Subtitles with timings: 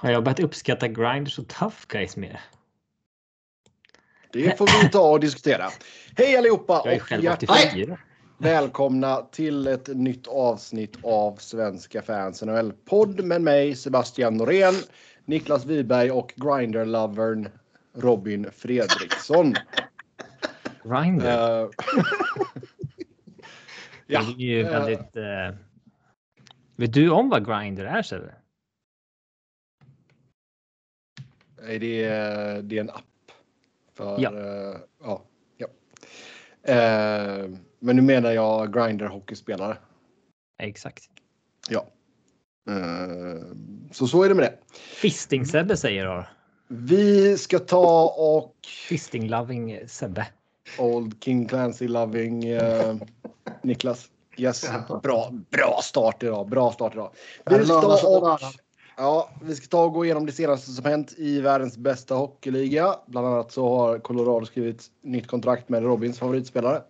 [0.00, 2.40] Har jag börjat uppskatta grinders och tough guys mer?
[4.32, 5.68] Det får vi ta och diskutera.
[6.16, 7.98] Hej allihopa Jag är och hjärtligt 84.
[8.38, 14.74] välkomna till ett nytt avsnitt av Svenska fans NHL-podd med mig Sebastian Norén,
[15.24, 17.48] Niklas Wiberg och Grindr-lovern
[17.94, 19.54] Robin Fredriksson.
[20.84, 21.62] Grinder.
[21.62, 21.68] Eh,
[24.06, 25.16] ja, det är ju väldigt...
[25.16, 25.56] eh,
[26.76, 28.34] vet du om vad grinder är Sebbe?
[31.62, 33.04] Nej, det är, det är en app.
[33.94, 34.32] För, Ja.
[34.32, 35.22] eh, ja,
[35.56, 35.66] ja.
[36.74, 39.76] Eh, men nu menar jag Grindr hockeyspelare.
[40.58, 41.04] Exakt.
[41.70, 41.86] Ja.
[42.70, 43.42] Eh,
[43.92, 44.58] så så är det med det.
[44.76, 46.24] Fisting Sebbe säger då.
[46.68, 48.54] Vi ska ta och
[48.88, 50.26] Fisting loving Sebbe.
[50.78, 52.44] Old King Clancy loving
[53.62, 54.08] Niklas.
[54.36, 54.70] Yes,
[55.02, 56.48] bra, bra start idag.
[56.48, 57.10] Bra start idag.
[57.50, 58.40] Vi ska, ta och
[58.98, 62.94] ja, vi ska ta och gå igenom det senaste som hänt i världens bästa hockeyliga.
[63.06, 66.82] Bland annat så har Colorado skrivit nytt kontrakt med Robins favoritspelare.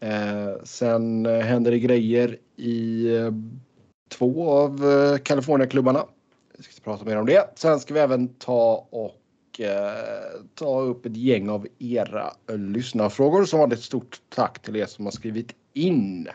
[0.00, 3.32] Eh, sen eh, händer det grejer i eh,
[4.08, 6.04] två av eh, California-klubbarna.
[6.56, 7.50] Vi ska prata mer om det.
[7.54, 13.44] Sen ska vi även ta och eh, ta upp ett gäng av era lyssnarfrågor.
[13.44, 16.28] Som vanligt stort tack till er som har skrivit in.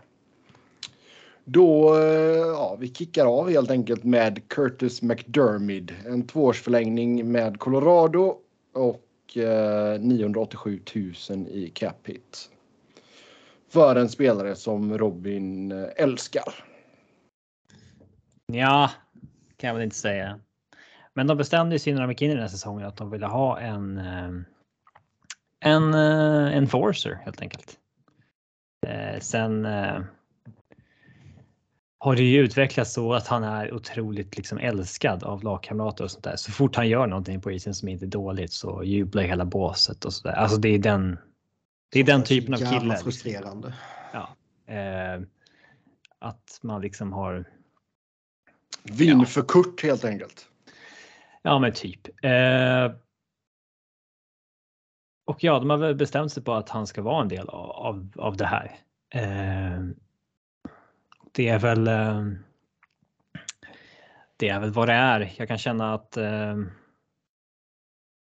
[1.48, 5.96] Då, eh, ja, vi kickar av helt enkelt med Curtis McDermid.
[6.06, 8.38] En tvåårsförlängning med Colorado
[8.74, 10.82] och eh, 987
[11.30, 12.50] 000 i cap hit.
[13.70, 16.54] För en spelare som Robin eh, älskar.
[18.46, 18.92] Ja,
[19.58, 20.40] kan jag väl inte säga.
[21.14, 23.26] Men de bestämde sig när de gick in i den här säsongen att de ville
[23.26, 24.32] ha en eh,
[25.59, 27.80] en enforcer helt enkelt.
[28.88, 30.02] Eh, sen eh,
[32.06, 36.23] har det ju utvecklats så att han är otroligt liksom älskad av lagkamrater och sånt
[36.23, 36.36] där.
[36.36, 40.06] Så fort han gör någonting på isen som inte är dåligt så jublar hela båset
[40.06, 40.36] och så där.
[40.36, 41.17] Alltså det är den.
[41.92, 42.72] Det är den typen av kille.
[42.72, 43.03] liksom.
[43.03, 43.74] frustrerande.
[44.13, 44.30] Ja.
[44.74, 45.22] Eh,
[46.19, 47.46] att man liksom har
[48.84, 49.25] Vinn Ja.
[49.25, 50.47] för Kurt helt enkelt.
[51.41, 52.07] Ja, men typ.
[52.25, 52.91] Eh,
[55.25, 57.69] och ja, de har väl bestämt sig på att han ska vara en del av,
[57.72, 58.80] av, av det här.
[59.13, 60.05] Eh,
[61.35, 61.88] det är väl.
[61.88, 62.25] Eh,
[64.38, 65.34] det är väl vad det är.
[65.38, 66.18] Jag kan känna att.
[66.18, 66.57] Eh,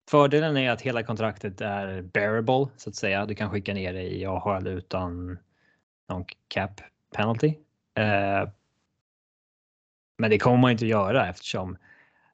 [0.10, 3.26] fördelen är att hela kontraktet är bearable så att säga.
[3.26, 5.40] Du kan skicka ner det i AHL utan
[6.10, 6.82] någon cap
[7.16, 7.56] penalty.
[7.98, 8.50] Eh,
[10.18, 11.78] men det kommer man inte göra eftersom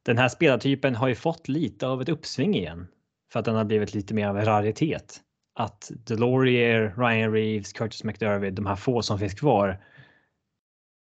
[0.03, 2.88] den här spelartypen har ju fått lite av ett uppsving igen
[3.31, 5.22] för att den har blivit lite mer av en raritet.
[5.53, 9.79] Att Delorier, Ryan Reeves, Curtis McDervid, de här få som finns kvar.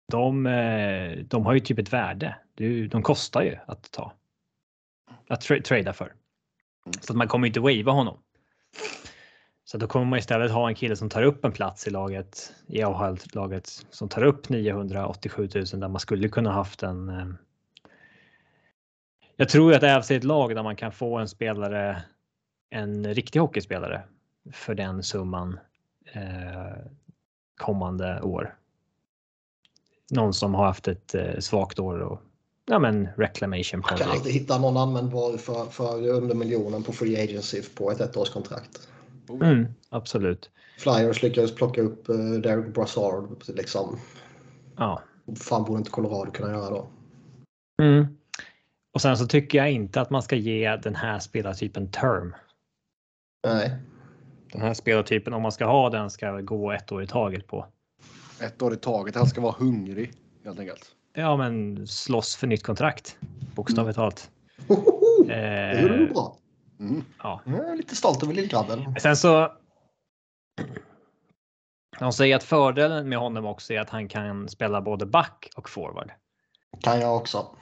[0.10, 2.36] De, eh, de har ju typ ett värde.
[2.90, 4.14] De kostar ju att ta.
[5.28, 6.14] Att tra- trada för.
[7.02, 8.18] Så att man kommer inte wava honom.
[9.66, 12.54] Så då kommer man istället ha en kille som tar upp en plats i laget,
[12.68, 17.28] i AHL-laget, som tar upp 987 000 där man skulle kunna haft en eh,
[19.40, 22.04] jag tror att Ävs är ett lag där man kan få en spelare,
[22.70, 24.02] en riktig hockeyspelare
[24.52, 25.60] för den summan
[26.14, 26.78] eh,
[27.58, 28.56] kommande år.
[30.12, 32.22] Någon som har haft ett eh, svagt år och
[32.66, 34.18] ja, men reclamation Man kan project.
[34.18, 38.88] alltid hitta någon användbar för, för under miljonen på free agency på ett ettårskontrakt.
[39.30, 40.52] Mm, absolut.
[40.80, 43.44] Flyers lyckades plocka upp eh, Derek Brassard.
[43.48, 44.00] Liksom.
[44.78, 45.02] Ja.
[45.40, 46.88] fan borde inte Colorado kunna göra då?
[47.82, 48.18] Mm.
[48.94, 52.36] Och sen så tycker jag inte att man ska ge den här spelartypen term.
[53.48, 53.76] Nej.
[54.52, 57.66] Den här spelartypen, om man ska ha den, ska gå ett år i taget på.
[58.42, 59.16] Ett år i taget.
[59.16, 60.14] Han ska vara hungrig
[60.46, 60.96] helt enkelt.
[61.14, 63.18] Ja, men slåss för nytt kontrakt.
[63.56, 64.32] Bokstavligt talat.
[64.68, 65.24] Hohoho!
[65.28, 66.38] Det gjorde du Eh, bra.
[66.80, 67.04] Mm.
[67.24, 67.42] ja.
[67.46, 68.96] Jag är lite stolt över lillgrabben.
[69.02, 69.52] Sen så.
[72.00, 75.70] De säger att fördelen med honom också är att han kan spela både back och
[75.70, 76.12] forward.
[76.82, 77.56] Kan jag också.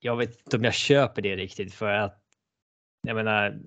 [0.00, 2.18] Jag vet inte om jag köper det riktigt för att.
[3.06, 3.60] Jag menar,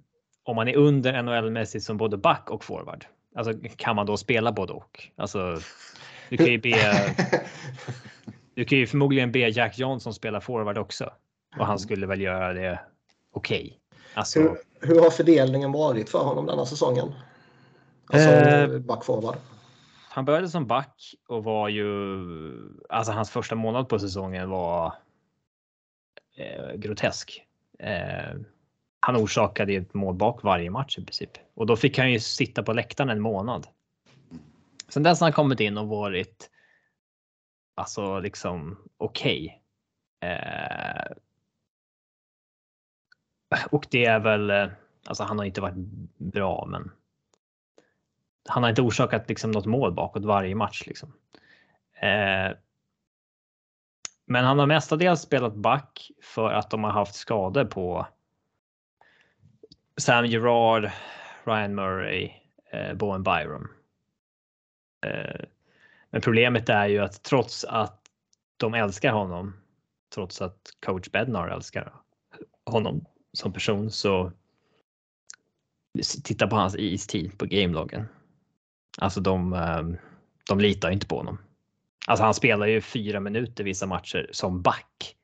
[0.44, 3.06] om man är under NHL-mässigt som både back och forward.
[3.36, 5.10] Alltså kan man då spela både och?
[5.16, 5.60] Alltså.
[6.30, 7.16] Du kan ju be.
[8.56, 11.14] Du kan ju förmodligen be Jack Johnson spela forward också
[11.60, 12.80] och han skulle väl göra det
[13.32, 13.80] okej.
[14.14, 14.40] Alltså.
[14.40, 17.12] hur, hur har fördelningen varit för honom denna säsongen?
[18.06, 19.36] Alltså Eh, backforward.
[20.10, 21.88] Han började som back och var ju,
[22.90, 24.94] alltså hans första månad på säsongen var
[26.38, 27.46] eh, grotesk.
[27.80, 28.40] Eh,
[29.06, 32.20] han orsakade ju ett mål bak varje match i princip och då fick han ju
[32.20, 33.68] sitta på läktaren en månad.
[34.90, 36.50] Sen dess har han kommit in och varit
[37.76, 39.62] alltså liksom okej.
[40.22, 41.16] Eh,
[43.72, 44.68] Och det är väl, eh,
[45.06, 45.76] alltså han har inte varit
[46.18, 46.92] bra, men.
[48.50, 51.14] Han har inte orsakat liksom något mål bakåt varje match liksom.
[52.00, 52.58] Eh,
[54.26, 58.08] men han har mestadels spelat back för att de har haft skador på.
[59.98, 60.92] Sam Gerard,
[61.44, 62.32] Ryan Murray,
[62.72, 63.68] eh, Bowen Byron.
[65.06, 65.46] Eh,
[66.10, 68.02] men problemet är ju att trots att
[68.58, 69.54] de älskar honom,
[70.14, 71.94] trots att coach Bednar älskar
[72.66, 74.32] honom som person så
[76.24, 78.08] titta på hans istid på gameloggen.
[78.98, 79.98] Alltså de, ehm,
[80.48, 81.38] de litar inte på honom.
[82.08, 85.16] Alltså han spelar ju fyra minuter vissa matcher som back.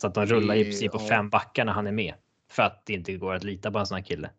[0.00, 2.14] Så att de rullar i princip på fem backar när han är med.
[2.50, 4.30] För att det inte går att lita på en sån här kille.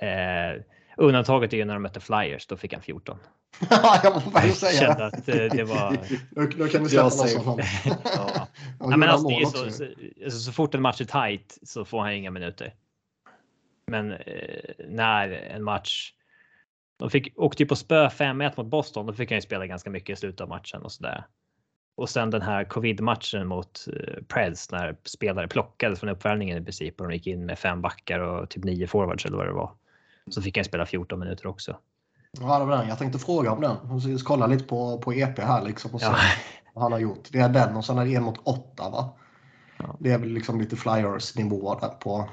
[0.00, 0.62] Eh,
[0.96, 3.18] undantaget är ju när de mötte Flyers, då fick han 14.
[4.02, 5.96] jag får väl säga kände att eh, det var...
[6.30, 7.60] då, då kan du släppa något sånt.
[8.04, 8.48] ja.
[8.80, 9.84] ja, men alltså, det är så, så,
[10.24, 12.74] alltså, så fort en match är tight så får han inga minuter.
[13.86, 16.12] Men eh, när en match
[16.98, 19.06] de fick, åkte ju på spö 5-1 mot Boston.
[19.06, 21.24] Då fick han ju spela ganska mycket i slutet av matchen och sådär.
[21.94, 26.64] Och sen den här covid matchen mot uh, Preds när spelare plockades från uppvärmningen i
[26.64, 29.52] princip och de gick in med fem backar och typ nio forwards eller vad det
[29.52, 29.72] var.
[30.30, 31.76] Så fick han spela 14 minuter också.
[32.40, 32.88] Ja, det var den.
[32.88, 33.76] Jag tänkte fråga om den.
[34.08, 36.16] Jag kolla lite på, på EP här liksom och se ja.
[36.74, 37.28] vad han har gjort.
[37.32, 39.10] Det är den och sen är det en mot åtta va?
[39.76, 39.96] Ja.
[39.98, 42.28] Det är väl liksom lite flyers nivå där på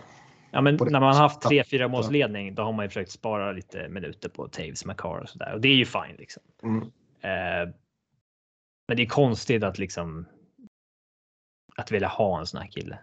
[0.51, 3.89] Ja, men när man har haft 3-4 målsledning, då har man ju försökt spara lite
[3.89, 6.43] minuter på Taves, Macar och sådär och det är ju fine liksom.
[6.63, 6.81] Mm.
[7.21, 7.73] Eh,
[8.87, 10.25] men det är konstigt att liksom.
[11.75, 12.99] Att vilja ha en sån här kille.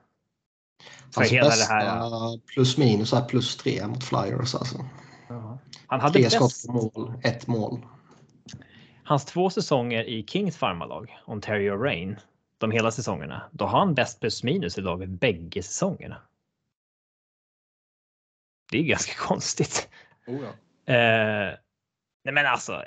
[1.15, 2.39] För alltså hela det här.
[2.47, 4.85] Plus minus är plus tre mot Flyers alltså.
[5.87, 7.87] Han hade tre skott på mål, ett mål.
[9.05, 12.17] Hans två säsonger i Kings farmarlag, Ontario Rain,
[12.59, 16.23] de hela säsongerna, då har han bäst plus minus i laget bägge säsongerna.
[18.71, 19.89] Det är ganska konstigt.
[20.27, 20.95] Oh ja.
[20.95, 21.59] eh,
[22.25, 22.85] nej men alltså.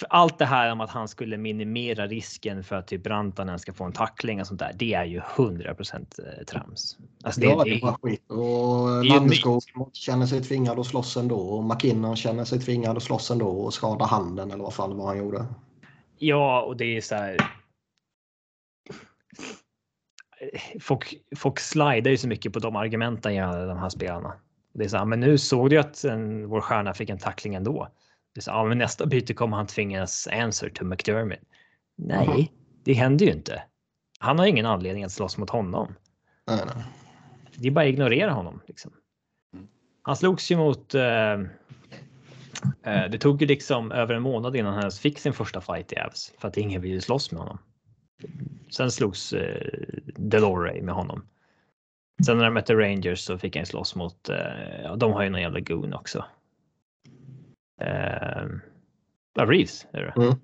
[0.00, 3.72] För allt det här om att han skulle minimera risken för att typ Rantanen ska
[3.72, 4.72] få en tackling och sånt där.
[4.74, 6.98] Det är ju 100 eh, trams.
[7.24, 8.30] Alltså det, ja, det är bara skit.
[8.30, 9.62] Och Landeskog
[9.92, 11.38] känner sig tvingad att slåss ändå.
[11.38, 15.06] Och McKinnon känner sig tvingad att slåss ändå och skada handen eller vad fan var
[15.06, 15.46] han gjorde.
[16.18, 17.36] Ja, och det är så här
[20.80, 24.32] folk, folk slidar ju så mycket på de argumenten gällande de här spelarna.
[24.72, 27.54] Det är så här, men nu såg du att en, vår stjärna fick en tackling
[27.54, 27.88] ändå.
[28.34, 31.38] Det så, ja, men nästa byte kommer han tvingas answer to McDermott.
[31.96, 32.46] Nej, mm.
[32.84, 33.62] det händer ju inte.
[34.18, 35.94] Han har ingen anledning att slåss mot honom.
[36.46, 36.84] Nej.
[37.54, 38.60] Det är bara att ignorera honom.
[38.66, 38.92] Liksom.
[39.54, 39.68] Mm.
[40.02, 40.94] Han slogs ju mot.
[40.94, 41.32] Eh,
[42.82, 45.96] eh, det tog ju liksom över en månad innan han fick sin första fight i
[45.96, 47.58] Avs för att ingen ville slåss med honom.
[48.70, 49.72] Sen slogs eh,
[50.16, 51.26] Delore med honom.
[52.26, 55.30] Sen när de mötte Rangers så fick han slåss mot, eh, ja, de har ju
[55.30, 56.24] någon jävla goon också.
[57.80, 58.46] Eh,
[59.34, 60.22] Reeves är det.
[60.22, 60.34] Mm.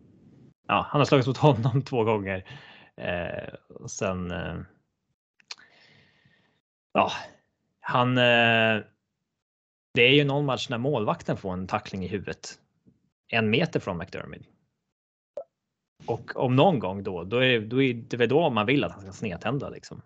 [0.69, 2.45] Ja, han har slagits mot honom två gånger.
[2.97, 4.31] Eh, och sen.
[4.31, 4.57] Eh,
[6.93, 7.13] ja,
[7.81, 8.19] han.
[8.19, 8.83] Eh,
[9.95, 12.59] det är ju någon match när målvakten får en tackling i huvudet.
[13.29, 14.47] En meter från McDermott.
[16.07, 18.93] Och om någon gång då, då är, då är det väl då man vill att
[18.93, 20.03] han ska snedtända liksom.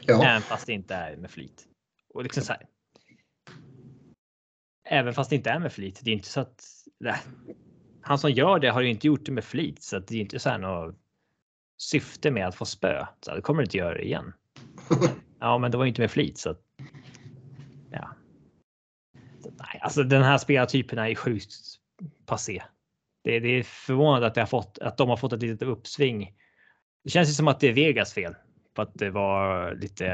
[0.00, 0.24] Ja.
[0.24, 1.66] Även fast det inte är med flit.
[2.14, 2.66] Och liksom så här.
[4.84, 6.00] Även fast det inte är med flit.
[6.04, 6.64] Det är inte så att
[7.00, 7.16] nej,
[8.02, 10.20] han som gör det har ju inte gjort det med flit så att det är
[10.20, 10.96] inte så här något
[11.78, 13.06] syfte med att få spö.
[13.20, 14.32] Så det kommer inte göra det igen.
[15.40, 16.60] Ja, men det var inte med flit så att.
[17.90, 18.14] Ja.
[19.42, 21.50] nej, alltså den här spelartypen är sjukt
[22.26, 22.62] passé.
[23.24, 26.34] Det, det är förvånande att, det har fått, att de har fått ett litet uppsving.
[27.04, 28.34] Det känns ju som att det är Vegas fel
[28.76, 30.06] för att det var lite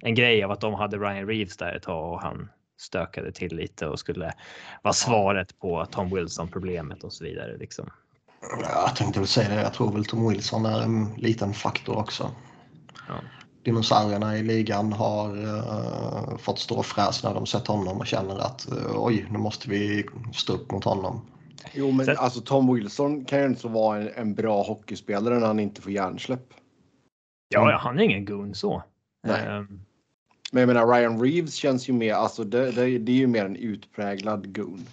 [0.00, 2.48] en grej av att de hade Ryan Reeves där ett tag och han
[2.80, 4.32] stökade till lite och skulle
[4.82, 7.56] vara svaret på Tom Wilson problemet och så vidare.
[7.56, 7.90] Liksom.
[8.62, 9.62] Jag tänkte väl säga det.
[9.62, 12.30] Jag tror väl Tom Wilson är en liten faktor också.
[13.08, 13.14] Ja.
[13.64, 18.68] Dinosaurierna i ligan har uh, fått stå fräs när de sett honom och känner att
[18.72, 21.26] uh, oj, nu måste vi stå upp mot honom.
[21.72, 22.16] Jo, men Sen...
[22.18, 25.92] alltså Tom Wilson kan ju inte vara en, en bra hockeyspelare när han inte får
[25.92, 26.54] hjärnsläpp.
[27.48, 28.82] Ja, han är ingen gun så.
[29.22, 29.48] Nej.
[29.48, 29.84] Um,
[30.50, 33.44] men jag menar Ryan Reeves känns ju mer, alltså det, det, det är ju mer
[33.44, 34.86] en utpräglad gun.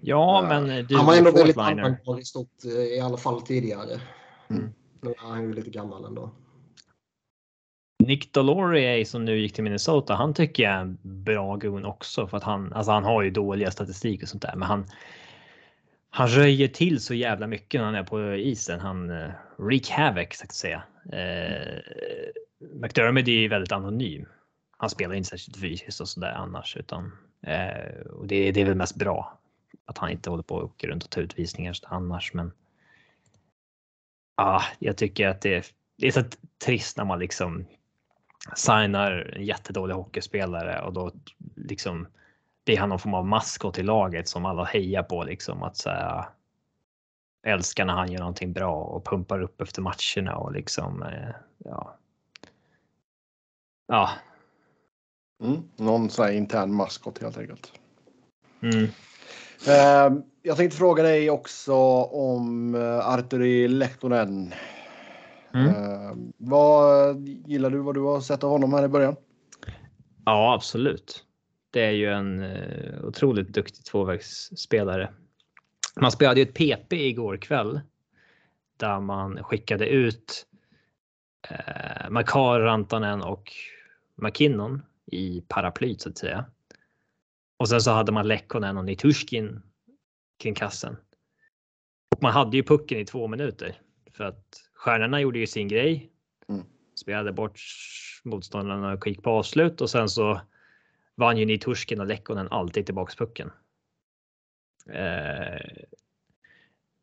[0.00, 2.22] Ja, uh, men du, han var ändå väldigt användbar i
[2.68, 4.00] eh, i alla fall tidigare.
[4.50, 4.72] Mm.
[5.00, 6.30] Nu är han ju lite gammal ändå.
[7.98, 12.26] Nick Dolore som nu gick till Minnesota, han tycker jag är en bra gun också
[12.26, 14.86] för att han, alltså han har ju dåliga statistik och sånt där, men han,
[16.10, 18.80] han röjer till så jävla mycket när han är på isen.
[18.80, 20.82] Han uh, wreak havoc så att säga.
[21.06, 21.78] Uh,
[22.80, 24.26] McDermott är ju väldigt anonym.
[24.82, 27.12] Han spelar inte särskilt fysiskt och sådär annars utan
[27.42, 29.38] eh, och det, det är väl mest bra
[29.84, 32.34] att han inte håller på och åker runt och tar utvisningar annars.
[32.34, 32.52] Men.
[34.36, 36.22] Ja, ah, jag tycker att det, det är så
[36.64, 37.66] trist när man liksom
[38.56, 41.12] signar en jättedålig hockeyspelare och då
[41.56, 42.06] liksom
[42.64, 46.28] blir han någon form av maskot i laget som alla hejar på liksom att säga
[47.46, 51.98] älskar när han gör någonting bra och pumpar upp efter matcherna och liksom eh, ja.
[53.86, 54.10] Ja.
[55.42, 57.72] Mm, någon sån här intern maskot helt enkelt.
[58.62, 58.84] Mm.
[59.68, 64.54] Uh, jag tänkte fråga dig också om uh, Arturi Lehtonen.
[65.54, 65.66] Mm.
[65.66, 69.16] Uh, vad gillar du vad du har sett av honom här i början?
[70.24, 71.24] Ja, absolut.
[71.70, 75.12] Det är ju en uh, otroligt duktig tvåvägsspelare.
[76.00, 77.80] Man spelade ju ett PP igår kväll
[78.76, 80.46] där man skickade ut
[81.50, 83.52] uh, Makar, Rantanen och
[84.14, 86.44] McKinnon i paraplyt så att säga.
[87.56, 89.62] Och sen så hade man Lekkonen och Nitushkin
[90.38, 90.96] kring kassen.
[92.16, 93.80] Och man hade ju pucken i två minuter
[94.12, 94.44] för att
[94.74, 96.10] stjärnorna gjorde ju sin grej.
[96.48, 96.64] Mm.
[96.94, 97.60] Spelade bort
[98.24, 100.40] motståndarna och gick på avslut och sen så
[101.14, 103.50] vann ju Nitushkin och Lekkonen alltid tillbaks pucken.
[104.86, 105.84] Eh,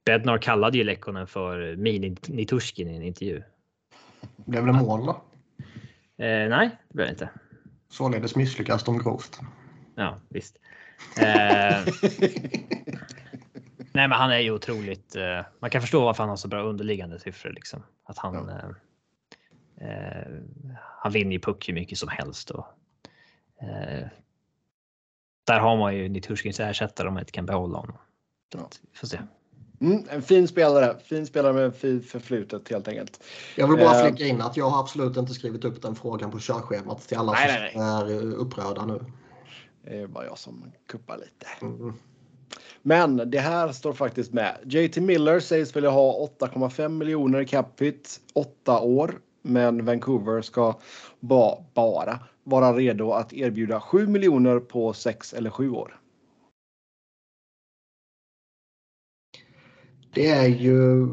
[0.06, 3.44] Bednar kallade ju Lekkonen för mini Nitushkin i en intervju.
[4.36, 5.12] Blev det mål då?
[6.24, 7.30] Eh, nej, det blev det inte.
[7.90, 9.40] Således misslyckas de grovt.
[9.96, 10.58] Ja, visst.
[11.18, 11.26] Eh,
[13.78, 15.16] nej, men han är ju otroligt.
[15.16, 17.84] Eh, man kan förstå varför han har så bra underliggande siffror liksom.
[18.04, 18.34] Att han.
[18.34, 18.52] Ja.
[19.82, 20.28] Eh, eh
[21.02, 22.66] han vinner ju puck hur mycket som helst och.
[23.62, 24.08] Eh,
[25.44, 27.98] där har man ju Nitushkins ersättare om man inte kan behålla honom.
[28.54, 28.70] Ja.
[28.94, 29.20] Får se.
[29.82, 33.24] Mm, en fin spelare, fin spelare med fint förflutet helt enkelt.
[33.56, 36.40] Jag vill bara flika in att jag har absolut inte skrivit upp den frågan på
[36.40, 38.18] körschemat till alla nej, som nej, nej.
[38.18, 39.06] är upprörda nu.
[39.84, 41.48] Det är bara jag som kuppar lite.
[41.62, 41.94] Mm.
[42.82, 44.58] Men det här står faktiskt med.
[44.64, 49.20] JT Miller sägs vilja ha 8,5 miljoner capita, 8 år.
[49.42, 50.80] Men Vancouver ska
[51.20, 56.00] ba, bara vara redo att erbjuda 7 miljoner på 6 eller 7 år.
[60.14, 61.08] Det är ju...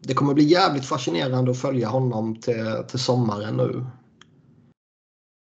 [0.00, 3.86] Det kommer bli jävligt fascinerande att följa honom till, till sommaren nu.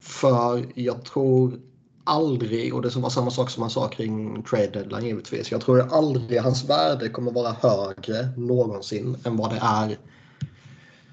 [0.02, 1.60] För jag tror
[2.04, 5.50] aldrig, och det var samma sak som han sa kring trade deadline givetvis.
[5.50, 9.98] Jag tror aldrig hans värde kommer vara högre någonsin än vad det är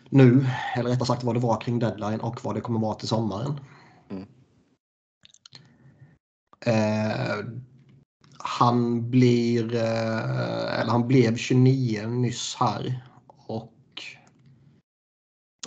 [0.10, 0.46] nu.
[0.75, 3.60] Eller rättare sagt vad det var kring deadline och vad det kommer vara till sommaren.
[4.10, 4.25] Mm.
[6.66, 7.46] Eh,
[8.60, 13.06] han blir, eh, eller han blev 29 nyss här.
[13.48, 13.74] Och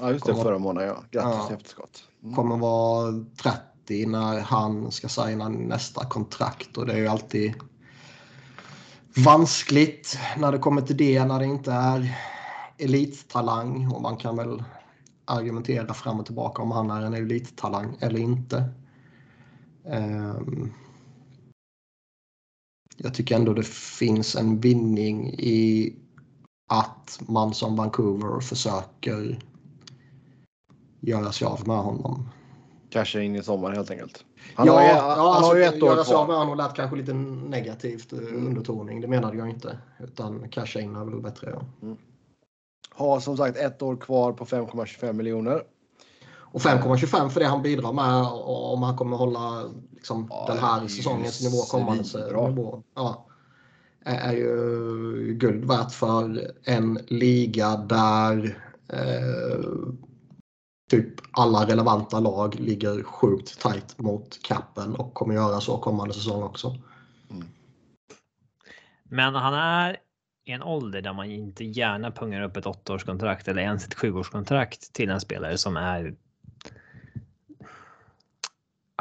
[0.01, 0.35] Ja, just det.
[0.35, 1.05] Förra månaden, ja.
[1.11, 2.05] Grattis ja, efterskott.
[2.23, 2.35] Mm.
[2.35, 7.55] Kommer vara 30 när han ska signa nästa kontrakt och det är ju alltid
[9.25, 12.19] vanskligt när det kommer till det, när det inte är
[12.79, 14.65] elittalang och man kan väl
[15.25, 18.65] argumentera fram och tillbaka om han är en elittalang eller inte.
[19.85, 20.73] Um,
[22.97, 25.95] jag tycker ändå det finns en vinning i
[26.69, 29.39] att man som Vancouver försöker
[31.01, 32.29] göra sig av med honom.
[32.91, 34.25] Casha in i sommar helt enkelt.
[34.55, 36.37] Han ja, har ju, ja, han alltså, har ju ett år göra sig av med
[36.37, 38.47] honom lät kanske lite negativt eh, mm.
[38.47, 39.01] undertoning.
[39.01, 39.79] Det menade jag inte.
[40.01, 41.51] Utan casha in är väl bättre.
[41.51, 41.65] Ja.
[41.83, 41.97] Mm.
[42.91, 45.63] Har som sagt ett år kvar på 5,25 miljoner.
[46.53, 48.27] Och 5,25 för det han bidrar med
[48.73, 52.83] om han kommer hålla liksom, ja, den här säsongens nivå kommande nivå.
[52.95, 53.27] Ja,
[54.05, 59.65] är ju guld värt för en liga där eh,
[60.91, 66.43] typ alla relevanta lag ligger sjukt tight mot kappen och kommer göra så kommande säsong
[66.43, 66.77] också.
[67.31, 67.47] Mm.
[69.05, 69.97] Men han är
[70.45, 74.93] i en ålder där man inte gärna pungar upp ett åttaårskontrakt eller ens ett sjuårskontrakt
[74.93, 76.15] till en spelare som är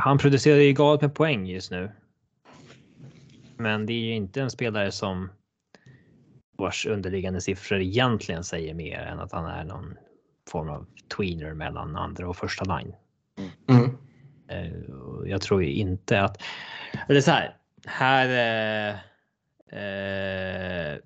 [0.01, 1.91] han producerar ju galet med poäng just nu.
[3.57, 5.29] Men det är ju inte en spelare som
[6.57, 9.95] vars underliggande siffror egentligen säger mer än att han är någon
[10.49, 10.85] form av
[11.17, 12.95] tweener mellan andra och första line.
[13.69, 13.97] Mm.
[14.51, 16.41] Uh, jag tror ju inte att,
[17.09, 18.95] eller så här, här uh,
[19.73, 20.99] uh,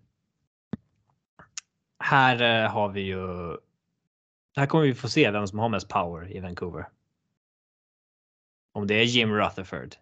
[2.00, 3.18] här har vi ju.
[4.56, 6.86] Här kommer vi få se vem som har mest power i Vancouver.
[8.75, 9.96] Om det är Jim Rutherford.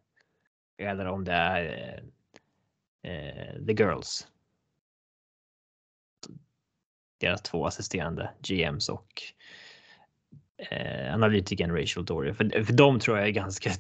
[0.78, 2.04] Eller om det är
[3.04, 4.28] eh, The Girls.
[7.20, 9.24] Deras två assisterande GMs och
[10.58, 12.34] eh, analytikern Rachel Dory.
[12.34, 13.72] För, för de tror jag är ganska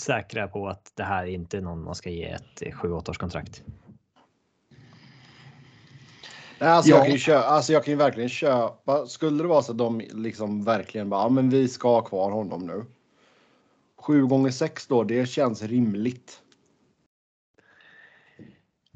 [0.00, 3.62] säkra på att det här är inte någon man ska ge ett 7-8 års kontrakt.
[6.58, 6.96] Nej, alltså, ja.
[6.96, 9.06] jag kan ju köpa, alltså jag kan ju verkligen köpa.
[9.06, 12.30] Skulle det vara så att de liksom verkligen bara, ja, men vi ska ha kvar
[12.30, 12.84] honom nu.
[14.02, 16.42] 7 gånger 6 då, det känns rimligt.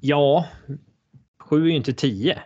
[0.01, 0.47] Ja,
[1.39, 2.43] 7 är ju inte 10.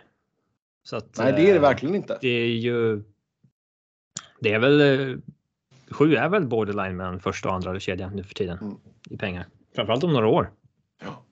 [0.83, 2.17] Så att, Nej, det är det eh, verkligen inte.
[2.21, 3.03] Det är ju.
[4.39, 5.21] Det är väl.
[5.89, 8.77] 7 är väl borderline mellan första och andra kedjan nu för tiden mm.
[9.09, 9.47] i pengar.
[9.75, 10.51] Framförallt om några år.
[11.03, 11.23] Ja.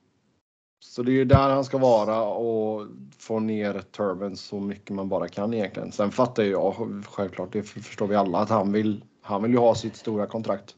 [0.80, 5.10] Så det är ju där han ska vara och få ner Turben så mycket man
[5.10, 5.92] bara kan egentligen.
[5.92, 9.04] Sen fattar jag självklart, det förstår vi alla, att han vill.
[9.22, 10.76] Han vill ju ha sitt stora kontrakt.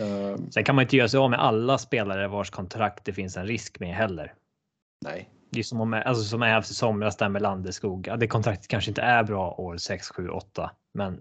[0.00, 3.36] Uh, Sen kan man inte göra sig av med alla spelare vars kontrakt det finns
[3.36, 4.34] en risk med heller.
[5.04, 5.30] Nej.
[5.50, 8.06] Det är som om alltså som Ävs i somras där med Landeskog.
[8.06, 11.20] Ja, det kontraktet kanske inte är bra år 6, 7, 8, men.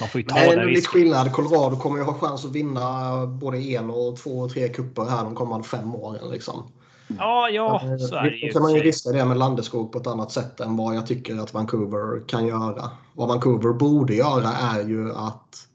[0.00, 0.74] Man får ju ta Nej, den risken.
[0.74, 1.32] lite skillnad.
[1.32, 5.24] Colorado kommer ju ha chans att vinna både en och två och tre kupper här
[5.24, 6.30] de kommande fem åren.
[6.30, 6.72] Liksom.
[7.18, 8.52] Ja, ja, så är det ju.
[8.52, 11.36] kan man ju riska det med Landeskog på ett annat sätt än vad jag tycker
[11.36, 12.90] att Vancouver kan göra.
[13.12, 15.67] Vad Vancouver borde göra är ju att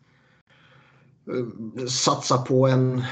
[1.87, 3.03] satsa på en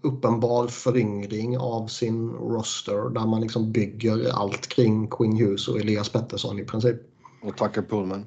[0.00, 6.08] uppenbar föryngring av sin roster där man liksom bygger allt kring Quinn Hughes och Elias
[6.08, 6.96] Pettersson i princip.
[7.42, 8.26] Och Tucker Pullman.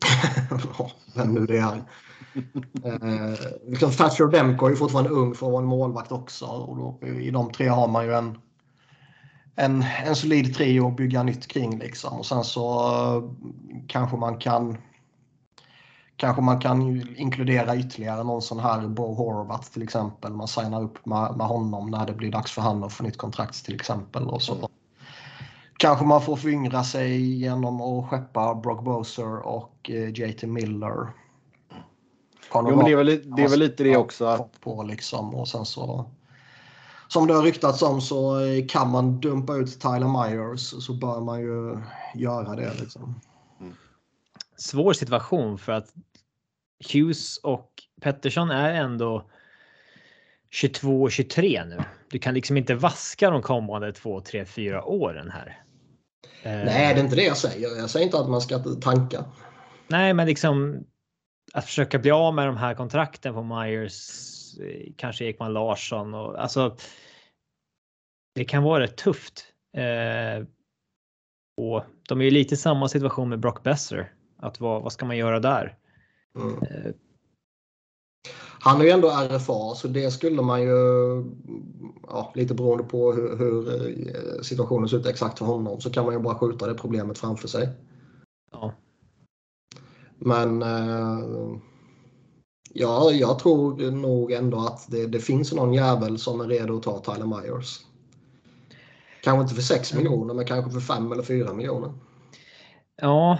[1.14, 1.84] vem nu det är.
[2.84, 6.44] eh, liksom Thatcher Demko är fortfarande ung för att vara en målvakt också.
[6.44, 8.38] Och då, I de tre har man ju en,
[9.56, 11.78] en, en solid trio att bygga nytt kring.
[11.78, 12.18] Liksom.
[12.18, 13.32] Och sen så uh,
[13.86, 14.76] kanske man kan
[16.20, 20.32] Kanske man kan inkludera ytterligare någon sån här Bo Horvath till exempel.
[20.32, 23.16] Man signar upp med, med honom när det blir dags för honom att få nytt
[23.16, 24.26] kontrakt till exempel.
[24.26, 24.54] Och så.
[24.54, 24.66] Mm.
[25.76, 31.12] Kanske man får föryngra sig genom att skeppa Brock Boser och eh, JT Miller.
[32.54, 34.24] Jo, men det är, väl, det är väl lite det också.
[34.24, 34.60] Att...
[34.60, 36.10] På liksom, och sen så,
[37.08, 41.20] som det har ryktats om så eh, kan man dumpa ut Tyler Myers så bör
[41.20, 41.78] man ju
[42.14, 42.74] göra det.
[42.80, 43.20] Liksom.
[44.56, 45.94] Svår situation för att
[46.92, 49.30] Hughes och Pettersson är ändå
[50.50, 51.78] 22 och 23 nu.
[52.10, 55.62] Du kan liksom inte vaska de kommande 2, 3, 4 åren här.
[56.44, 57.76] Nej, det är inte det jag säger.
[57.76, 59.24] Jag säger inte att man ska tanka.
[59.88, 60.84] Nej, men liksom
[61.52, 64.08] att försöka bli av med de här kontrakten på Myers,
[64.60, 66.76] eh, kanske Ekman Larsson och alltså.
[68.34, 69.46] Det kan vara rätt tufft.
[69.76, 70.46] Eh,
[71.56, 74.12] och de är ju lite i samma situation med Brock Besser.
[74.38, 75.76] Att vad, vad ska man göra där?
[76.36, 76.54] Mm.
[76.62, 76.92] Eh.
[78.62, 80.76] Han är ju ändå RFA så det skulle man ju,
[82.08, 86.04] ja, lite beroende på hur, hur, eh, situationen ser ut exakt för honom, så kan
[86.04, 87.68] man ju bara skjuta det problemet framför sig.
[88.52, 88.72] Ja.
[90.18, 91.18] Men eh,
[92.72, 96.82] ja, jag tror nog ändå att det, det, finns någon jävel som är redo att
[96.82, 97.80] ta Tyler Myers.
[99.22, 100.04] Kanske inte för 6 mm.
[100.04, 101.92] miljoner, men kanske för 5 eller 4 miljoner.
[103.02, 103.38] Ja,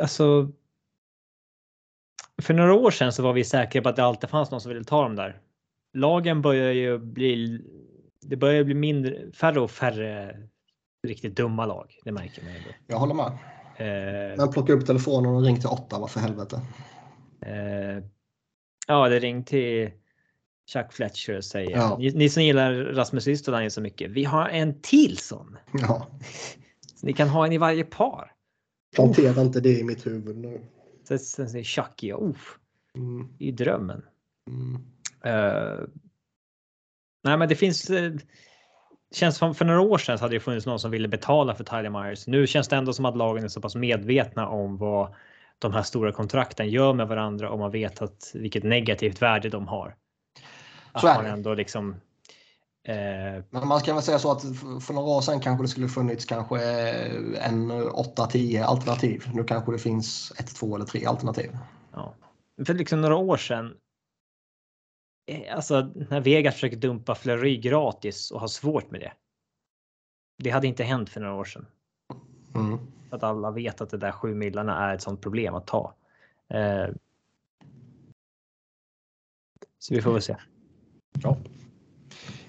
[0.00, 0.52] alltså
[2.42, 4.68] för några år sedan så var vi säkra på att det alltid fanns någon som
[4.68, 5.40] ville ta dem där.
[5.94, 7.60] Lagen börjar ju bli.
[8.20, 10.36] Det börjar bli mindre, färre och färre
[11.06, 11.98] riktigt dumma lag.
[12.04, 12.68] Det märker man ändå.
[12.86, 13.26] Jag håller med.
[13.76, 16.60] Eh, Men plocka upp telefonen och ring till åtta, vad för helvete.
[17.40, 18.04] Eh,
[18.86, 19.90] ja, det ring till
[20.72, 21.96] Chuck Fletcher och säger ja.
[21.98, 24.10] ni, ni, som gillar Rasmus Ristolainen så mycket.
[24.10, 25.56] Vi har en till sån.
[25.72, 26.06] Ja.
[26.94, 28.32] Så ni kan ha en i varje par.
[28.94, 30.60] Plantera inte det i mitt huvud nu.
[31.06, 32.36] Sen, sen säger Chucky, oh,
[32.94, 33.28] mm.
[33.38, 34.02] i drömmen.
[34.50, 34.74] Mm.
[35.26, 35.84] Uh,
[37.24, 37.90] nej, men det finns.
[37.90, 38.16] Uh,
[39.14, 41.64] känns som för några år sedan så hade det funnits någon som ville betala för
[41.64, 42.26] Tyler Myers.
[42.26, 45.14] Nu känns det ändå som att lagen är så pass medvetna om vad
[45.58, 49.68] de här stora kontrakten gör med varandra och man vet att vilket negativt värde de
[49.68, 49.96] har.
[50.92, 51.96] Att man ändå liksom
[53.50, 54.42] Men man ska väl säga så att
[54.82, 56.62] för några år sedan kanske det skulle funnits kanske
[57.38, 59.24] en 8-10 alternativ.
[59.34, 61.58] Nu kanske det finns ett, två eller tre alternativ.
[61.92, 62.14] Ja.
[62.66, 63.76] För liksom några år sedan.
[65.26, 69.12] Eh, alltså när Vegas försöker dumpa Fleury gratis och har svårt med det.
[70.38, 71.66] Det hade inte hänt för några år sedan.
[72.54, 72.78] Mm.
[73.10, 75.94] Att alla vet att det där 7 millarna är ett sånt problem att ta.
[76.48, 76.86] Eh,
[79.78, 80.36] så vi får väl se.
[81.22, 81.36] Ja.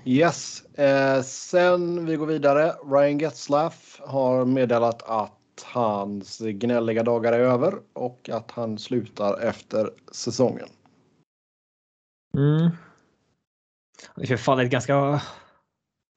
[0.08, 2.74] Yes, eh, sen vi går vidare.
[2.86, 9.90] Ryan Getzlaff har meddelat att hans gnälliga dagar är över och att han slutar efter
[10.12, 10.68] säsongen.
[12.38, 12.70] Mm.
[14.16, 15.22] Det har fallit ganska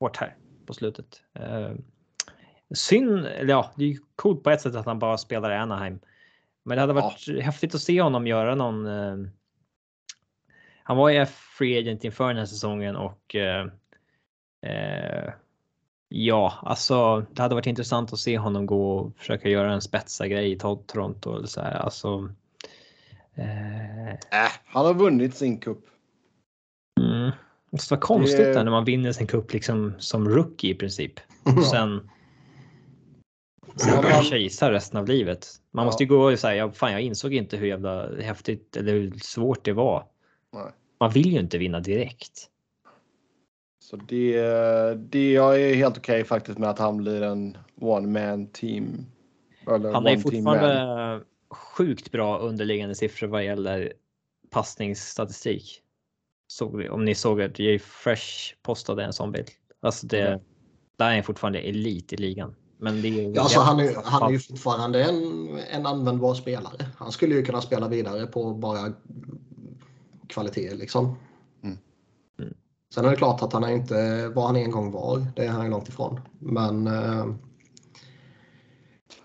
[0.01, 1.23] hårt här på slutet.
[1.35, 1.73] Eh,
[2.75, 6.01] synd, eller ja, det är coolt på ett sätt att han bara spelar i Anaheim.
[6.65, 7.41] Men det hade varit ja.
[7.41, 8.87] häftigt att se honom göra någon.
[8.87, 9.31] Eh,
[10.83, 13.67] han var ju free agent inför den här säsongen och eh,
[14.67, 15.33] eh,
[16.09, 20.29] ja, alltså det hade varit intressant att se honom gå och försöka göra en spetsa
[20.29, 21.75] grej i Toronto eller så här.
[21.75, 22.29] Alltså.
[23.35, 25.79] Eh, äh, han har vunnit sin cup.
[27.01, 27.31] Mm.
[27.71, 28.53] Det vara konstigt det...
[28.53, 31.21] där när man vinner sin cup liksom som rookie i princip.
[31.57, 32.11] Och sen
[33.77, 35.47] Sen man kejsar resten av livet.
[35.71, 35.87] Man ja.
[35.87, 39.65] måste ju gå och säga, fan jag insåg inte hur jävla häftigt eller hur svårt
[39.65, 40.07] det var.
[40.53, 40.73] Nej.
[41.01, 42.50] Man vill ju inte vinna direkt.
[43.91, 44.43] Så det,
[44.95, 49.07] det jag är helt okej okay faktiskt med att han blir en one man team.
[49.67, 53.93] han är fortfarande sjukt bra underliggande siffror vad gäller
[54.51, 55.83] passningsstatistik.
[56.47, 59.49] Såg, om ni såg att Jay Fresh postade en sån bild.
[59.81, 60.41] Alltså det, mm.
[60.97, 62.55] där är han fortfarande elit i ligan.
[62.79, 66.87] Men det är ja, alltså han, är, han är ju fortfarande en, en användbar spelare.
[66.97, 68.93] Han skulle ju kunna spela vidare på bara
[70.29, 71.17] kvalitet liksom.
[72.95, 75.27] Sen är det klart att han är inte vad han en gång var.
[75.37, 76.21] Det är han ju långt ifrån.
[76.39, 77.27] Men, eh,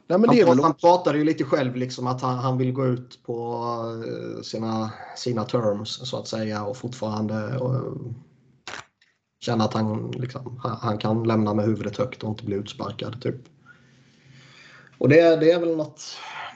[0.08, 0.60] Nej, men han, väl...
[0.60, 3.64] han pratade ju lite själv liksom att han, han vill gå ut på
[4.08, 7.98] eh, sina, sina terms så att säga och fortfarande och,
[9.40, 13.22] känna att han, liksom, han, han, kan lämna med huvudet högt och inte bli utsparkad.
[13.22, 13.36] Typ.
[14.98, 16.02] Och det, det är väl något,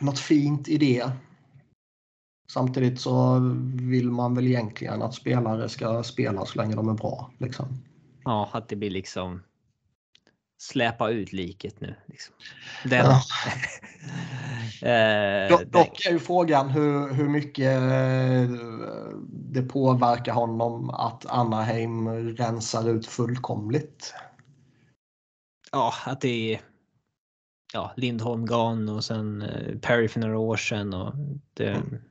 [0.02, 1.12] något fint i det.
[2.50, 3.40] Samtidigt så
[3.74, 7.32] vill man väl egentligen att spelare ska spela så länge de är bra.
[7.38, 7.84] Liksom.
[8.24, 9.44] Ja, att det blir liksom
[10.62, 11.96] släpa ut liket nu.
[12.06, 12.36] Liksom.
[12.84, 13.06] Den.
[13.06, 13.22] Ja.
[14.88, 18.52] eh, dock är ju frågan hur, hur mycket eh,
[19.28, 24.14] det påverkar honom att Anaheim rensar ut fullkomligt.
[25.72, 26.62] Ja, att det är
[27.74, 30.94] ja, Lindholm Gan och sen eh, Perry för några år sedan.
[30.94, 31.14] Och
[31.54, 32.02] det, mm.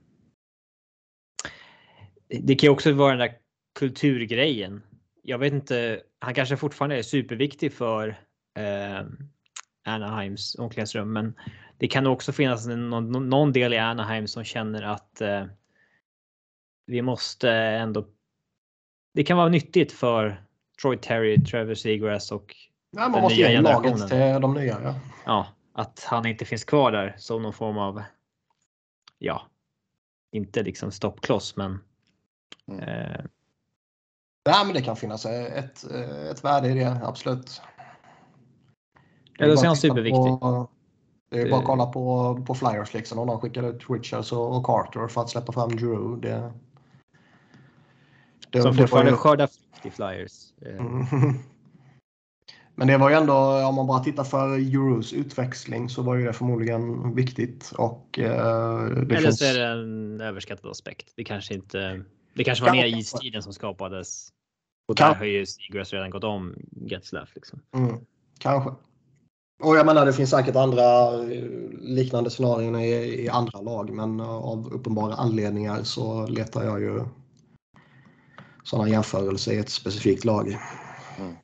[2.29, 3.39] Det kan ju också vara den där
[3.79, 4.83] kulturgrejen.
[5.23, 8.09] Jag vet inte, han kanske fortfarande är superviktig för
[8.59, 9.07] eh,
[9.85, 11.35] Anaheims omklädningsrum, men
[11.79, 15.45] det kan också finnas någon, någon del i Anaheim som känner att eh,
[16.87, 18.07] vi måste ändå.
[19.15, 20.43] Det kan vara nyttigt för
[20.83, 22.55] Troy Terry, Trevor Seagrass och
[22.91, 24.81] Ja, man måste ge laget till de nya.
[24.83, 24.95] Ja.
[25.27, 28.03] ja, att han inte finns kvar där som någon form av.
[29.19, 29.43] Ja,
[30.33, 31.79] inte liksom stoppkloss, men.
[32.69, 32.81] Mm.
[32.81, 33.25] Eh,
[34.49, 35.85] Nej, men det kan finnas ett,
[36.31, 37.63] ett värde i det, absolut.
[39.39, 40.41] Eller så är han superviktig.
[40.41, 40.69] På,
[41.31, 43.19] det är bara att kolla på, på Flyers liksom.
[43.19, 46.21] Om de skickar ut Richards och, och Carter för att släppa fram Drew.
[46.21, 46.53] Det,
[48.51, 49.17] det, Som fortfarande ju...
[49.17, 50.53] skördar frukt i Flyers.
[50.67, 51.05] Mm.
[52.75, 53.35] Men det var ju ändå,
[53.67, 57.73] om man bara tittar för Euros utväxling så var ju det förmodligen viktigt.
[57.77, 59.39] Och, eh, det Eller finns...
[59.39, 61.13] så är det en överskattad aspekt.
[61.17, 62.05] Det kanske inte.
[62.39, 64.29] Det kanske var mer istiden som skapades.
[64.89, 67.33] Och där har ju Seagrass redan gått om Getzlaff.
[67.35, 67.61] Liksom.
[67.75, 67.97] Mm,
[68.39, 68.71] kanske.
[69.63, 71.45] Och jag menar det finns säkert andra eh,
[71.81, 72.89] liknande scenarion i,
[73.25, 77.05] i andra lag men eh, av uppenbara anledningar så letar jag ju
[78.65, 80.59] sådana jämförelser i ett specifikt lag.
[81.19, 81.37] Mm.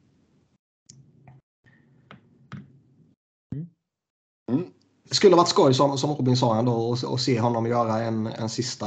[4.52, 4.66] Mm.
[5.14, 8.48] Det skulle varit skoj som, som Robin sa ändå att se honom göra en, en
[8.48, 8.86] sista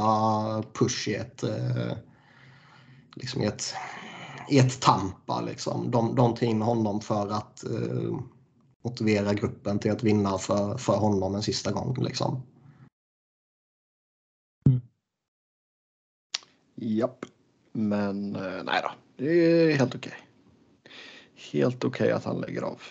[0.72, 1.96] push i ett, eh,
[3.14, 3.74] liksom i ett,
[4.48, 5.40] i ett Tampa.
[5.40, 5.90] Liksom.
[5.90, 8.18] De, de tar in honom för att eh,
[8.84, 11.96] motivera gruppen till att vinna för, för honom en sista gång.
[11.98, 12.42] Liksom.
[14.66, 14.80] Mm.
[16.74, 17.24] Japp,
[17.72, 20.12] men eh, nej då, det är helt okej.
[20.12, 20.20] Okay.
[21.52, 22.82] Helt okej okay att han lägger av.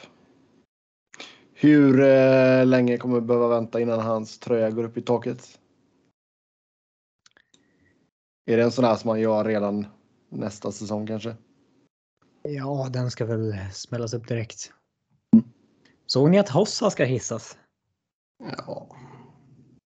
[1.60, 5.60] Hur eh, länge kommer vi behöva vänta innan hans tröja går upp i taket?
[8.46, 9.86] Är det en sån här som man gör redan
[10.30, 11.36] nästa säsong kanske?
[12.44, 14.72] Ja, den ska väl smällas upp direkt.
[16.06, 17.58] Såg ni att Hossa ska hissas?
[18.58, 18.96] Ja.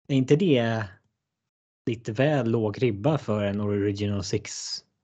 [0.08, 0.84] Är inte det
[1.90, 4.54] lite väl låg ribba för en Original Six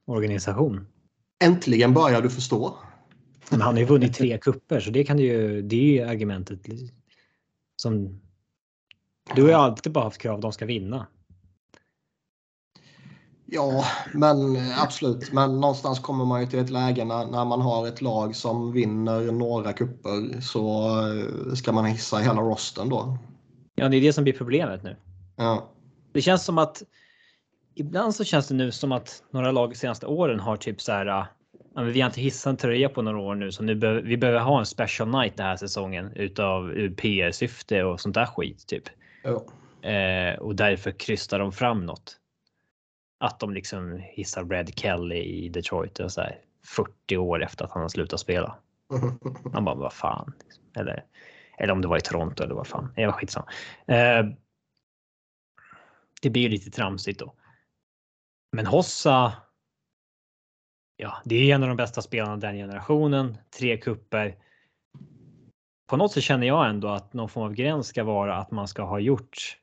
[0.08, 0.88] organisation?
[1.44, 2.78] Äntligen börjar du förstå.
[3.52, 6.60] Men han har ju vunnit tre kupper så det kan ju, det är ju argumentet
[7.76, 8.22] som
[9.36, 11.08] du har ju alltid bara haft krav att de ska vinna.
[13.46, 15.32] Ja, men absolut.
[15.32, 18.72] Men någonstans kommer man ju till ett läge när, när man har ett lag som
[18.72, 23.18] vinner några kupper så eh, ska man hissa hela rosten då.
[23.76, 24.96] Ja, det är det som blir problemet nu.
[25.36, 25.70] Ja.
[26.12, 26.84] Det känns som att
[27.76, 30.92] ibland så känns det nu som att några lag de senaste åren har typ så
[30.92, 31.26] här.
[31.76, 34.18] Ja, vi har inte hissat en tröja på några år nu så nu be vi
[34.18, 38.68] behöver ha en special night den här säsongen utav PR syfte och sånt där skit
[38.68, 38.84] typ.
[39.24, 39.46] Ja.
[39.90, 42.18] Eh, och därför krystar de fram något.
[43.20, 47.72] Att de liksom hissar Red Kelly i Detroit och så här 40 år efter att
[47.72, 48.56] han har slutat spela.
[49.54, 50.34] Man bara, vad fan.
[50.76, 51.06] Eller,
[51.58, 52.94] eller om det var i Toronto eller vad fan.
[52.96, 53.48] Det var skitsamma.
[53.88, 54.26] Eh,
[56.22, 57.34] det blir ju lite tramsigt då.
[58.52, 59.34] Men Hossa.
[61.02, 63.38] Ja, det är en av de bästa spelarna den generationen.
[63.58, 64.36] Tre kupper.
[65.90, 68.68] På något sätt känner jag ändå att någon form av gräns ska vara att man
[68.68, 69.58] ska ha gjort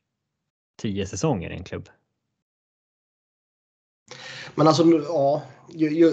[0.83, 1.89] tio säsonger i en klubb.
[4.55, 5.43] Men alltså, ja,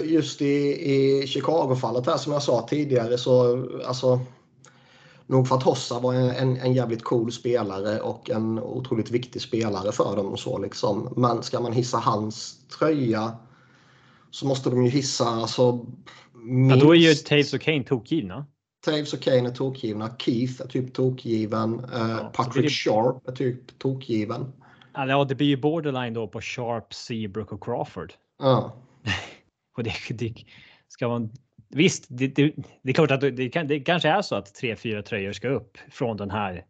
[0.04, 4.20] just i, i Chicago-fallet här som jag sa tidigare så alltså.
[5.26, 9.42] Nog för att Hossa var en, en, en, jävligt cool spelare och en otroligt viktig
[9.42, 11.12] spelare för dem och så liksom.
[11.16, 13.36] Men ska man hissa hans tröja
[14.36, 15.86] så måste de ju hissa alltså.
[16.34, 16.76] Minst...
[16.76, 18.46] Ja, då är ju Taves och Kane tokgivna.
[18.84, 20.16] Taves och Kane är tokgivna.
[20.18, 21.80] Keith är typ tokgiven.
[21.80, 22.70] Uh, ja, Patrick det...
[22.70, 24.52] Sharp är typ tokgiven.
[24.94, 28.12] Ja, det blir ju borderline då på Sharp, Seabrook och Crawford.
[28.38, 28.76] Ja.
[29.76, 30.34] och det, det
[30.88, 31.32] ska man.
[31.68, 34.76] Visst, det, det, det är klart att det, kan, det kanske är så att tre,
[34.76, 36.64] fyra tröjor ska upp från den här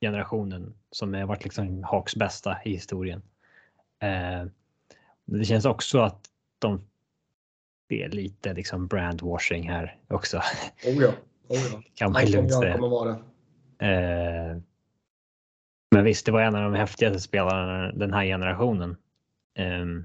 [0.00, 3.22] generationen som har varit liksom Hawks bästa i historien.
[4.02, 4.50] Eh,
[5.26, 6.20] det känns också att
[6.58, 6.89] de
[7.90, 10.38] det är lite liksom brandwashing här också.
[10.86, 11.12] Oh ja.
[11.48, 11.82] Oh ja.
[11.94, 12.74] kan man lugnt säga.
[13.78, 14.56] Eh,
[15.90, 18.96] men visst, det var en av de häftigaste spelarna den här generationen.
[19.58, 20.04] Um,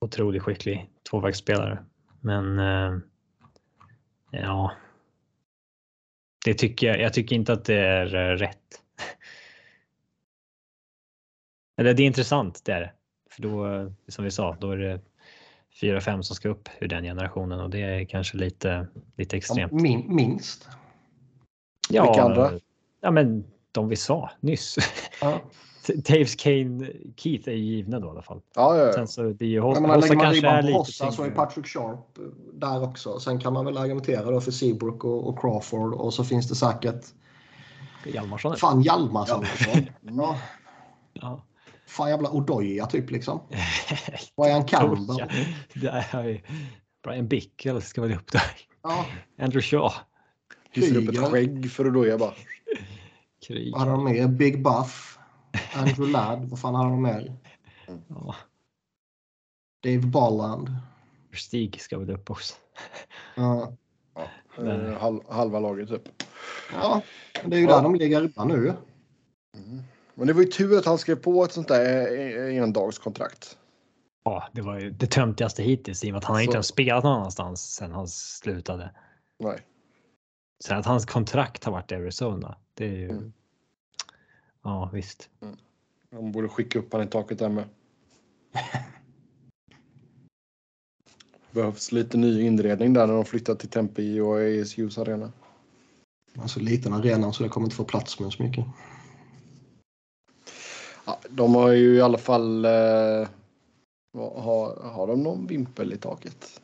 [0.00, 1.84] otroligt skicklig tvåvägsspelare.
[2.20, 2.98] Men uh,
[4.30, 4.72] ja.
[6.44, 7.00] Det tycker jag.
[7.00, 8.58] Jag tycker inte att det är uh, rätt.
[11.76, 12.92] Eller det är intressant, det är det.
[13.30, 13.66] För då,
[14.08, 15.00] som vi sa, då är det
[15.80, 18.86] fyra, fem som ska upp ur den generationen och det är kanske lite,
[19.16, 19.72] lite extremt.
[19.72, 20.68] Min, minst.
[21.88, 22.50] Ja, Vilka andra?
[23.00, 24.76] Ja, men de vi sa nyss.
[25.20, 25.40] Ja.
[26.04, 28.40] Taves Kane Keith är ju givna då i alla fall.
[28.54, 28.92] Ja, ja, ja.
[28.92, 31.66] Sen så det är ju Hossa, men Hossa kanske är lite Hossa så är Patrick
[31.66, 32.18] Sharp
[32.52, 33.20] där också.
[33.20, 36.54] Sen kan man väl argumentera då för Seabrook och, och Crawford och så finns det
[36.54, 37.04] säkert
[38.04, 38.56] Hjalmarsson.
[38.56, 39.44] Fan Hjalmarsson.
[40.02, 40.38] ja.
[41.12, 41.42] ja.
[41.86, 43.40] Fan jävla Odoja typ liksom.
[44.42, 45.28] Ryan Campbell.
[45.74, 46.42] Det är
[47.02, 48.42] Brian Bickel ska väl upp där.
[48.82, 49.06] Ja.
[49.38, 49.92] Andrew Shaw.
[50.70, 52.34] Hyser upp ett skägg för Odoja bara.
[53.72, 54.28] Vad hade de mer?
[54.28, 55.18] Big Buff.
[55.74, 56.48] Andrew Ladd.
[56.48, 57.36] Vad fan hade de mer?
[58.08, 58.34] Ja.
[59.82, 60.68] Dave Bolland.
[61.34, 62.54] Stig ska väl upp också.
[63.34, 63.72] Ja.
[64.56, 66.22] ja halv, halva laget typ.
[66.72, 67.02] Ja,
[67.44, 67.76] det är ju ja.
[67.76, 68.74] där de ligger redan nu.
[69.56, 69.82] Mm.
[70.18, 73.58] Men det var ju tur att han skrev på ett sånt där endagskontrakt.
[74.24, 76.42] Ja, det var ju det töntigaste hittills i och med att han Så.
[76.42, 78.90] inte har spelat någon annanstans sen han slutade.
[79.38, 79.58] Nej.
[80.64, 82.56] Sen att hans kontrakt har varit i Arizona.
[82.74, 83.10] Det är ju.
[83.10, 83.32] Mm.
[84.62, 85.30] Ja, visst.
[85.42, 85.56] Mm.
[86.10, 87.64] De borde skicka upp han i taket där med.
[91.50, 95.32] Behövs lite ny inredning där när de flyttar till Tempe och ASUs arena.
[96.38, 98.64] Alltså liten arena så det kommer inte få plats med så mycket.
[101.30, 102.64] De har ju i alla fall.
[102.64, 103.28] Eh,
[104.18, 106.60] har, har de någon vimpel i taket?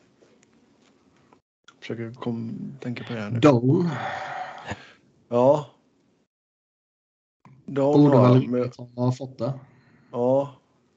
[1.81, 3.41] Försöker kom, tänka på det här nu.
[3.41, 3.89] Dawn.
[5.29, 5.67] Ja.
[7.67, 8.71] Dawn Borde har, väl men...
[8.97, 9.53] ha fått det.
[10.11, 10.55] Ja.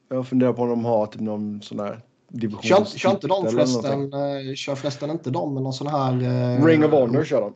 [0.07, 2.61] Jag funderar på om de har typ någon sån här division.
[2.63, 6.13] Kör, kör inte de förresten, eh, kör förresten inte de med någon sån här...
[6.23, 7.53] Eh, Ring of Honor kör de.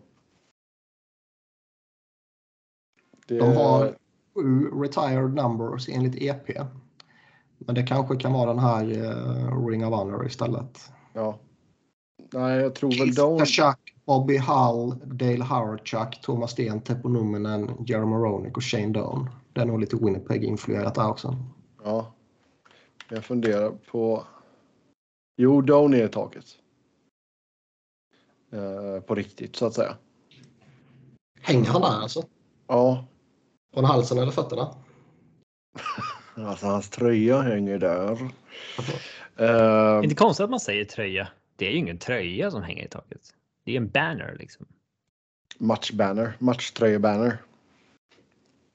[3.27, 3.37] Det...
[3.39, 3.95] De har
[4.33, 6.47] sju retired numbers enligt EP.
[7.57, 10.91] Men det kanske kan vara den här uh, Ring of Honor istället.
[11.13, 11.39] Ja.
[12.33, 13.45] Nej, jag tror väl de...
[13.45, 19.29] Chuck, Bobby Hull, Dale Howard-Chuck, Thomas Sten, Teppo Numminen, Jeremy Ronick och Shane Doan.
[19.53, 21.35] Det är nog lite Winnipeg-influerat där också.
[21.83, 22.13] Ja.
[23.09, 24.23] Jag funderar på...
[25.37, 26.45] Jo, Doan är i taket.
[28.53, 29.97] Uh, på riktigt, så att säga.
[31.41, 32.23] Hänger han där alltså?
[32.67, 33.05] Ja.
[33.73, 34.75] Från halsen eller fötterna?
[36.35, 38.11] alltså hans tröja hänger där.
[39.41, 41.27] uh, inte konstigt att man säger tröja.
[41.55, 43.21] Det är ju ingen tröja som hänger i taket.
[43.63, 44.65] Det är en banner liksom.
[45.57, 47.37] Matchbanner, matchtröjebanner.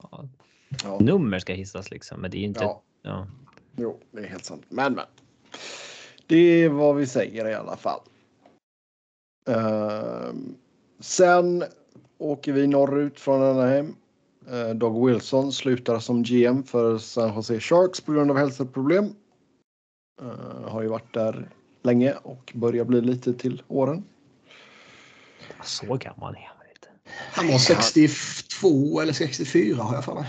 [0.03, 0.29] Ja.
[0.85, 0.99] Ja.
[1.01, 2.65] Nummer ska hissas liksom, men det är inte.
[2.65, 2.83] Ja.
[3.03, 3.27] ja.
[3.77, 4.65] Jo, det är helt sant.
[4.69, 5.05] Men, men.
[6.27, 8.01] Det är vad vi säger i alla fall.
[9.49, 10.35] Uh,
[11.01, 11.65] sen
[12.19, 13.97] åker vi norrut från Anaheim.
[14.53, 19.05] Uh, Doug Wilson slutar som GM för San Jose Sharks på grund av hälsoproblem.
[20.23, 21.49] Uh, har ju varit där
[21.83, 24.05] länge och börjar bli lite till åren.
[25.65, 26.89] Så gammal är han inte.
[27.33, 30.27] Han var 62 eller 64 har jag för mig.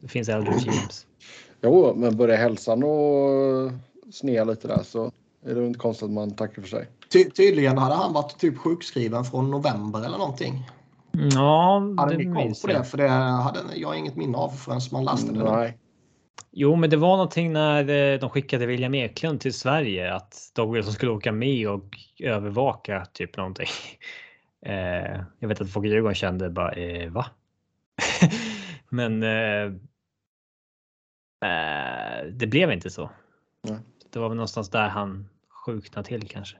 [0.00, 1.06] det finns äldre GMs.
[1.62, 3.72] Jo, men börjar hälsan och
[4.12, 5.12] snea lite där så
[5.46, 6.88] är det inte konstigt att man tackar för sig.
[7.08, 10.70] Ty tydligen hade han varit typ sjukskriven från november eller någonting.
[11.12, 12.72] Ja, Hade det ni koll på det?
[12.72, 12.88] jag.
[12.88, 15.44] För det hade jag inget minne av förrän man läste det.
[15.44, 15.78] Nej.
[16.52, 20.72] Jo, men det var någonting när eh, de skickade William Eklund till Sverige att Doug
[20.72, 23.68] Wilson skulle åka med och övervaka typ någonting.
[24.62, 27.26] Eh, jag vet att folk i Djurgården kände bara eh, va?
[28.88, 29.64] men eh,
[31.50, 33.10] eh, det blev inte så.
[33.62, 33.78] Nej.
[34.12, 35.28] Det var väl någonstans där han
[35.66, 36.56] sjuknade till kanske.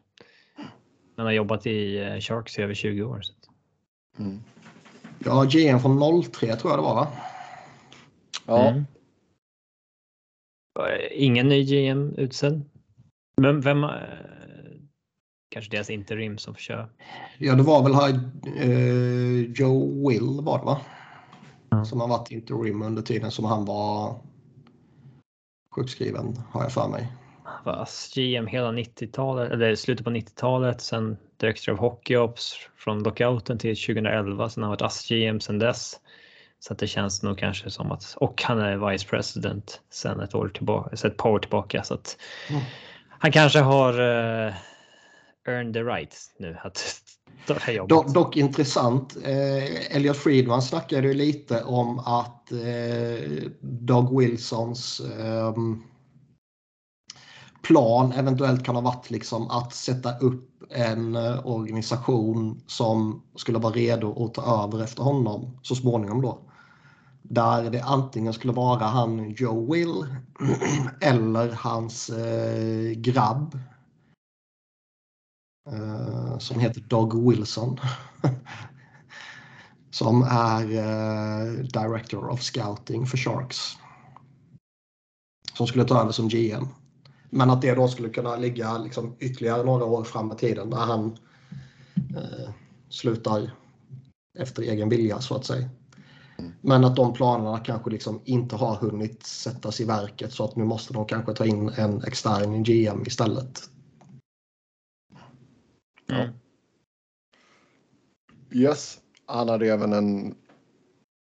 [1.17, 3.21] Han har jobbat i Sharks i över 20 år.
[3.23, 3.33] Så.
[4.21, 4.41] Mm.
[5.25, 7.09] Ja, GM från 03 tror jag det var va?
[8.47, 8.85] Ja, Mm.
[11.11, 12.71] Ingen ny GM utsedd.
[13.37, 13.85] Men vem?
[13.85, 13.91] eh,
[15.51, 16.89] Kanske deras interim som får köra.
[17.39, 18.11] Ja, det var väl här,
[18.57, 20.81] eh, Joe Will var det va?
[21.71, 21.85] Ja.
[21.85, 24.21] Som har varit interim under tiden som han var
[25.77, 27.13] sjukskriven har jag för mig.
[27.65, 30.81] Var GM hela 90-talet, eller slutet på 90-talet.
[30.81, 34.49] Sen Director of Hockey Ops från lockouten till 2011.
[34.49, 36.01] Sen har han varit ASS-GM sen dess.
[36.59, 40.35] Så att det känns nog kanske som att, och han är Vice President sen ett
[40.35, 41.83] år tillbaka, så ett par år tillbaka.
[41.83, 42.17] Så att
[42.51, 42.63] Mm.
[43.09, 44.53] han kanske har uh,
[45.49, 47.01] earned the right nu att
[47.47, 47.89] ta det här jobbet.
[47.89, 49.17] Dock, dock intressant.
[49.25, 55.83] Eh, Elliot Friedman snackade ju lite om att eh, Doug Wilsons ehm,
[57.63, 63.73] plan eventuellt kan ha varit liksom att sätta upp en eh, organisation som skulle vara
[63.73, 66.39] redo att ta över efter honom så småningom då.
[67.23, 70.07] Där det antingen skulle vara han Joe Will
[71.01, 73.59] eller hans eh, grabb
[75.71, 77.81] eh, som heter Doug Wilson.
[79.91, 83.77] som är eh, Director of Scouting för Sharks.
[85.55, 86.69] Som skulle ta över som GM.
[87.31, 90.77] Men att det då skulle kunna ligga liksom ytterligare några år fram i tiden när
[90.77, 91.17] han
[92.17, 92.51] eh,
[92.89, 93.51] slutar
[94.39, 95.69] efter egen vilja så att säga.
[96.61, 100.65] Men att de planerna kanske liksom inte har hunnit sättas i verket så att nu
[100.65, 103.71] måste de kanske ta in en extern GM istället.
[106.11, 106.31] Mm.
[108.53, 108.99] yes.
[109.27, 110.35] Han hade även en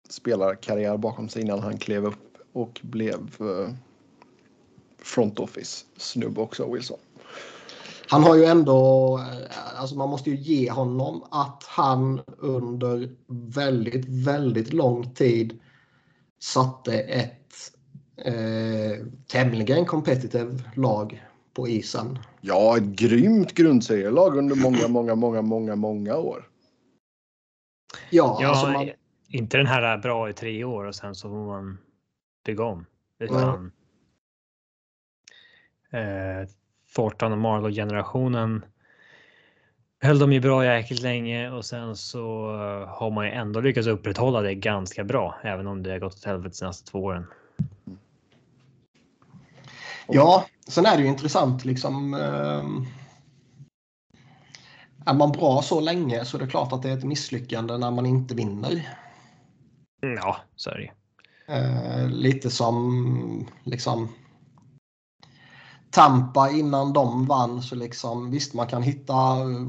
[0.09, 3.75] spelarkarriär bakom sig innan han klev upp och blev eh,
[5.07, 6.99] front office snubbe också, Wilson.
[8.09, 13.11] Han har ju ändå, eh, alltså man måste ju ge honom att han under
[13.55, 15.59] väldigt, väldigt lång tid
[16.39, 17.73] satte ett
[18.25, 22.19] eh, tämligen competitive lag på isen.
[22.41, 26.49] Ja, ett grymt grundserielag under många, många, många, många, många år.
[28.11, 28.91] Ja, Ja, alltså man,
[29.29, 31.79] inte den här bra i tre år och sen så får man
[32.47, 32.87] bygga om.
[33.21, 33.73] Utan
[35.91, 36.49] eh,
[36.95, 38.65] Thornton och Marlowe-generationen
[40.01, 43.87] höll de ju bra jäkligt länge och sen så eh, har man ju ändå lyckats
[43.89, 47.27] upprätthålla det ganska bra, även om det har gått åt helvete de senaste två åren.
[50.07, 52.15] ja, sen är det ju intressant liksom.
[52.15, 52.87] ehm,
[55.07, 57.91] är man bra så länge så är det klart att det är ett misslyckande när
[57.91, 58.73] man inte vinner.
[60.03, 60.91] Mm, Ja, så är det ju.
[61.55, 64.09] Eh, lite som liksom
[65.97, 69.15] Tampa innan de vann så liksom visst man kan hitta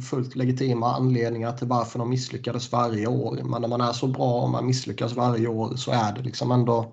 [0.09, 3.39] fullt legitima anledningar till varför de misslyckades varje år.
[3.43, 6.51] Men när man är så bra och man misslyckas varje år så är det liksom
[6.51, 6.91] ändå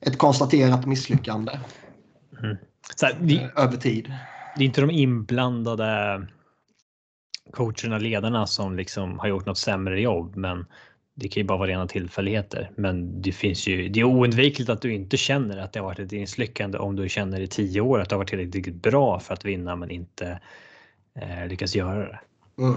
[0.00, 1.52] ett konstaterat misslyckande
[2.96, 4.12] Så här, det, eh, över tid.
[4.56, 6.26] det är inte de inblandade
[7.52, 10.66] coacherna, ledarna som liksom har gjort något sämre jobb, men
[11.20, 12.70] det kan ju bara vara rena tillfälligheter.
[12.76, 13.88] Men det finns ju.
[13.88, 17.08] Det är oundvikligt att du inte känner att det har varit ett misslyckande om du
[17.08, 20.40] känner i tio år att det har varit tillräckligt bra för att vinna, men inte
[21.14, 22.20] eh, lyckas göra det.
[22.58, 22.76] Mm.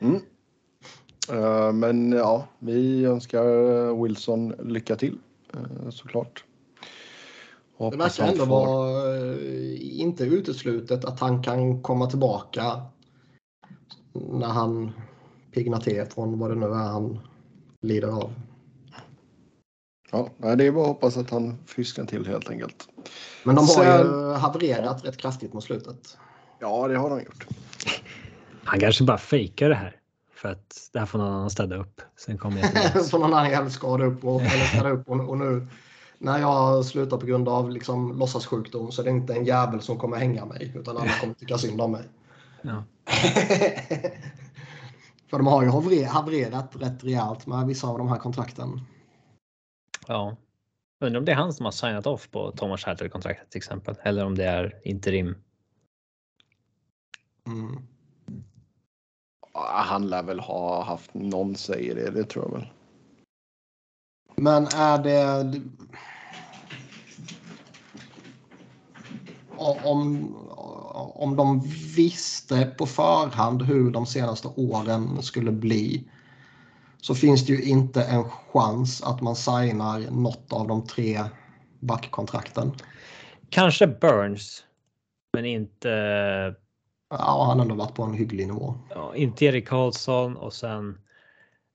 [0.00, 0.20] Mm.
[1.32, 5.18] Eh, men ja, vi önskar Wilson lycka till
[5.54, 6.44] eh, såklart.
[7.76, 12.82] Och Det hoppas verkar ändå får- vara eh, inte uteslutet att han kan komma tillbaka
[14.12, 14.92] när han
[15.52, 17.18] piggnar till från vad det nu är han
[17.82, 18.32] lider av.
[20.10, 22.88] Ja, det är bara att hoppas att han frisknar till helt enkelt.
[23.44, 26.18] Men de har Sen- ju havererat rätt kraftigt mot slutet.
[26.58, 27.46] Ja, det har de gjort.
[28.64, 29.96] Han kanske bara fejkar det här
[30.34, 32.00] för att det här får någon annan städa upp.
[32.16, 33.04] Sen kommer jag.
[33.04, 35.66] Som någon annan jävel skadade upp och, eller skadade upp och, och nu
[36.18, 39.98] när jag slutar på grund av liksom låtsassjukdom så är det inte en jävel som
[39.98, 42.02] kommer hänga mig utan alla kommer tycka synd om mig.
[42.62, 42.84] Ja.
[45.30, 48.80] För de har ju haverer- havererat rätt rejält med vissa av de här kontrakten.
[50.06, 50.36] Ja.
[51.04, 53.94] Undrar om det är han som har signat off på Thomas Hertel-kontraktet till exempel.
[54.02, 55.34] Eller om det är interim.
[57.46, 57.82] Mm.
[59.52, 62.68] Han lär väl ha haft någon säger det, det tror jag väl.
[64.36, 65.60] Men är det...
[69.84, 70.36] Om,
[71.00, 71.60] om de
[71.96, 76.10] visste på förhand hur de senaste åren skulle bli
[77.00, 81.20] så finns det ju inte en chans att man signar något av de tre
[81.80, 82.72] backkontrakten.
[83.48, 84.64] Kanske Burns.
[85.32, 85.88] Men inte,
[87.10, 88.74] Ja, han har ändå varit på en hygglig nivå.
[88.90, 90.98] ja, inte Erik Karlsson och sen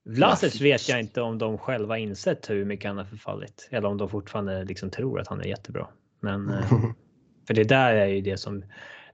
[0.06, 3.68] Vlasic vet jag inte om de själva insett hur mycket han har förfallit.
[3.72, 5.88] Eller om de fortfarande liksom tror att han är jättebra.
[6.20, 6.70] Men eh,
[7.48, 8.64] för det där är ju det som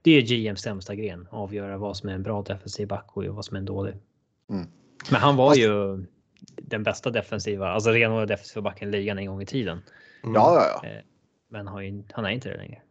[0.02, 1.28] det är GMs sämsta gren.
[1.30, 3.94] Avgöra vad som är en bra defensiv back och vad som är en dålig.
[4.50, 4.66] Mm.
[5.10, 6.04] Men han var Fast- ju
[6.56, 9.82] den bästa defensiva, alltså renodlade defensiva backen i ligan en gång i tiden.
[10.22, 10.34] Mm.
[10.34, 11.00] Ja, ja, ja.
[11.48, 12.82] Men har ju, han är inte det längre.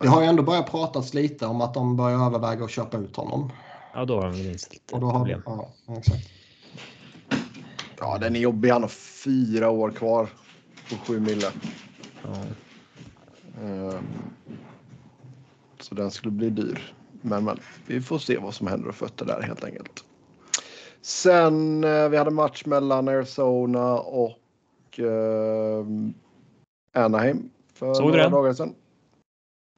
[0.00, 3.16] Det har ju ändå börjat pratas lite om att de börjar överväga att köpa ut
[3.16, 3.52] honom.
[3.94, 5.42] Ja, då har de minst lite Och då har, problem.
[5.46, 6.30] ja, exakt.
[7.98, 8.70] Ja, den är jobbig.
[8.70, 8.88] Han har
[9.24, 10.28] fyra år kvar
[10.90, 11.46] på sju mille.
[12.22, 12.44] Ja.
[15.84, 16.94] Så den skulle bli dyr.
[17.22, 20.04] Men, men vi får se vad som händer och fötter där helt enkelt.
[21.02, 25.86] Sen eh, vi hade match mellan Arizona och eh,
[26.92, 28.32] Anaheim för Såg några den?
[28.32, 28.74] dagar sedan.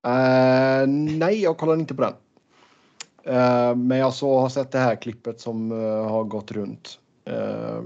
[0.07, 0.87] Eh,
[1.19, 2.15] nej, jag kollade inte på den.
[3.35, 6.99] Eh, men jag så har sett det här klippet som eh, har gått runt.
[7.31, 7.83] Uh,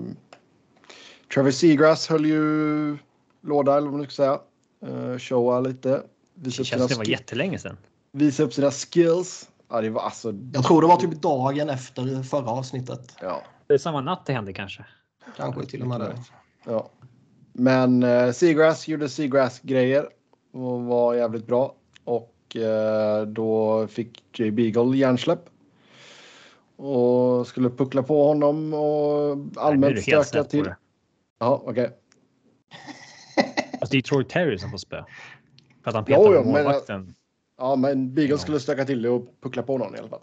[1.35, 2.97] Travis Seagrass höll ju
[3.41, 4.41] låda, eller vad man ska säga.
[4.93, 6.03] Uh, showa lite.
[6.35, 7.77] Det känns som det var jättelänge sedan.
[8.13, 9.49] Visa upp sina skills.
[9.69, 10.33] Ja, det var alltså...
[10.53, 13.17] Jag tror det var typ dagen efter förra avsnittet.
[13.21, 13.43] Ja.
[13.67, 14.85] Det är samma natt det hände kanske.
[15.37, 16.17] Kanske till och med det.
[16.65, 16.91] ja.
[17.53, 20.09] Men uh, Seagrass gjorde Seagrass-grejer
[20.53, 21.75] och var jävligt bra.
[22.05, 25.41] Och eh, då fick Jay Beagle hjärnsläpp.
[26.77, 30.75] Och skulle puckla på honom och Nej, allmänt helt stöka på till.
[31.39, 31.91] Ja, okej.
[33.81, 35.05] Alltså, det är Troy Terry som får spö.
[35.85, 37.15] För att han Jo, petar jo, på men- målvakten.
[37.61, 38.39] Ja, men Beagle Ja.
[38.39, 40.21] skulle stöka till det och puckla på någon i alla fall.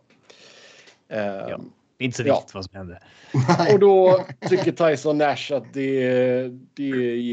[1.10, 1.60] Ehm, Ja.
[1.98, 2.36] Det är inte så Ja.
[2.36, 3.00] viktigt vad som hände.
[3.74, 6.00] Och då tycker Tyson Nash att det,
[6.74, 6.84] det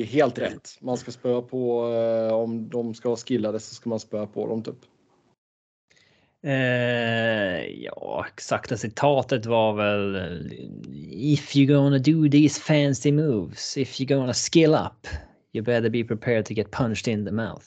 [0.01, 0.71] är helt rätt.
[0.81, 4.47] Man ska spöa på, eh, om de ska vara skillade så ska man spöa på
[4.49, 4.77] dem typ.
[6.43, 10.17] Eh, ja, exakta citatet var väl
[11.11, 15.07] If you're gonna do these fancy moves, if you're gonna skill up,
[15.53, 17.67] you better be prepared to get punched in the mouth.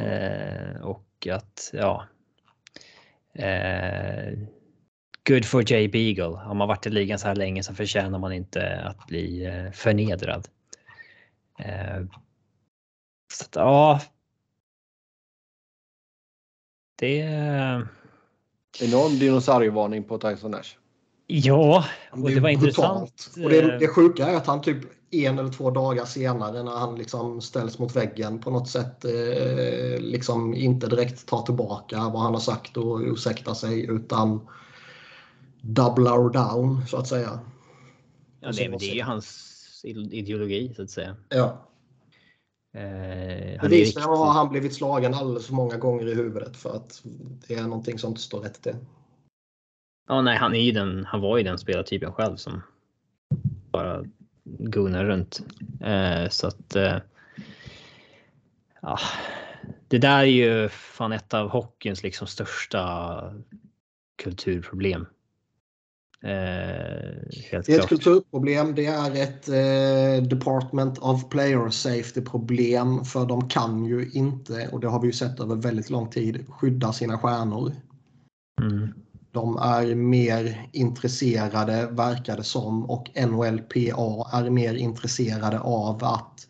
[0.00, 2.06] eh, och att, ja.
[3.34, 4.38] Eh,
[5.28, 6.36] good for Jay Beagle.
[6.36, 9.70] Har man varit i ligan så här länge så förtjänar man inte att bli eh,
[9.72, 10.48] förnedrad.
[11.58, 12.04] Eh,
[13.32, 14.00] så att, ja.
[16.98, 17.20] Det
[18.80, 20.76] Enorm dinosaurievarning på Tyson Nash.
[21.26, 22.62] Ja, och är det var brutalt.
[22.62, 23.44] intressant.
[23.44, 24.78] Och det, eh, det sjuka är att han typ
[25.10, 30.00] en eller två dagar senare när han liksom ställs mot väggen på något sätt eh,
[30.00, 34.48] liksom inte direkt tar tillbaka vad han har sagt och ursäktar sig utan
[35.60, 37.40] doublar down så att säga.
[38.40, 39.52] Ja, det, men det är ju hans
[40.10, 41.16] ideologi så att säga.
[41.28, 41.68] Ja.
[42.74, 47.02] Eh, han Bevisligen har han blivit slagen alldeles för många gånger i huvudet för att
[47.48, 48.76] det är någonting som inte står rätt till.
[50.08, 52.62] ja, nej, han, är ju den, han var ju den spelartypen själv som
[53.70, 54.04] bara
[54.58, 55.40] gunnar runt.
[55.80, 56.76] Eh, så att.
[56.76, 56.96] Eh,
[58.80, 58.98] ja,
[59.88, 63.34] det där är ju fan ett av hockeyns liksom största
[64.22, 65.06] kulturproblem.
[66.22, 66.30] Eh,
[67.50, 68.74] helt Det är ett kulturproblem.
[68.74, 74.80] Det är ett eh, Department of Player Safety problem för de kan ju inte, och
[74.80, 77.72] det har vi ju sett över väldigt lång tid, skydda sina stjärnor.
[78.62, 78.94] Mm.
[79.36, 86.46] De är mer intresserade, verkar det som, och NHLPA är mer intresserade av att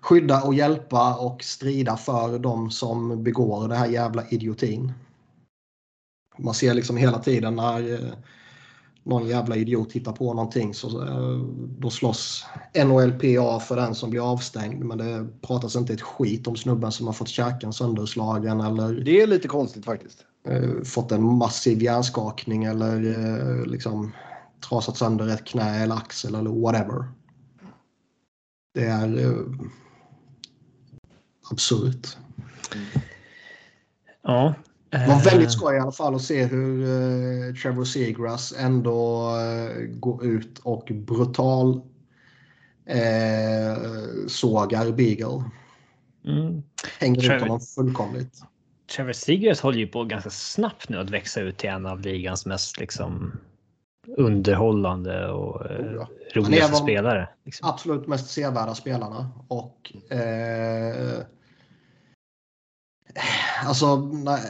[0.00, 4.92] skydda och hjälpa och strida för de som begår det här jävla idiotin.
[6.38, 8.12] Man ser liksom hela tiden när eh,
[9.02, 11.38] någon jävla idiot hittar på någonting så eh,
[11.78, 12.44] då slåss
[12.84, 17.06] NHLPA för den som blir avstängd men det pratas inte ett skit om snubben som
[17.06, 22.64] har fått käken sönderslagen eller Det är lite konstigt faktiskt eh, fått en massiv hjärnskakning
[22.64, 24.12] eller eh, liksom
[24.68, 27.04] trasat sönder ett knä eller axel eller whatever.
[28.74, 29.46] Det är eh,
[31.50, 32.16] absurt.
[34.22, 34.54] Ja.
[34.90, 39.30] Det var väldigt skoj i alla fall att se hur Trevor Seagrass ändå
[39.88, 41.82] går ut och brutal
[42.86, 43.76] eh,
[44.26, 45.44] sågar Beagle.
[46.24, 46.62] Mm.
[47.00, 48.42] Hänger ut honom fullkomligt.
[48.94, 52.46] Trevor Seegers håller ju på ganska snabbt nu att växa ut till en av ligans
[52.46, 53.32] mest liksom
[54.16, 56.08] underhållande och eh, Oh ja.
[56.34, 57.28] roligaste spelare.
[57.44, 57.68] Liksom.
[57.68, 59.30] Absolut mest sevärda spelarna.
[59.48, 61.18] Och eh,
[63.66, 64.40] alltså, nej,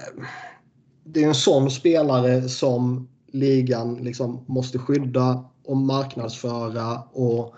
[1.04, 7.54] det är en sån spelare som ligan liksom måste skydda och marknadsföra och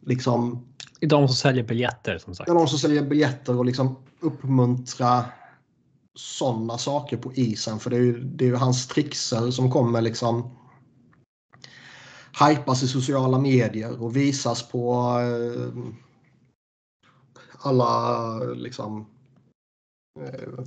[0.00, 0.66] liksom
[1.00, 2.48] de som säljer biljetter som sagt.
[2.48, 5.24] De som säljer biljetter och liksom uppmuntra
[6.16, 7.78] sådana saker på isen.
[7.78, 10.50] För det är ju, det är ju hans trixer som kommer liksom
[12.48, 15.92] hypas i sociala medier och visas på eh,
[17.58, 19.06] alla liksom
[20.20, 20.64] eh,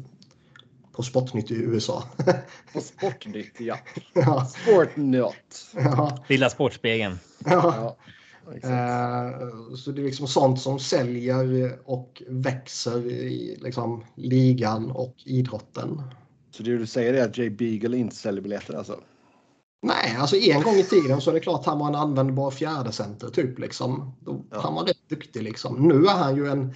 [0.92, 2.04] på Sportnytt i USA.
[2.74, 3.78] På Sportnytt, ja.
[4.14, 5.68] ja, Sportnytt.
[5.76, 7.20] ja, Lilla Sportspegeln.
[7.46, 7.74] ja.
[7.76, 7.98] Ja.
[8.54, 16.02] Eh, Så det är liksom sånt som säljer och växer i liksom ligan och idrotten.
[16.52, 19.00] Så det du säger är att Jay Beagle inte säljer biljetter alltså?
[19.82, 23.30] Nej, alltså en gång i tiden så är det klart han var en användbar fjärdecenter
[23.30, 24.16] typ liksom.
[24.20, 24.62] Då, Ja.
[24.62, 25.88] Han var rätt duktig liksom.
[25.88, 26.74] Nu är han ju en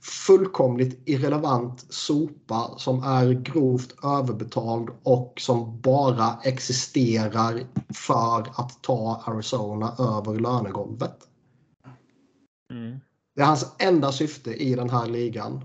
[0.00, 9.94] fullkomligt irrelevant sopa som är grovt överbetald och som bara existerar för att ta Arizona
[9.98, 11.28] över lönegolvet.
[12.72, 13.00] Mm.
[13.34, 15.64] Det är hans enda syfte i den här ligan.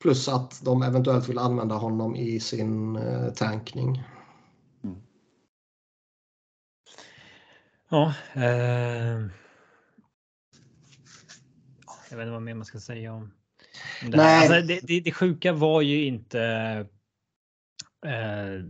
[0.00, 4.02] Plus att de eventuellt vill använda honom i sin eh, tankning.
[7.90, 8.14] Ja.
[8.34, 9.26] Eh...
[12.10, 13.32] Jag vet inte vad mer man ska säga om
[14.02, 14.16] om det.
[14.16, 14.38] Nej.
[14.38, 16.42] Alltså, det, det, det sjuka var ju inte
[18.06, 18.64] eh,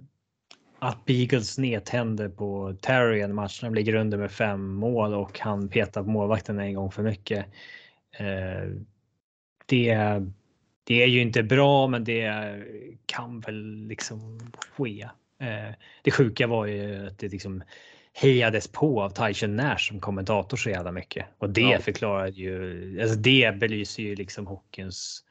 [0.79, 5.39] att Beagles nedtände på Terry en match när de ligger under med fem mål och
[5.39, 7.47] han petar på målvakten en gång för mycket.
[8.19, 8.71] Eh,
[9.67, 9.97] det,
[10.85, 12.55] det är ju inte bra, men det
[13.07, 15.09] kan väl liksom ske.
[15.41, 17.63] Eh, det sjuka var ju att det liksom
[18.13, 21.27] hejades på av Tyson Nash som kommentator så jävla mycket.
[21.39, 21.79] Och det Ja.
[21.79, 25.25] förklarar ju, alltså det belyser ju liksom hockeyns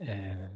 [0.00, 0.50] eh,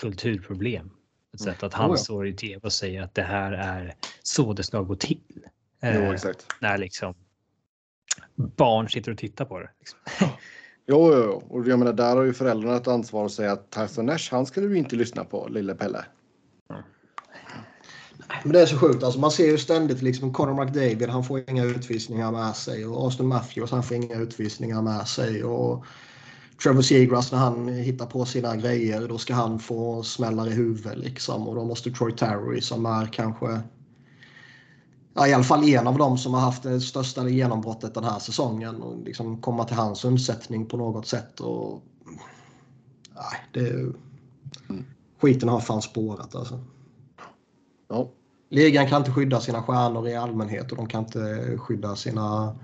[0.00, 0.90] kulturproblem.
[1.34, 1.96] Ett sätt att han Oh ja.
[1.96, 5.44] står i tv och säger att det här är så det ska gå till.
[5.82, 6.46] Eh, Jo, exakt.
[6.60, 7.14] när liksom
[8.56, 9.70] barn sitter och tittar på det.
[9.78, 9.98] Liksom.
[10.86, 11.42] Jo, jo, jo.
[11.58, 14.46] Och jag menar, där har ju föräldrarna ett ansvar att säga att Tyson Nash, han
[14.46, 16.04] ska du inte lyssna på, lille Pelle.
[18.42, 19.02] Men det är så sjukt.
[19.02, 22.86] Alltså man ser ju ständigt liksom Conor McDavid, han får inga utvisningar med sig.
[22.86, 25.44] Och Austin Matthews, han får inga utvisningar med sig.
[25.44, 25.84] Och
[26.62, 30.98] Trevor Seagrass när han hittar på sina grejer, då ska han få smällar i huvudet
[30.98, 31.48] liksom.
[31.48, 33.62] Och då måste Troy Terry som är kanske
[35.14, 38.18] ja, i alla fall en av dem som har haft det största genombrottet den här
[38.18, 41.40] säsongen och liksom komma till hans undsättning på något sätt.
[41.40, 41.82] Och,
[43.14, 43.92] nej, det,
[45.20, 46.60] skiten har fan spårat alltså.
[47.88, 48.10] Ja,
[48.48, 52.56] Ligan kan inte skydda sina stjärnor i allmänhet och de kan inte skydda sina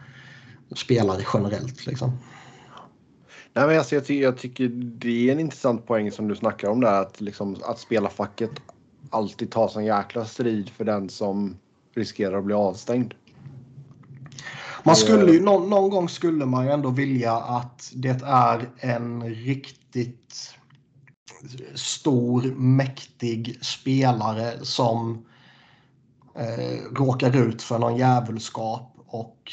[0.77, 1.87] spelare generellt.
[1.87, 2.19] Liksom.
[3.53, 6.69] Nej, men alltså, jag, ty- jag tycker det är en intressant poäng som du snackar
[6.69, 8.51] om där att, liksom, att spelarfacket
[9.11, 11.57] alltid tar sån jäkla strid för den som
[11.95, 13.15] riskerar att bli avstängd.
[14.83, 19.35] Man skulle ju, någon, någon gång skulle man ju ändå vilja att det är en
[19.35, 20.55] riktigt
[21.75, 25.25] stor, mäktig spelare som
[26.35, 29.53] eh, råkar ut för någon djävulskap och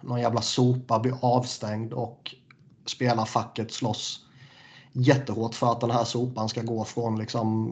[0.00, 2.34] någon jävla sopa blir avstängd och
[2.86, 4.20] spelarfacket slåss
[4.92, 7.70] jättehårt för att den här sopan ska gå från liksom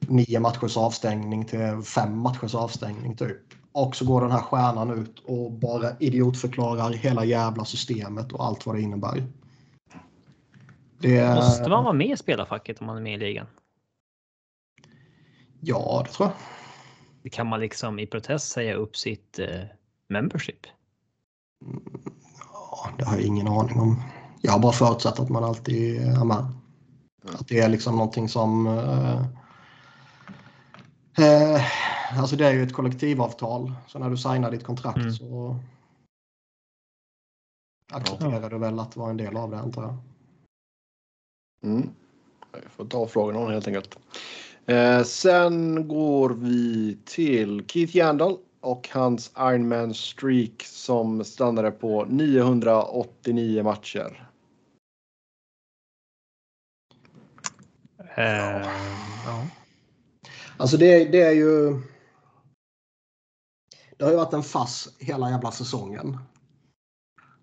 [0.00, 3.40] nio matchers avstängning till fem matchers avstängning typ.
[3.72, 8.66] Och så går den här stjärnan ut och bara idiotförklarar hela jävla systemet och allt
[8.66, 9.26] vad det innebär.
[10.98, 13.46] Det, Måste man vara med i spelarfacket om man är med i ligan?
[15.60, 16.57] Ja, det tror jag.
[17.32, 19.64] Kan man liksom i protest säga upp sitt eh,
[20.08, 20.66] membership?
[22.52, 24.02] Ja, det har jag ingen aning om.
[24.42, 26.46] Jag har bara förutsatt att man alltid är med.
[27.24, 28.66] Att det är liksom någonting som...
[28.66, 29.20] Eh,
[31.26, 31.62] eh,
[32.20, 33.72] alltså det är ju ett kollektivavtal.
[33.86, 35.12] Så när du signar ditt kontrakt Mm.
[35.12, 35.58] så
[37.92, 39.96] accepterar du väl att vara en del av det antar jag.
[41.62, 41.90] Mm.
[42.52, 43.98] Jag får ta frågan om helt enkelt.
[44.68, 53.62] Eh, sen går vi till Keith Yandel och hans Ironman streak som stannade på 989
[53.62, 54.30] matcher.
[58.16, 58.66] Eh,
[59.26, 59.46] ja.
[60.56, 61.80] Alltså det, det är ju...
[63.96, 66.18] Det har ju varit en fass hela jävla säsongen.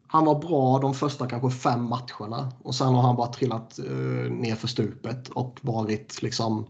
[0.07, 4.31] Han var bra de första kanske fem matcherna och sen har han bara trillat uh,
[4.31, 6.67] ner för stupet och varit liksom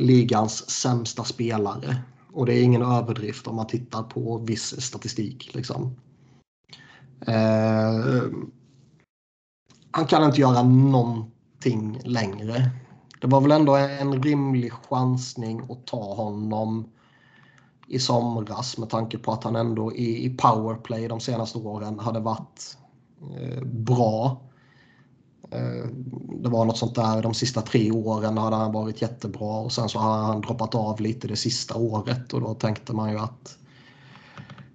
[0.00, 1.96] ligans sämsta spelare.
[2.32, 5.54] Och det är ingen överdrift om man tittar på viss statistik.
[5.54, 5.96] Liksom.
[7.26, 8.22] Eh,
[9.90, 12.70] han kan inte göra någonting längre.
[13.20, 16.88] Det var väl ändå en rimlig chansning att ta honom
[17.88, 22.20] i somras med tanke på att han ändå i, i powerplay de senaste åren hade
[22.20, 22.78] varit
[23.36, 24.42] eh, bra.
[25.50, 25.86] Eh,
[26.42, 29.88] det var något sånt där de sista tre åren hade han varit jättebra och sen
[29.88, 33.58] så har han droppat av lite det sista året och då tänkte man ju att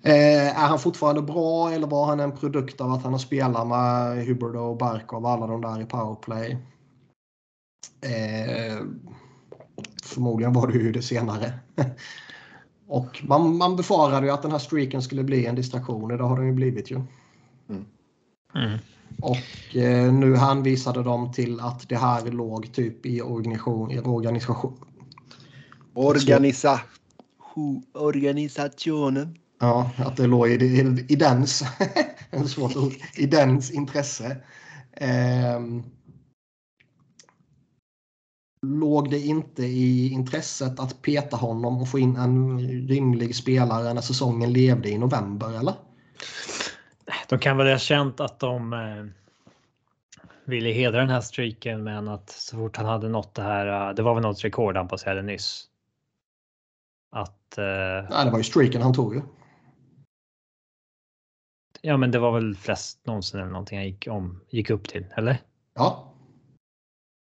[0.01, 3.67] eh, är han fortfarande bra eller var han en produkt av att han har spelat
[3.67, 6.57] med Hubbard och Barkov alla de där i powerplay?
[8.01, 8.77] Eh,
[10.03, 11.53] förmodligen var det ju det senare.
[12.87, 16.23] Och man, man befarade ju att den här streaken skulle bli en distraktion och det
[16.23, 16.95] har den ju blivit ju.
[17.69, 17.85] Mm.
[18.55, 18.79] Mm.
[19.21, 23.91] Och eh, nu hänvisade de till att det här låg typ i organisation.
[23.91, 24.77] I organisation.
[25.93, 26.81] Organisa
[27.93, 29.37] organisationen.
[29.59, 31.63] Ja, att det låg i, i, i dens,
[32.47, 34.37] svårt ord, i dens intresse.
[34.91, 35.59] Eh,
[38.61, 44.01] låg det inte i intresset att peta honom och få in en rimlig spelare när
[44.01, 45.73] säsongen levde i november eller?
[47.29, 49.05] De kan väl ha känt att de eh,
[50.45, 53.95] ville hedra den här streaken men att så fort han hade nått det här, eh,
[53.95, 55.65] det var väl något rekord han passerade nyss.
[57.11, 57.57] Att...
[57.57, 59.21] Eh, Nej, det var ju streaken han tog ju.
[61.81, 65.05] Ja, men det var väl flest någonsin eller någonting han gick, om, gick upp till,
[65.15, 65.37] eller?
[65.73, 66.11] Ja.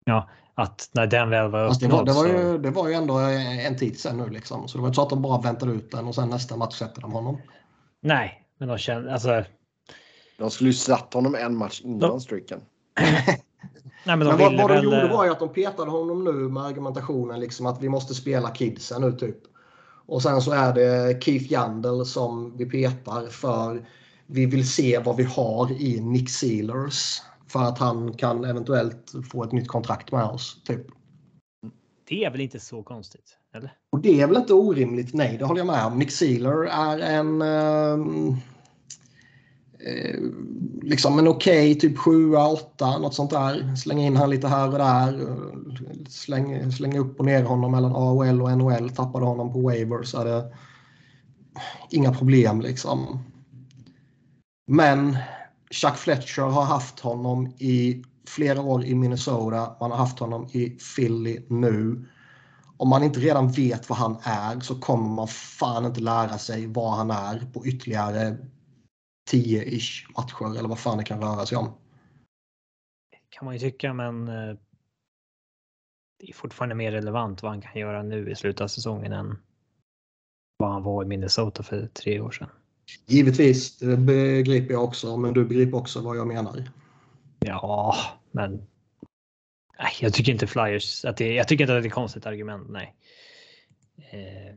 [0.04, 2.06] Ja, att när den väl var uppnådd.
[2.06, 4.68] Det var, det, var ju, det var ju ändå en tid sen nu liksom.
[4.68, 6.74] Så det var inte så att de bara väntade ut den och sen nästa match
[6.74, 7.40] sätter de honom.
[8.00, 9.44] Nej, men de kände alltså.
[10.38, 12.20] De skulle ju satt honom en match innan de...
[12.20, 12.60] streaken.
[14.04, 14.84] Nej, men, men vad, vad de väl...
[14.84, 18.50] gjorde var ju att de petade honom nu med argumentationen liksom att vi måste spela
[18.50, 19.38] kidsen nu typ.
[20.06, 23.86] Och sen så är det Keith Yandel som vi petar för
[24.26, 27.22] vi vill se vad vi har i Nick Sealers.
[27.46, 30.62] För att han kan eventuellt få ett nytt kontrakt med oss.
[30.64, 30.86] Typ.
[32.08, 33.36] Det är väl inte så konstigt?
[33.54, 33.72] Eller?
[33.90, 35.14] Och det är väl inte orimligt?
[35.14, 35.98] Nej, det håller jag med om.
[35.98, 37.42] Nick Sealer är en...
[39.86, 40.30] Uh,
[40.82, 43.76] liksom en okej okay, typ 7 åtta, något sånt där.
[43.76, 45.36] Slänga in han lite här och där.
[46.08, 48.90] Släng, slänga upp och ner honom mellan AHL och NHL.
[48.90, 50.14] Tappade honom på waivers.
[50.14, 50.52] Är det
[51.90, 53.18] inga problem liksom.
[54.66, 55.16] Men
[55.70, 59.76] Chuck Fletcher har haft honom i flera år i Minnesota.
[59.80, 62.08] Man har haft honom i Philly nu.
[62.76, 66.66] Om man inte redan vet vad han är så kommer man fan inte lära sig
[66.66, 68.36] vad han är på ytterligare
[69.32, 71.72] 10-ish matcher eller vad fan det kan röra sig om.
[73.28, 74.56] kan man ju tycka, men eh,
[76.18, 79.38] det är fortfarande mer relevant vad han kan göra nu i slutet av säsongen än
[80.56, 82.48] vad han var i Minnesota för tre år sedan.
[83.06, 86.70] Givetvis, det begriper jag också, men du begriper också vad jag menar.
[87.38, 87.96] Ja,
[88.30, 88.66] men
[90.00, 92.70] jag tycker inte Flyers, att det, jag tycker inte att det är ett konstigt argument,
[92.70, 92.94] nej.
[93.96, 94.54] Eh.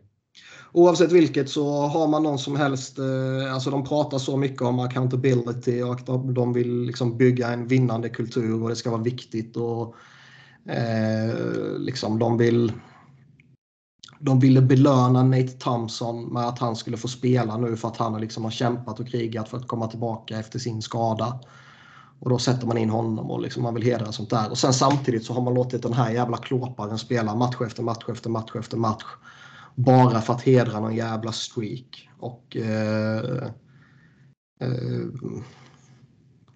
[0.75, 4.79] Oavsett vilket så har man någon som helst, eh, alltså de pratar så mycket om
[4.79, 6.05] accountability och att
[6.35, 9.95] de vill liksom bygga en vinnande kultur och det ska vara viktigt och
[10.69, 11.35] eh,
[11.77, 12.71] liksom de vill
[14.19, 18.21] de ville belöna Nate Thompson med att han skulle få spela nu för att han
[18.21, 21.39] liksom har kämpat och krigat för att komma tillbaka efter sin skada.
[22.19, 24.51] Och då sätter man in honom och liksom man vill hedra sånt där.
[24.51, 28.05] Och sen samtidigt så har man låtit den här jävla klåparen spela match efter match
[28.09, 29.05] efter match efter match.
[29.75, 32.09] Bara för att hedra någon jävla streak.
[32.19, 33.49] Och eh,
[34.59, 35.05] eh,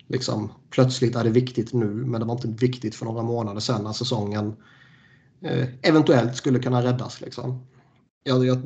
[0.08, 3.84] liksom plötsligt är det viktigt nu men det var inte viktigt för några månader sedan
[3.84, 4.56] när säsongen
[5.42, 7.22] Eh, eventuellt skulle kunna räddas.
[7.22, 7.68] Liksom.
[8.24, 8.58] Jag, jag,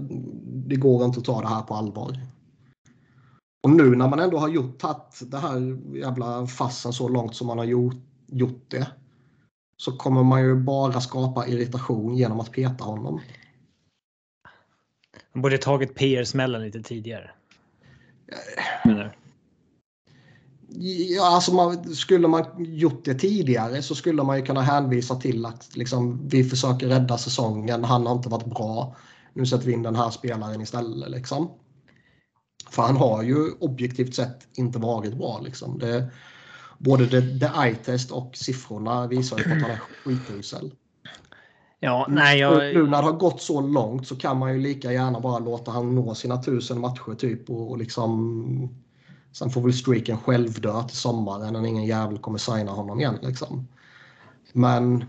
[0.67, 2.19] det går inte att ta det här på allvar.
[3.63, 7.47] Och nu när man ändå har gjort tagit det här jävla fassen så långt som
[7.47, 7.95] man har gjort,
[8.27, 8.87] gjort det
[9.77, 13.19] så kommer man ju bara skapa irritation genom att peta honom.
[15.33, 17.31] De borde tagit PR-smällen lite tidigare.
[18.85, 19.17] Menar.
[20.75, 25.45] Ja, alltså man, skulle man gjort det tidigare så skulle man ju kunna hänvisa till
[25.45, 27.83] att liksom, vi försöker rädda säsongen.
[27.83, 28.95] Han har inte varit bra.
[29.33, 31.11] Nu sätter vi in den här spelaren istället.
[31.11, 31.51] Liksom.
[32.69, 35.41] För han har ju objektivt sett inte varit bra.
[35.43, 35.79] Liksom.
[35.79, 36.11] Det,
[36.77, 40.71] både det, det eye-test och siffrorna visar ju på att han är skitusel.
[41.83, 42.57] Ja, nej, jag...
[42.57, 45.71] Nu när det har gått så långt så kan man ju lika gärna bara låta
[45.71, 48.69] han nå sina tusen matcher typ och, och liksom
[49.31, 53.17] Sen får väl streaken själv dö till sommaren när ingen jävel kommer signa honom igen.
[53.21, 53.67] Liksom.
[54.53, 55.05] Men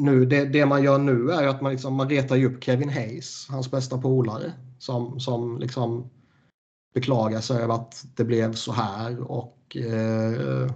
[0.00, 2.88] nu, det, det man gör nu är att man, liksom, man retar ju upp Kevin
[2.88, 6.10] Hayes, hans bästa polare, som, som liksom
[6.94, 9.30] beklagar sig över att det blev så här.
[9.30, 10.70] Och eh,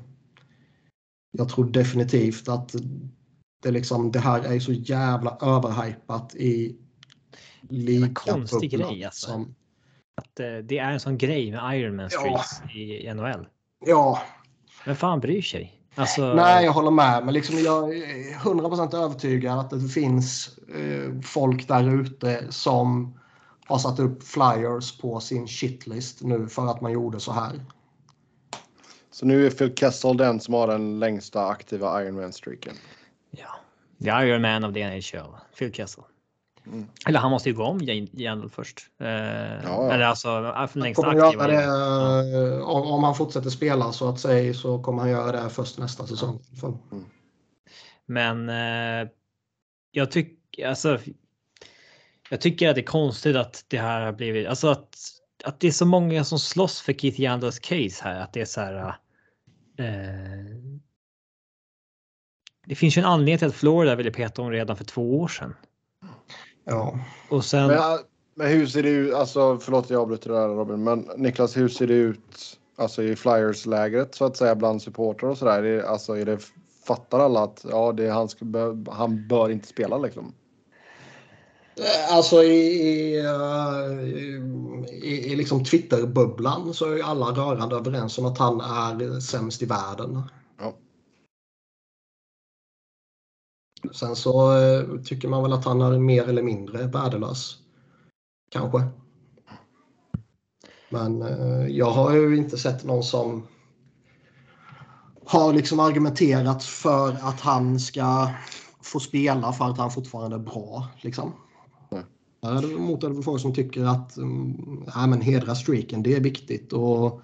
[1.38, 2.74] jag tror definitivt att
[3.66, 6.76] det, liksom, det här är så jävla överhypat i
[7.68, 8.14] ligan.
[8.14, 9.26] Konstig grej alltså.
[9.26, 9.54] Som,
[10.14, 12.80] att eh, det är en sån grej med Ironman Streets ja.
[12.80, 13.46] i NHL.
[13.86, 14.22] Ja.
[14.84, 15.82] Men fan bryr sig?
[15.94, 16.34] Alltså...
[16.34, 17.24] Nej, jag håller med.
[17.24, 23.18] Men liksom jag är 100% övertygad att det finns eh, folk där ute som
[23.64, 27.60] har satt upp flyers på sin shitlist nu för att man gjorde så här.
[29.10, 32.74] Så nu är Phil Kessel den som har den längsta aktiva Ironman-streaken?
[33.36, 33.60] Ja,
[34.04, 36.04] the Ironman of the NHL, Phil Kessel.
[36.66, 36.86] Mm.
[37.06, 38.78] Eller han måste ju gå om igen först.
[39.00, 39.92] Eh, ja.
[39.92, 41.46] Eller alltså längst aktiva.
[41.46, 42.62] Det, ja.
[42.64, 46.42] Om han fortsätter spela så att säga så kommer han göra det först nästa säsong.
[46.92, 47.04] Mm.
[48.06, 49.08] Men eh,
[49.90, 50.98] jag tycker alltså.
[52.30, 54.96] Jag tycker att det är konstigt att det här har blivit alltså att
[55.44, 58.20] att det är så många som slåss för Keith Yandels case här.
[58.20, 58.96] Att det är så här.
[59.78, 60.56] Eh,
[62.66, 65.28] det finns ju en anledning till att Florida ville peta om redan för två år
[65.28, 65.54] sedan.
[66.64, 66.98] Ja.
[67.30, 67.66] Och sen...
[67.66, 67.98] Men,
[68.34, 71.68] men hur ser det ut, alltså förlåt jag avbryter det där Robin, men Niklas hur
[71.68, 75.62] ser det ut alltså i Flyers-lägret så att säga bland supportrar och sådär?
[75.62, 76.38] Är alltså är det,
[76.86, 78.44] fattar alla att ja, det han, ska,
[78.90, 80.32] han bör inte spela liksom?
[82.10, 82.56] Alltså i,
[82.86, 83.16] i,
[85.02, 89.66] i, i liksom Twitter-bubblan så är alla rörande överens om att han är sämst i
[89.66, 90.22] världen.
[93.92, 97.56] Sen så eh, tycker man väl att han är mer eller mindre värdelös.
[98.50, 98.82] Kanske.
[100.90, 103.46] Men eh, jag har ju inte sett någon som
[105.26, 108.28] har liksom argumenterat för att han ska
[108.82, 110.88] få spela för att han fortfarande är bra.
[111.00, 111.32] Liksom.
[112.40, 114.16] Däremot är det folk som tycker att
[114.94, 116.72] ja, men hedra streaken, det är viktigt.
[116.72, 117.22] Och,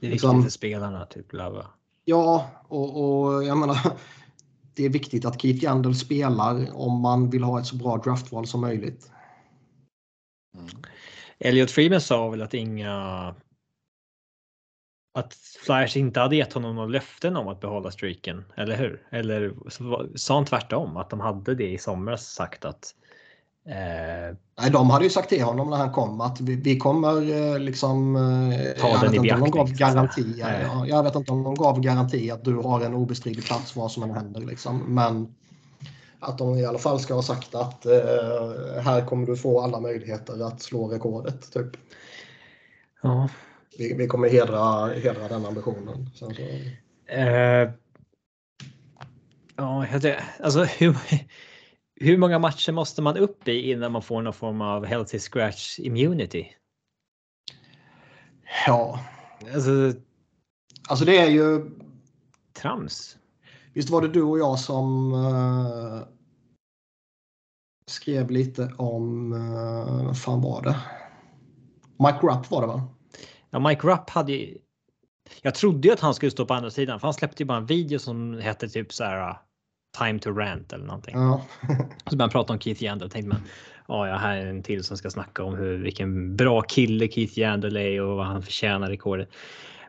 [0.00, 1.32] det är viktigt liksom, för spelarna, typ.
[1.32, 1.66] Lava.
[2.04, 3.78] Ja, och, och jag menar
[4.76, 8.46] det är viktigt att Keith Yandel spelar om man vill ha ett så bra draftval
[8.46, 9.10] som möjligt.
[10.56, 10.68] Mm.
[11.38, 13.34] Elliot Freeman sa väl att inga
[15.18, 19.06] att Flyers inte hade gett honom några löften om att behålla streaken, eller hur?
[19.10, 19.54] Eller
[20.16, 23.03] sa han tvärtom att de hade det i somras sagt att Eh,
[23.66, 27.58] Nej, de hade ju sagt till honom när han kom att vi, vi kommer eh,
[27.58, 28.16] liksom...
[28.16, 29.50] Eh, Ta den i beaktning.
[29.50, 32.94] De gav garanti, ja, jag vet inte om de gav garanti att du har en
[32.94, 34.40] obestridlig plats vad som än händer.
[34.40, 34.94] Liksom.
[34.94, 35.34] Men
[36.20, 39.80] att de i alla fall ska ha sagt att eh, här kommer du få alla
[39.80, 41.52] möjligheter att slå rekordet.
[41.52, 41.76] Typ.
[43.02, 43.28] Ja.
[43.78, 46.10] Vi, vi kommer hedra, hedra den ambitionen.
[46.14, 46.42] Sen så...
[46.42, 47.70] Uh,
[49.56, 49.86] ja,
[50.40, 50.96] alltså hur,
[51.96, 55.78] hur många matcher måste man upp i innan man får någon form av healthy scratch
[55.78, 56.46] immunity?
[58.66, 59.00] Ja.
[59.54, 59.92] Alltså,
[60.88, 61.70] alltså det är ju...
[62.52, 63.18] Trams.
[63.72, 66.02] Visst var det du och jag som uh,
[67.86, 70.76] skrev lite om, uh, vad fan var det?
[71.98, 72.88] Mike Rupp var det va?
[73.50, 74.58] Ja, Mike Rupp hade ju...
[75.42, 77.58] Jag trodde ju att han skulle stå på andra sidan för han släppte ju bara
[77.58, 79.38] en video som hette typ så här
[79.98, 81.14] Time to rant eller någonting.
[81.16, 81.44] Ja.
[82.06, 83.10] så började prata om Keith Yandel.
[83.10, 83.42] Tänkte man,
[83.88, 87.38] ja, jag här är en till som ska snacka om hur, vilken bra kille Keith
[87.38, 89.28] Yandel är och vad han förtjänar rekordet.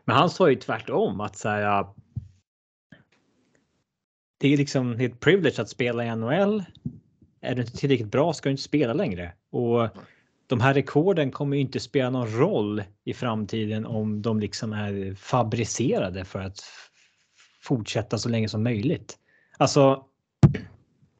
[0.04, 1.86] Men han sa ju tvärtom att så här,
[4.38, 6.64] det är liksom ett privilege att spela i NHL.
[7.40, 9.32] Är du inte tillräckligt bra ska du inte spela längre.
[9.52, 9.88] Och
[10.46, 15.14] de här rekorden kommer ju inte spela någon roll i framtiden om de liksom är
[15.14, 16.58] fabricerade för att
[17.62, 19.18] fortsätta så länge som möjligt.
[19.58, 20.04] Alltså.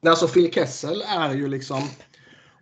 [0.07, 1.83] Alltså Phil Kessel är ju liksom.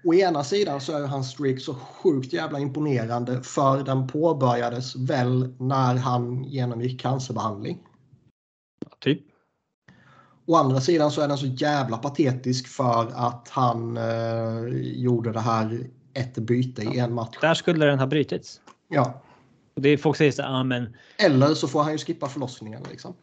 [0.04, 5.54] Å ena sidan så är hans streak så sjukt jävla imponerande för den påbörjades väl
[5.58, 7.78] när han genomgick cancerbehandling.
[9.00, 9.22] Typ.
[10.46, 15.40] Å andra sidan så är den så jävla patetisk för att han eh, gjorde det
[15.40, 16.94] här ett byte ja.
[16.94, 17.38] i en match.
[17.40, 18.60] Där skulle den ha brutits.
[18.88, 19.22] Ja.
[19.74, 20.96] Det är folk säger så ah, men.
[21.18, 23.14] Eller så får han ju skippa förlossningen liksom.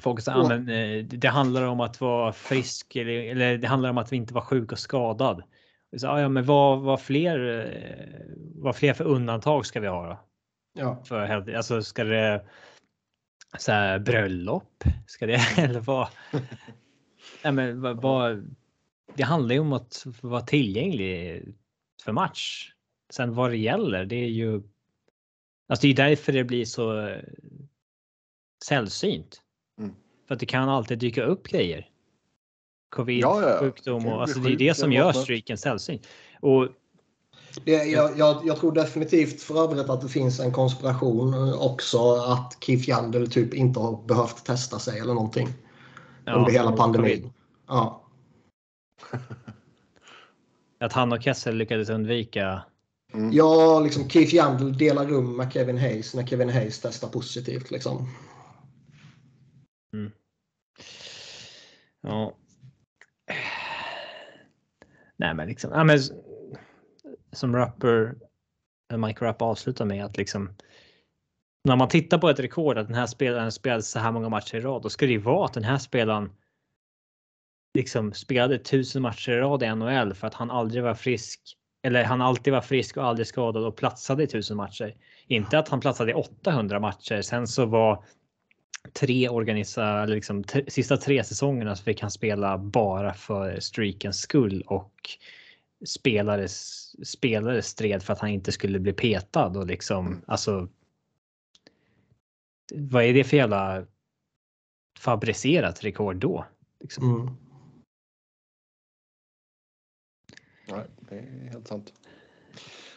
[0.00, 3.98] Folk säger att ah, det handlar om att vara frisk eller, eller det handlar om
[3.98, 5.42] att vi inte var sjuk och skadad.
[5.96, 10.20] Så, ja, men vad, vad, fler, eh, vad fler för undantag ska vi ha då?
[10.74, 11.02] Ja.
[11.04, 12.44] För, alltså ska det
[13.58, 14.84] så här, bröllop?
[15.06, 16.08] Ska det eller vad?
[17.44, 18.54] Nej, men vad, vad,
[19.14, 21.42] det handlar ju om att vara tillgänglig
[22.04, 22.72] för match.
[23.10, 24.62] Sen vad det gäller, det är ju
[25.72, 27.22] Alltså det är därför det blir så eh,
[28.64, 29.42] sällsynt.
[30.32, 30.36] Mm.
[30.36, 31.88] För att det kan alltid dyka upp grejer.
[32.90, 36.06] Covid, Ja, ja, sjukdom och bli alltså det är det som gör streaken sällsynt.
[36.40, 36.68] Och
[37.64, 42.56] Det, jag, jag, jag tror definitivt för övrigt att det finns en konspiration också att
[42.60, 45.48] Keith Yandel typ inte har behövt testa sig eller någonting
[46.24, 47.20] ja, under hela pandemin.
[47.20, 47.32] covid.
[47.68, 48.02] Ja.
[50.80, 52.62] Att han och Kessel lyckades undvika.
[53.14, 53.32] Mm.
[53.32, 57.70] ja, liksom Keith Yandel delar rum med Kevin Hayes när Kevin Hayes testar positivt.
[57.70, 58.08] Liksom.
[62.02, 62.36] Ja.
[65.16, 65.70] Nej, men liksom.
[65.70, 65.98] Ja, men,
[67.32, 68.14] som rapper.
[68.92, 70.50] Eh, Mike Rapp avslutar med att liksom.
[71.64, 74.56] När man tittar på ett rekord att den här spelaren spelade så här många matcher
[74.56, 74.82] i rad.
[74.82, 76.32] Då ska det ju vara att den här spelaren.
[77.74, 81.40] Liksom spelade tusen matcher i rad i NHL för att han aldrig var frisk.
[81.82, 84.96] Eller han alltid var frisk och aldrig skadad och platsade i tusen matcher.
[85.26, 87.22] Inte att han platsade i 800 matcher.
[87.22, 88.04] Sen så var
[88.92, 94.62] tre organisa, eller liksom sista tre säsongerna så fick han spela bara för streakens skull
[94.66, 95.10] och
[95.86, 96.48] spelare,
[97.04, 100.68] spelare stred för att han inte skulle bli petad och liksom alltså.
[102.74, 103.86] Vad är det för jävla
[104.98, 106.46] fabricerat rekord då?
[106.80, 107.14] Liksom.
[107.14, 107.34] Mm.
[110.68, 111.92] Nej, det är helt sant.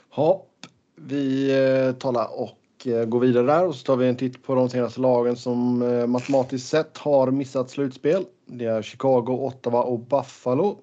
[0.09, 0.51] Hopp.
[0.95, 4.55] Vi eh, talar och eh, går vidare där och så tar vi en titt på
[4.55, 8.25] de senaste lagen som eh, matematiskt sett har missat slutspel.
[8.45, 10.77] Det är Chicago, Ottawa och Buffalo.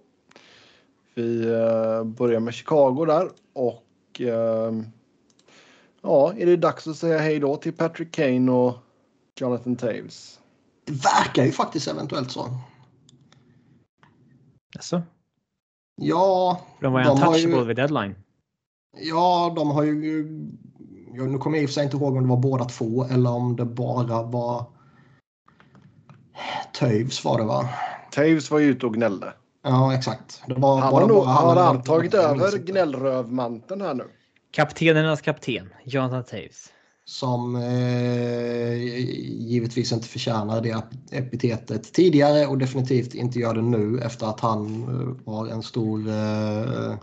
[1.15, 4.21] Vi eh, börjar med Chicago där och
[6.03, 8.75] ja, är det dags att säga hej då till Patrick Kane och
[9.41, 10.39] Jonathan Taves?
[10.85, 12.47] Det verkar ju faktiskt eventuellt så.
[14.77, 15.03] Alltså,
[15.97, 18.15] Ja, de var ju- untouchable vid deadline.
[18.97, 20.29] ja, de har ju...
[21.13, 23.31] Nu kommer jag i och för sig inte ihåg om det var båda två eller
[23.31, 24.65] om det bara var...
[26.73, 27.69] Toews var det va?
[28.13, 29.33] Taves var ju ute och gnällde.
[29.63, 30.43] Ja, exakt.
[30.47, 34.05] Det var Han har nog bara har han tagit över gnällrövmanteln här nu.
[34.53, 36.73] Kaptenernas kapten, Jonathan Taves.
[37.05, 38.75] Som eh,
[39.49, 44.41] givetvis inte förtjänar det ep- epitetet tidigare och definitivt inte gör det nu efter att
[44.41, 46.95] han eh, var en stor eh,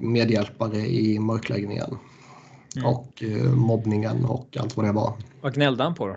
[0.00, 1.98] medhjälpare i mörkläggningen.
[2.76, 2.88] Mm.
[2.88, 5.14] Och eh, mobbningen och allt vad det var.
[5.40, 6.16] Vad gnällde han på då?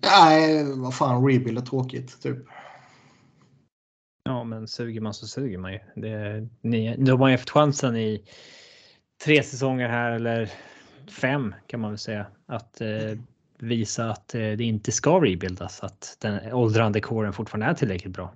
[0.00, 2.38] Nej, vad fan, rebuild är tråkigt typ.
[4.24, 5.78] Ja, men suger man så suger man ju.
[5.94, 8.24] Det, ni, de har ju haft chansen i
[9.24, 10.50] tre säsonger här eller
[11.20, 13.18] fem kan man väl säga att eh,
[13.58, 18.34] visa att eh, det inte ska rebuildas, att den åldrande kåren fortfarande är tillräckligt bra.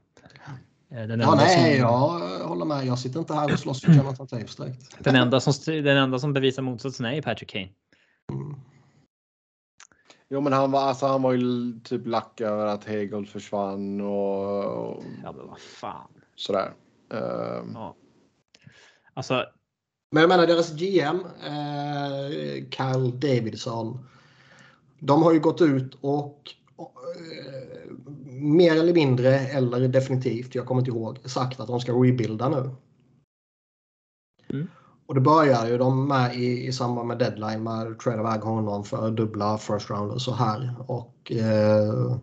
[0.93, 2.19] Eh, Den Ja, nej, som, jag
[2.49, 2.87] håller med.
[2.87, 5.05] Jag sitter inte här och slåss för Jonathan Taves direkt.
[5.05, 7.69] den, enda som, den enda som bevisar motsatsen är ju Patrick Kane.
[8.33, 8.55] Mm.
[10.31, 14.65] Jo, men han var, alltså, han var ju typ lack över att Hegel försvann och,
[14.65, 16.09] och Ja, men vad fan.
[16.37, 16.73] sådär.
[17.13, 17.97] Ehm, Ja.
[19.15, 19.45] Alltså,
[20.13, 24.09] Men jag menar deras GM, eh, Kyle Davidson.
[24.99, 26.41] De har ju gått ut och
[26.79, 27.93] eh,
[28.43, 32.71] mer eller mindre, eller definitivt, jag kommer inte ihåg, sagt att de ska rebuilda nu.
[34.51, 34.69] Mm.
[35.07, 38.85] Och det börjar ju de med i, i samband med deadline med trade iväg honom
[38.85, 40.75] för dubbla first round och så här.
[40.87, 42.17] Och eh,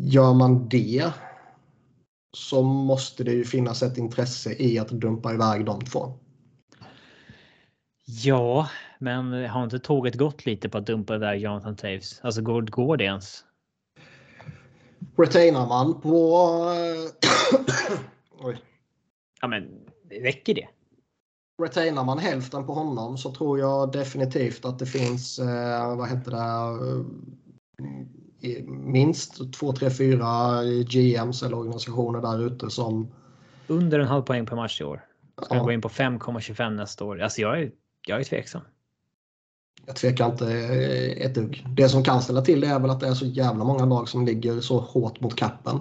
[0.00, 1.12] gör man det
[2.36, 6.12] så måste det ju finnas ett intresse i att dumpa iväg de två.
[8.04, 12.20] ja, men har inte tåget gått lite på att dumpa iväg Jonathan Taves?
[12.22, 13.44] Alltså går, går det ens?
[15.16, 16.36] Retainar man på...
[16.74, 17.28] eh,
[18.46, 18.58] Oj.
[19.40, 19.68] Ja, men
[20.10, 20.68] räcker det?
[21.62, 26.30] Retainar man hälften på honom så tror jag definitivt att det finns, eh, vad heter
[26.30, 26.38] det,
[28.48, 33.14] eh, minst två, tre, fyra GMs eller organisationer där ute som...
[33.66, 35.04] Under en halv poäng per match i år.
[35.42, 37.20] Ska Ja, gå in på 5,25 nästa år.
[37.20, 37.70] Alltså jag är,
[38.06, 38.62] jag är tveksam.
[39.86, 40.46] Jag tvekar inte
[41.18, 41.66] ett dugg.
[41.76, 44.08] Det som kan ställa till det är väl att det är så jävla många lag
[44.08, 45.80] som ligger så hårt mot kappen.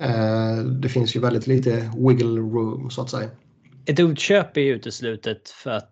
[0.00, 3.30] Eh, det finns ju väldigt lite wiggle room så att säga.
[3.86, 5.90] Ett utköp är ju uteslutet för att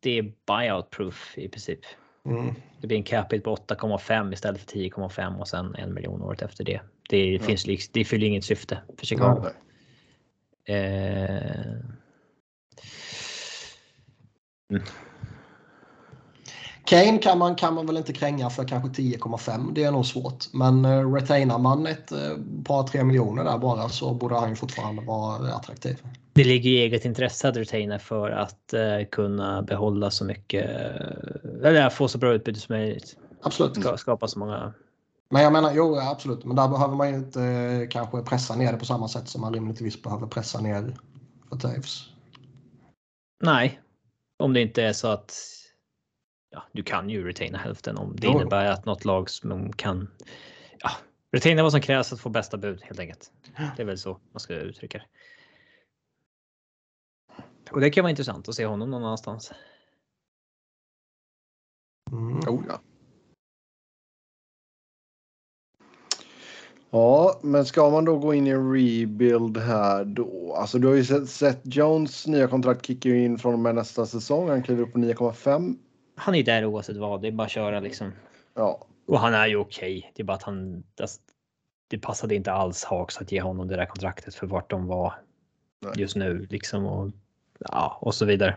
[0.00, 1.80] det är buyout proof i princip.
[2.26, 2.54] Mm.
[2.80, 6.64] Det blir en capita på 8,5 istället för 10,5 och sen en miljon året efter
[6.64, 6.80] det.
[7.10, 7.42] Det, Ja.
[7.42, 9.42] finns, liksom- det fyller inget syfte för Chicago.
[10.66, 10.76] nej.
[10.76, 11.76] Eh,
[16.88, 19.72] Kane kan man, kan man väl inte kränga för kanske 10,5.
[19.72, 20.44] Det är nog svårt.
[20.52, 22.18] Men uh, retainar man ett uh,
[22.64, 26.02] par tre miljoner där bara så borde han ju fortfarande vara attraktiv.
[26.32, 30.70] Det ligger i eget intresse att retaina för att uh, kunna behålla så mycket,
[31.64, 33.16] eller få så bra utbyte som möjligt.
[33.42, 33.76] Absolut.
[33.76, 34.72] Ska, skapa så många.
[35.30, 38.78] Men jag menar, jo absolut, men där behöver man ju inte kanske pressa ner det
[38.78, 40.96] på samma sätt som man rimligtvis behöver pressa ner
[41.48, 42.04] för Taves.
[43.42, 43.80] Nej,
[44.38, 45.57] om det inte är så att
[46.50, 48.32] ja, du kan ju retaina hälften om det Jo.
[48.32, 50.08] innebär att något lag som kan
[50.78, 50.90] ja,
[51.32, 53.32] retaina vad som krävs att få bästa bud helt enkelt.
[53.76, 55.04] Det är väl så man ska uttrycka det.
[57.70, 59.52] Och det kan vara intressant att se honom någon annanstans.
[62.10, 62.38] Mm.
[62.38, 62.80] Oh, ja.
[66.90, 70.54] Ja, men ska man då gå in i en rebuild här då?
[70.54, 74.06] Alltså du har ju sett, sett Jones nya kontrakt kickar in från och med nästa
[74.06, 74.48] säsong.
[74.48, 75.76] Han kliver upp på 9,5.
[76.18, 77.22] Han är där oavsett vad.
[77.22, 78.12] Det är bara att köra liksom.
[78.54, 80.12] Ja, Och han är ju okej.
[80.14, 80.84] Det är bara att han.
[81.90, 85.14] det- passade inte alls Hawks att ge honom det där kontraktet för vart de var
[85.80, 85.92] Nej.
[85.96, 87.10] just nu liksom och
[87.58, 88.56] ja, och så vidare.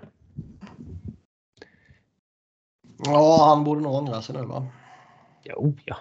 [3.05, 4.67] Ja, han borde nog ångra sig nu va?
[5.43, 5.95] Jo, ja.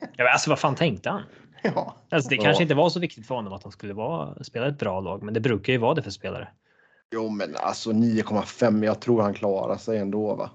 [0.00, 1.22] ja men alltså vad fan tänkte han?
[1.74, 1.94] Ja.
[2.10, 2.42] Alltså, det Ja.
[2.42, 5.22] kanske inte var så viktigt för honom att han skulle vara, spela ett bra lag,
[5.22, 6.48] men det brukar ju vara det för spelare.
[7.14, 8.84] jo men alltså 9,5.
[8.84, 10.50] Jag tror han klarar sig ändå va?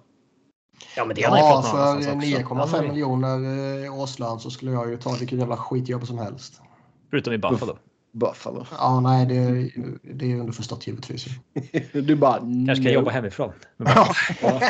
[0.95, 5.39] Ja, men det Ja, för 9,5 miljoner eh, årslön så skulle jag ju ta vilket
[5.39, 6.61] jävla skitjobb som helst.
[7.09, 7.77] Förutom i Buffalo.
[8.11, 8.65] Buffalo.
[8.71, 9.71] Ja, nej, det,
[10.13, 11.25] det är underförstått givetvis.
[11.93, 12.37] Du bara...
[12.39, 12.89] Kanske ska no.
[12.89, 13.51] jobba hemifrån.
[13.77, 14.13] Ja.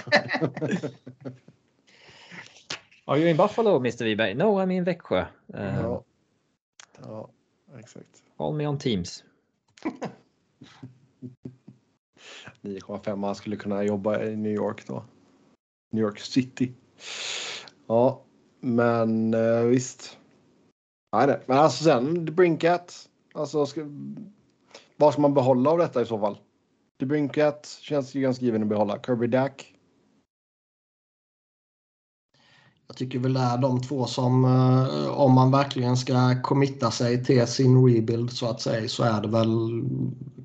[3.05, 4.35] Are you in Buffalo, Mr Wiberg?
[4.35, 5.19] No, I'm in Växjö.
[5.19, 5.25] Uh,
[5.81, 6.03] Ja.
[7.01, 7.29] ja,
[7.79, 8.23] exakt.
[8.37, 9.23] Call me on Teams.
[12.61, 13.25] 9,5.
[13.25, 15.03] Han skulle kunna jobba i New York då.
[15.89, 16.73] New York City.
[17.87, 18.21] Ja,
[18.59, 20.17] men eh, visst.
[21.13, 21.39] Nej, nej.
[21.45, 23.09] Men alltså sen, The Brinkat.
[23.33, 23.81] Alltså, ska,
[24.97, 26.37] vad ska man behålla av detta i så fall?
[26.99, 28.99] The Brinkat känns ju ganska given att behålla.
[29.05, 29.75] Kirby Dack.
[32.87, 37.25] Jag tycker väl det är de två som, eh, om man verkligen ska committa sig
[37.25, 39.83] till sin rebuild så att säga, så är det väl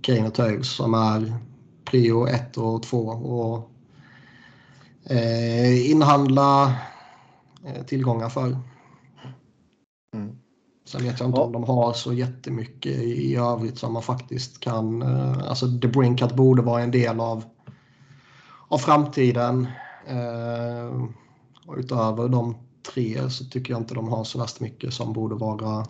[0.00, 1.34] Kane och Toews som är
[1.84, 3.06] prio ett och två.
[3.06, 3.73] Och
[5.06, 6.76] eh, inhandla
[7.64, 8.58] eh, tillgångar för.
[10.14, 10.38] Mm.
[10.84, 11.44] Sen vet jag inte Ja.
[11.44, 15.02] om de har så jättemycket i övrigt som man faktiskt kan.
[15.02, 17.44] Eh, alltså The Brinkat borde vara en del av,
[18.68, 19.66] av framtiden.
[20.06, 21.02] Eh,
[21.66, 22.56] och utöver de
[22.94, 25.86] tre så tycker jag inte de har så värst mycket som borde vara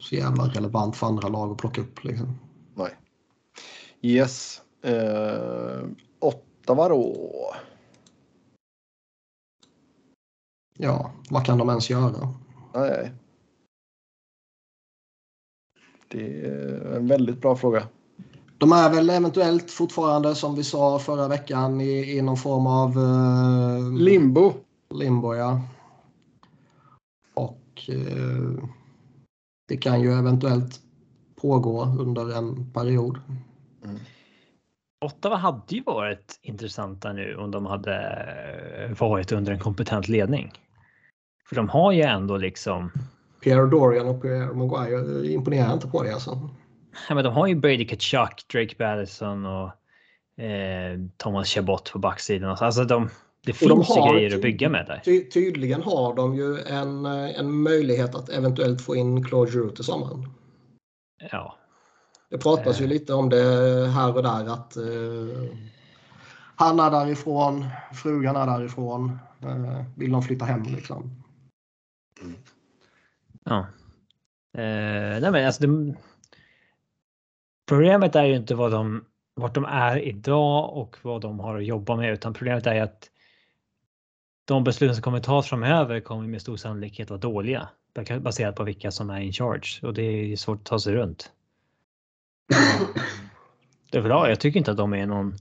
[0.00, 2.04] så jävla relevant för andra lag att plocka upp.
[2.04, 2.38] Liksom.
[2.74, 2.96] Nej.
[4.02, 4.62] Yes.
[4.82, 5.88] Eh,
[6.68, 7.54] Ottawa då.
[10.76, 12.34] Ja, vad kan de ens göra?
[12.74, 13.12] Nej.
[16.08, 17.88] Det är en väldigt bra fråga.
[18.58, 22.90] De är väl eventuellt fortfarande som vi sa förra veckan i, i någon form av
[22.90, 24.52] eh, Limbo.
[24.94, 25.34] limbo.
[25.34, 25.60] Ja.
[27.34, 28.64] Och eh,
[29.68, 30.80] det kan ju eventuellt
[31.36, 33.18] pågå under en period.
[35.00, 37.96] Ottawa hade ju varit intressanta nu om de hade
[38.78, 40.52] eh, varit under en kompetent ledning.
[41.48, 42.90] För de har ju ändå liksom,
[43.42, 46.50] Pierre Dorian och Pierre Maguire imponerar inte på det alltså.
[47.08, 49.70] ja, men de har ju Brady Kachuk, Drake Batterson och
[50.44, 52.56] eh, Thomas Chabot på backsidan.
[52.60, 53.10] Alltså de,
[53.46, 55.00] det finns de ju grejer att bygga med där.
[55.04, 59.74] Ty tydligen har de ju en, eh, en möjlighet att eventuellt få in Claude Giroux
[59.74, 60.30] till sommaren.
[61.30, 61.57] Ja,
[62.30, 62.88] Det pratas ju Eh.
[62.88, 65.54] lite om det här och där att eh,
[66.56, 67.64] han är därifrån,
[67.94, 69.18] frugan är därifrån.
[69.42, 71.24] Eh, vill de flytta hem liksom?
[73.44, 73.66] ja.
[74.52, 75.94] Eh, nej men alltså det,
[77.68, 79.04] Problemet är ju inte vad de,
[79.34, 82.80] vart de är idag och vad de har att jobba med utan problemet är ju
[82.80, 83.10] att
[84.44, 87.68] de beslut som kommer tas framöver kommer med stor sannolikhet vara dåliga
[88.20, 91.32] baserat på vilka som är in charge och det är svårt att ta sig runt.
[93.90, 94.28] Det är bra.
[94.28, 95.34] Jag tycker inte att de är någon.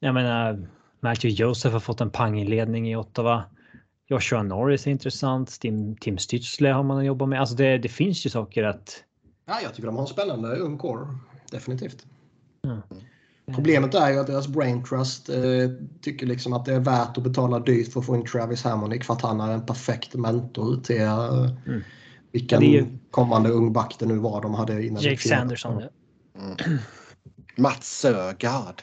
[0.00, 0.66] Jag menar,
[1.00, 3.44] Matthew Joseph har fått en panginledning i Ottawa.
[4.08, 5.60] Joshua Norris är intressant.
[5.60, 7.40] Tim, Tim Stützle har man att jobba med.
[7.40, 9.04] Alltså det, det finns ju saker att.
[9.46, 11.06] Ja, jag tycker de har en spännande ung core.
[11.50, 12.06] Definitivt.
[12.62, 12.82] Ja.
[13.54, 15.36] Problemet är ju att deras brain trust eh,
[16.02, 19.04] tycker liksom att det är värt att betala dyrt för att få in Travis Hammonick
[19.04, 21.82] för att han är en perfekt mentor till eh, Mm.
[22.32, 25.02] vilken Ja, ju- kommande ung back det nu var de hade innan.
[25.02, 25.82] Jake Sanderson.
[27.56, 28.82] Mats Sögaard.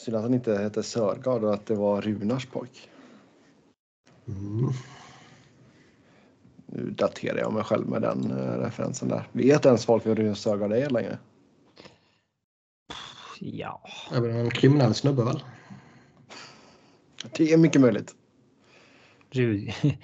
[0.00, 2.90] Synd att han inte hette Sörgard och att det var Runars pojk.
[4.28, 4.72] Mm.
[6.66, 9.28] Nu daterar jag mig själv med den eh, referensen där.
[9.32, 11.18] Vet ens folk vem Rune Sörgard är längre?
[13.40, 15.44] Ja, Det är en kriminell snubbe väl?
[17.32, 18.14] Det är mycket möjligt.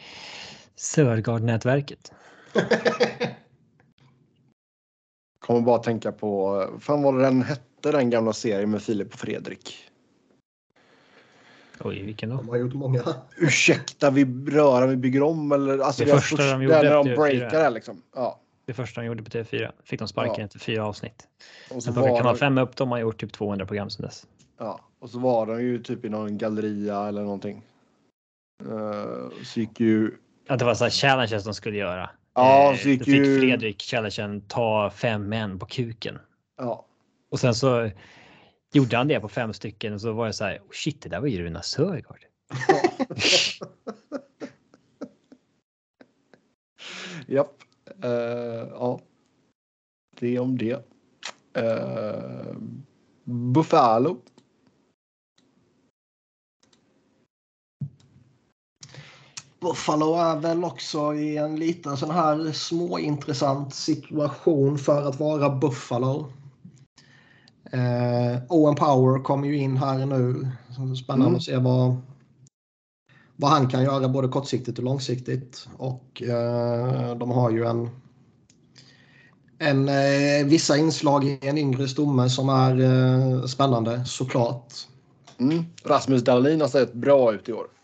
[0.74, 2.12] Sörgard-nätverket.
[5.46, 9.76] Kommer bara tänka på, fan vad den hette den gamla serien med Filip och Fredrik.
[11.80, 12.36] Oj, vilken då?
[12.36, 13.02] De har gjort många.
[13.36, 15.78] Ursäkta, vi rör, vi bygger om eller?
[15.78, 18.02] Alltså Det första första- de gjorde där när de breakar det liksom.
[18.14, 18.40] Ja.
[18.66, 19.70] Det första de gjorde på TV4.
[19.84, 20.44] Fick de sparken Ja.
[20.44, 21.28] efter fyra avsnitt.
[21.70, 23.66] Och så, Sen plockade var Kanal de, 5 upp dem och har gjort typ 200
[23.66, 24.26] program sedan dess.
[24.58, 27.62] ja, och så var de ju typ i någon galleria eller någonting.
[28.64, 30.10] Uh, så gick ju...
[30.48, 32.10] Att det var så här challenges de skulle göra.
[32.36, 36.18] Ja, Eh, så då fick ju- Fredrik challengen ta fem män på kuken.
[36.56, 36.86] Ja.
[37.30, 37.90] Och sen så
[38.72, 41.08] gjorde han det på fem stycken och så var det så här, oh shit, det
[41.08, 42.24] där var ju Runa Sörgård.
[47.26, 47.62] Japp.
[48.04, 48.10] Eh,
[48.70, 49.00] ja.
[50.20, 50.74] Det om det.
[51.58, 52.56] Uh,
[53.24, 54.16] Buffalo.
[59.66, 66.26] Buffalo är väl också i en liten sån här småintressant situation för att vara Buffalo.
[67.72, 70.48] Eh, Owen Power kommer ju in här nu.
[70.76, 71.36] Så Spännande Mm.
[71.36, 71.96] att se vad,
[73.36, 75.68] vad han kan göra både kortsiktigt och långsiktigt.
[75.76, 77.90] Och eh, de har ju en,
[79.58, 84.74] en eh, vissa inslag i en yngre stomme som är eh, spännande såklart.
[85.38, 85.64] Mm.
[85.84, 87.75] Rasmus Dahlin har sett bra ut i år.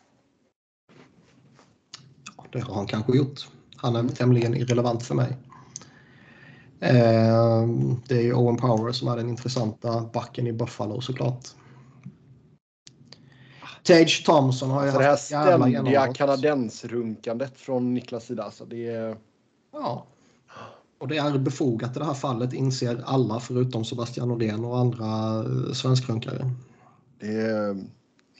[2.52, 3.48] Det har han kanske gjort.
[3.76, 5.36] Han är tämligen irrelevant för mig.
[6.80, 7.68] Eh,
[8.08, 11.46] det är ju Owen Power som är den intressanta backen i Buffalo såklart.
[13.82, 18.42] Tage Thompson har ju Så det här haft ständiga kanadensrunkandet från Niklas sida.
[18.42, 19.16] Alltså det är...
[19.72, 20.06] Ja.
[20.98, 25.38] Och det är befogat i det här fallet inser alla förutom Sebastian Nordén och andra
[25.38, 26.50] eh, svenskrunkare.
[27.20, 27.84] Det är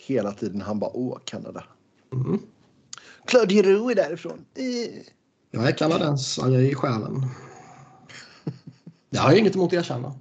[0.07, 1.65] hela tiden han bara åh Kanada.
[2.13, 2.39] Mm.
[3.27, 4.45] Claude Giroux är därifrån.
[4.55, 5.03] Eh.
[5.51, 7.27] Jag är kanadensare i själen.
[9.11, 10.15] Det har jag inget emot att erkänna.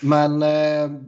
[0.00, 1.00] Men eh,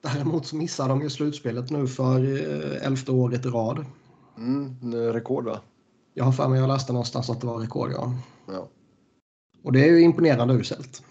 [0.00, 3.84] däremot så missar de ju slutspelet nu för eh, elfte året i rad.
[4.36, 5.60] Mm, rekord va?
[6.14, 8.14] Jag har för mig jag läste någonstans att det var rekord, ja.
[8.46, 8.68] Ja.
[9.62, 11.02] Och det är ju imponerande uselt.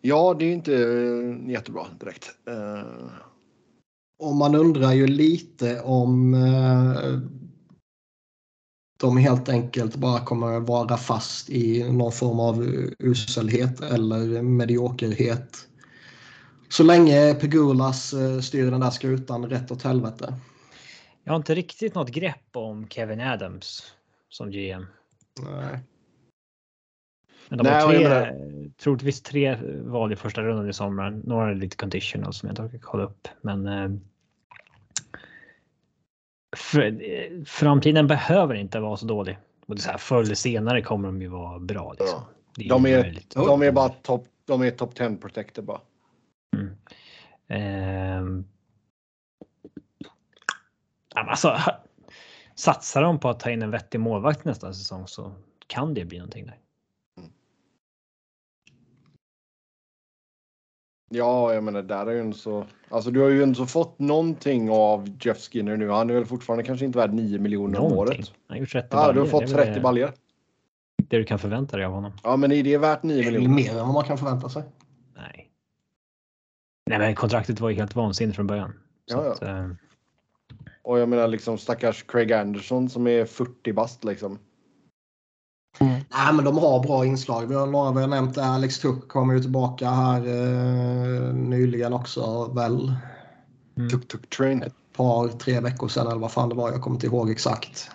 [0.00, 2.30] Ja, det är inte eh, jättebra direkt.
[2.46, 3.10] Eh,
[4.18, 7.20] Och man undrar ju lite om eh,
[9.00, 12.62] de helt enkelt bara kommer vara fast i någon form av
[12.98, 15.68] uselhet eller mediokerhet.
[16.68, 20.34] Så länge Pegulas eh, styr den där skutan rätt åt helvete.
[21.24, 23.92] Jag har inte riktigt något grepp om Kevin Adams
[24.28, 24.86] som GM.
[25.42, 25.80] Nej.
[27.48, 31.10] Men de Nej, har tre, menar- troligtvis tre val i första rundan i sommar.
[31.24, 33.28] Några är lite conditional som jag inte orkar kolla upp.
[33.40, 33.90] Men eh,
[36.56, 39.38] för, eh, framtiden behöver inte vara så dålig.
[39.66, 41.92] Och det är så här, förr eller senare kommer de ju vara bra.
[41.92, 42.20] Liksom.
[42.56, 42.68] Ja.
[42.68, 45.80] De, är, de är bara topp de är top 10 protected bara.
[47.46, 48.20] Ja,
[51.14, 51.58] men Alltså,
[52.54, 55.32] satsar de på att ta in en vettig målvakt nästa säsong så
[55.66, 56.56] kan det bli någonting där.
[61.08, 62.66] Ja, jag menar där är ju inte så.
[62.88, 65.88] Alltså du har ju inte fått någonting av Jeff Skinner nu.
[65.90, 68.16] Han är väl fortfarande kanske inte värd 9 miljoner om året.
[68.16, 70.10] Han har gjort 30 Ja, du har fått Det är väl 30 baljor.
[71.08, 72.12] Det du kan förvänta dig av honom.
[72.24, 73.54] Ja, men är det värt 9 Det är miljoner?
[73.56, 74.62] mer än vad man kan förvänta sig.
[75.16, 75.50] Nej.
[76.90, 78.72] Nej, men kontraktet var ju helt vansinnigt från början.
[79.10, 79.32] Så Ja, ja.
[79.32, 79.70] Att, eh,
[80.82, 84.38] Och jag menar liksom stackars Craig Anderson som är 40 bast liksom.
[85.80, 87.46] Nej, men de har bra inslag.
[87.46, 88.38] Vi har några vi har nämnt.
[88.38, 92.92] Alex Tuck kommer ju tillbaka här eh, nyligen också väl.
[93.76, 93.90] mm.
[93.90, 94.62] Tuk tuk train.
[94.62, 96.70] Ett par, tre veckor sedan eller vad fan det var.
[96.72, 97.90] Jag kommer inte ihåg exakt.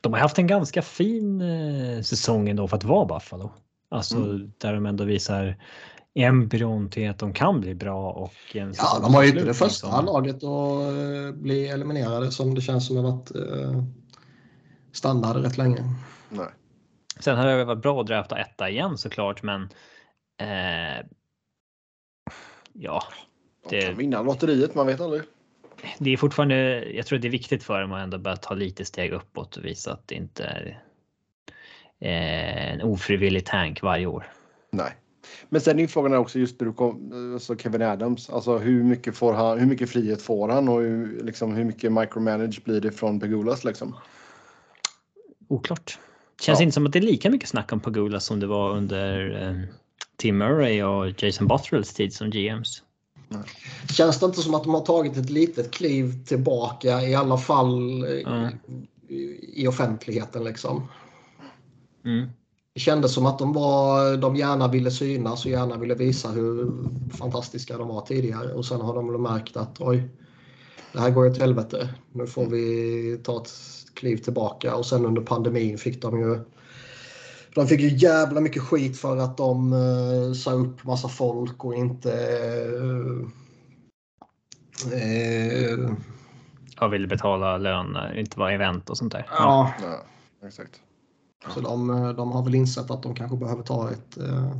[0.00, 3.50] De har haft en ganska fin eh, säsong ändå för att vara Buffalo.
[3.90, 4.52] Alltså Mm.
[4.58, 5.56] där de ändå visar
[6.14, 9.54] embryon till att de kan bli bra och en Ja, de har ju inte det
[9.54, 10.04] första liksom.
[10.04, 10.42] laget att
[11.32, 13.82] eh, bli eliminerade som det känns som har varit eh,
[14.92, 15.84] standard rätt länge.
[16.32, 16.48] Nej.
[17.20, 19.62] Sen hade det varit bra att drafta etta igen såklart, men
[20.40, 21.06] eh,
[22.72, 23.02] ja,
[23.70, 25.22] De Det- kan vinna lotteriet, man vet aldrig.
[25.98, 26.84] det är fortfarande.
[26.92, 29.64] Jag tror det är viktigt för dem att ändå börja ta lite steg uppåt och
[29.64, 30.82] visa att det inte är
[32.00, 34.28] eh, en ofrivillig tank varje år.
[34.70, 34.92] Nej.
[35.48, 39.16] Men sen är frågan också just när du kom, alltså Kevin Adams, alltså hur mycket,
[39.16, 42.92] får han, hur mycket frihet får han och hur, liksom, hur mycket micromanage blir det
[42.92, 43.96] från Pegulas liksom?
[45.48, 45.98] Oklart.
[46.42, 46.62] Känns Ja.
[46.62, 49.56] inte som att det är lika mycket snack om Pagula som det var under eh,
[50.16, 52.82] Tim Murray och Jason Botterells tid som GMs.
[53.92, 58.04] Känns det inte som att de har tagit ett litet kliv tillbaka i alla fall
[58.24, 58.50] Ja.
[59.08, 60.88] i, i offentligheten liksom?
[62.04, 62.28] Mm.
[62.74, 66.70] Det kändes som att de, var, de gärna ville synas och gärna ville visa hur
[67.18, 68.52] fantastiska de var tidigare.
[68.54, 70.08] Och sen har de väl märkt att oj,
[70.92, 71.94] det här går åt helvete.
[72.12, 73.48] Nu får vi ta ett
[73.94, 74.76] kliv tillbaka.
[74.76, 76.40] Och sen under pandemin fick de ju
[77.54, 81.74] de fick ju jävla mycket skit för att de uh, sa upp massa folk och
[81.74, 82.12] inte
[82.72, 83.26] eh,
[84.92, 85.90] eh,
[86.80, 89.26] Jag ville betala lön, eh, inte vara event och sånt där.
[89.30, 90.02] ja, Ja,
[90.46, 90.80] exakt.
[91.48, 94.52] Så de, eh, de har väl insett att de kanske behöver ta ett, eh,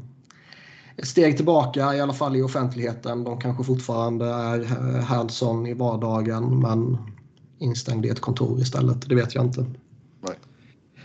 [0.97, 3.25] ett steg tillbaka, i alla fall i offentligheten.
[3.25, 6.99] De kanske fortfarande är eh, hands-on i vardagen men
[7.63, 9.09] instängd i ett kontor istället.
[9.09, 9.67] Det vet jag inte.
[10.21, 10.39] Nej.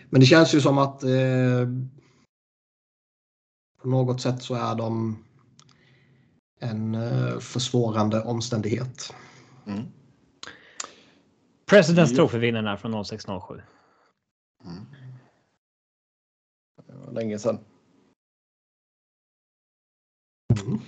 [0.10, 1.68] Men det känns ju som att eh,
[3.82, 5.18] på något sätt så är de
[6.60, 9.14] en eh, försvårande omständighet.
[9.66, 9.84] Mm.
[11.66, 12.16] Presidents.
[12.16, 13.62] Trophy-vinnarna från 0607.
[14.66, 14.86] Mm.
[16.88, 17.60] Det var länge sedan.
[20.66, 20.80] Mm.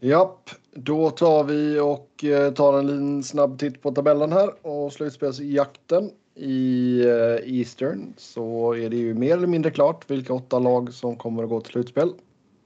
[0.00, 4.92] Japp, då tar vi och eh, tar en liten snabb titt på tabellen här och
[4.92, 10.94] slutspelsjakten i eh, Eastern så är det ju mer eller mindre klart vilka åtta lag
[10.94, 12.12] som kommer att gå till slutspel.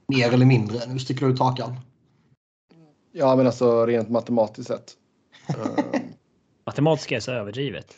[0.07, 0.79] Mer eller mindre.
[0.87, 1.79] Nu sticker du ut hakan.
[3.11, 4.93] Ja, men alltså rent matematiskt sett.
[5.49, 6.01] Eh,
[6.65, 7.95] Matematiska är så överdrivet.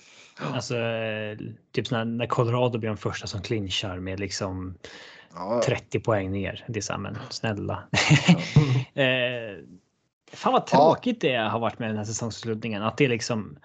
[0.53, 1.37] Alltså, eh,
[1.71, 4.75] typ såna, när Colorado blir de första som clinchar med liksom
[5.33, 6.65] ja, 30 poäng ner.
[6.67, 7.73] Det är så här, men snälla.
[8.93, 9.63] eh,
[10.33, 10.65] fan vad Ja.
[10.77, 12.83] tråkigt det har varit med den här säsongsavslutningen.
[12.83, 13.57] Att det är liksom,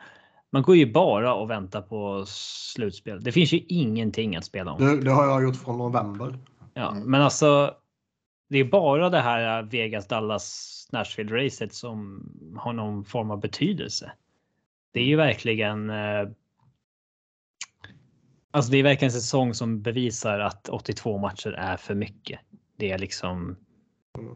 [0.51, 3.25] man går ju bara och väntar på slutspel.
[3.25, 4.81] Det finns ju ingenting att spela om.
[4.87, 6.39] Det, det har jag gjort från november.
[6.75, 7.11] Ja, Mm.
[7.11, 7.75] men alltså.
[8.49, 12.29] Det är bara det här Vegas, Dallas, Nashville racet som
[12.59, 14.13] har någon form av betydelse.
[14.93, 15.91] Det är ju verkligen.
[18.55, 22.41] Alltså, det är verkligen en säsong som bevisar att 82 matcher är för mycket.
[22.77, 23.57] Det är liksom.
[24.19, 24.35] Mm.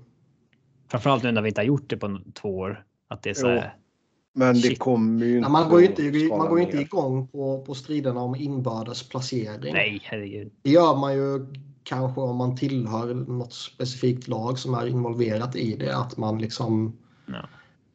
[0.89, 2.85] Framförallt nu när vi inte har gjort det på två år.
[3.09, 3.77] Att det är så här.
[4.35, 4.79] men det Shit.
[4.79, 5.47] kommer ju inte.
[5.47, 9.73] Ja, man går ju inte, man går inte igång på, på striderna om inbördes placering.
[9.73, 10.53] Nej, herregud.
[10.63, 11.47] Det gör man ju
[11.83, 15.97] kanske om man tillhör något specifikt lag som är involverat i det.
[15.97, 16.97] Att man liksom...
[17.27, 17.49] Ja.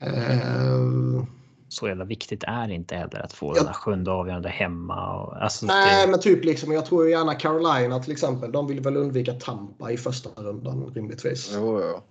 [0.08, 1.24] Eh,
[1.72, 3.54] Så jävla viktigt är det inte heller att få Ja.
[3.54, 5.18] den här sjunde avgörande hemma.
[5.18, 6.72] Och, alltså, nej, det, men typ liksom.
[6.72, 8.52] Jag tror ju gärna Carolina till exempel.
[8.52, 11.52] De vill väl undvika Tampa i första rundan rimligtvis.
[11.54, 12.02] Jo, jo.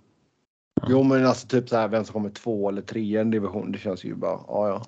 [0.87, 3.71] jo, men alltså typ så här vem som kommer två eller tre i en division.
[3.71, 4.81] Det känns ju bara, ja, ja.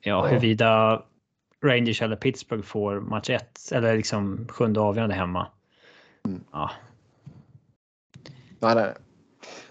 [0.00, 1.02] Ja, huruvida
[1.64, 5.46] Rangers eller Pittsburgh får match 1 eller liksom sjunde avgörande hemma.
[6.26, 6.44] Mm.
[6.52, 6.70] Ja,
[8.60, 8.94] Nej, nej.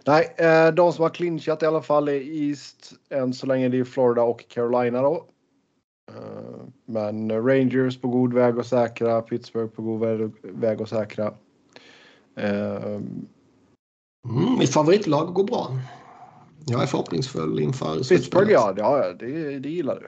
[0.06, 0.34] Nej.
[0.38, 3.70] Eh, de som har clinchat i alla fall är East än så länge.
[3.70, 5.26] Det är Florida och Carolina då.
[6.12, 11.34] Eh, Men Rangers på god väg att säkra, Pittsburgh på god väg- att säkra.
[12.36, 13.00] Eh,
[14.30, 15.68] Mm, mitt favoritlag går bra.
[16.66, 20.08] Jag är förhoppningsfull inför Pittsburgh ja, ja det, det gillar du.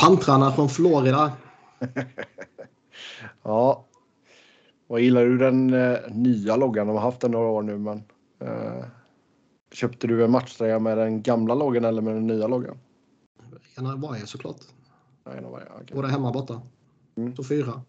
[0.00, 1.32] Pantrarna från Florida.
[3.42, 3.84] Ja.
[4.86, 5.66] Vad gillar du den
[6.22, 6.86] nya loggan?
[6.86, 8.02] De har haft den några år nu men.
[8.40, 8.84] Eh,
[9.76, 12.78] köpte du en matchtröja med den gamla loggan eller med den nya loggan?
[13.78, 14.60] En av varje såklart.
[15.24, 15.66] Nej, det var det.
[15.74, 15.96] okej.
[15.96, 16.62] Både hemma och borta.
[17.16, 17.36] Mm.
[17.36, 17.82] Så fyra.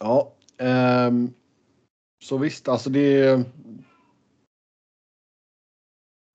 [0.00, 1.32] Ja, ehm,
[2.24, 3.42] så visst, alltså det.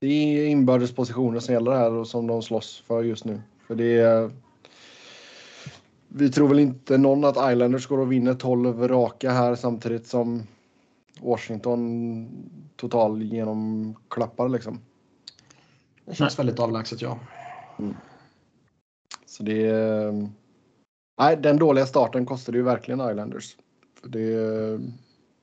[0.02, 3.41] Det är inbördes positioner som gäller här och som de slåss för just nu.
[3.68, 4.31] För det är.
[6.07, 10.43] Vi tror väl inte någon att Islanders går och vinner 12 raka här samtidigt som
[11.22, 12.27] Washington
[12.76, 14.80] total genom klappar liksom.
[16.06, 17.19] Det känns väldigt avlägset ja.
[19.26, 20.30] Så det är.
[21.19, 23.57] Nej, den dåliga starten kostade ju verkligen Islanders.
[24.02, 24.80] För det,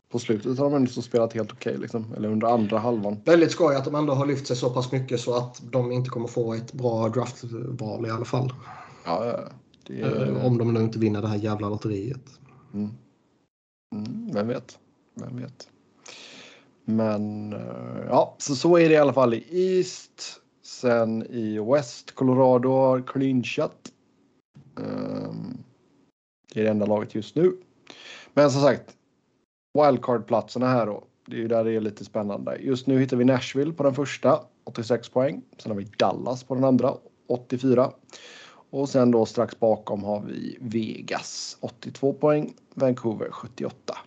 [0.09, 2.15] på slutet har de ändå så spelat helt okej liksom.
[2.17, 3.17] Eller under andra halvan.
[3.25, 6.11] Väldigt skoj att de ändå har lyft sig så pass mycket så att de inte
[6.11, 8.53] kommer få ett bra draftval i alla fall.
[9.05, 9.39] Ja,
[9.87, 12.41] det Eh, Om de nu inte vinner det här jävla lotteriet.
[12.75, 12.91] mm.
[13.95, 14.79] Mm, vem vet?
[15.20, 15.69] Vem vet?
[16.85, 20.40] Men eh, ja, så så är det i alla fall i East.
[20.62, 23.93] Sen i West, Colorado har clinchat.
[24.78, 25.59] Ehm,
[26.55, 27.57] det är det enda laget just nu.
[28.35, 28.97] Men som sagt,
[29.78, 31.05] wildcard-platserna här då.
[31.27, 32.57] Det är ju där det är lite spännande.
[32.57, 35.43] Just nu hittar vi Nashville på den första, 86 poäng.
[35.59, 36.95] Sen har vi Dallas på den andra,
[37.27, 37.93] 84.
[38.70, 42.55] Och sen då strax bakom har vi Vegas, 82 poäng.
[42.74, 43.99] Vancouver, 78.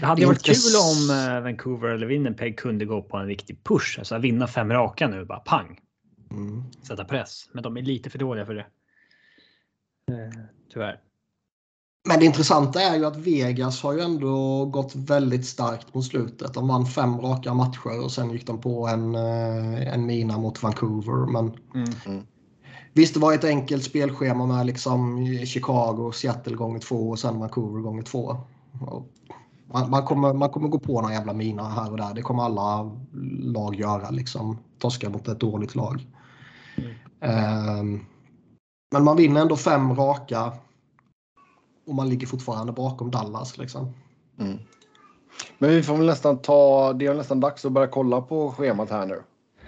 [0.00, 3.64] Det hade ju varit kul om eh, Vancouver eller Winnipeg kunde gå på en riktig
[3.64, 3.98] push.
[3.98, 5.78] Alltså vinna fem raka nu, bara pang.
[6.30, 6.64] Mm.
[6.82, 7.48] Sätta press.
[7.52, 8.66] Men de är lite för dåliga för det.
[10.08, 11.00] Eh, tyvärr.
[12.08, 16.54] Men det intressanta är ju att Vegas har ju ändå gått väldigt starkt mot slutet.
[16.54, 20.62] De vann fem raka matcher och sen gick de på en, eh, en mina mot
[20.62, 21.32] Vancouver.
[21.32, 21.44] Men
[21.74, 21.90] mm.
[22.06, 22.26] mm.
[22.92, 27.80] Visst, det var ett enkelt spelschema med liksom Chicago, Seattle gånger två och sen Vancouver
[27.80, 28.36] gånger två.
[29.72, 32.14] Man, man, kommer, man kommer gå på några jävla mina här och där.
[32.14, 32.90] Det kommer alla
[33.42, 34.10] lag göra.
[34.10, 34.58] Liksom.
[34.78, 36.06] Torska mot ett dåligt lag.
[37.20, 37.78] Mm.
[37.78, 38.06] Um,
[38.92, 40.52] men man vinner ändå fem raka
[41.86, 43.58] och man ligger fortfarande bakom Dallas.
[43.58, 43.94] Liksom.
[44.38, 44.58] Mm.
[45.58, 48.90] Men vi får väl nästan ta, det är nästan dags att börja kolla på schemat
[48.90, 49.22] här nu.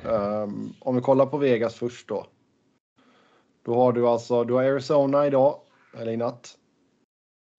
[0.09, 2.26] Um, om vi kollar på Vegas först då.
[3.64, 5.56] Då har du alltså, du har Arizona idag,
[6.01, 6.56] eller i natt.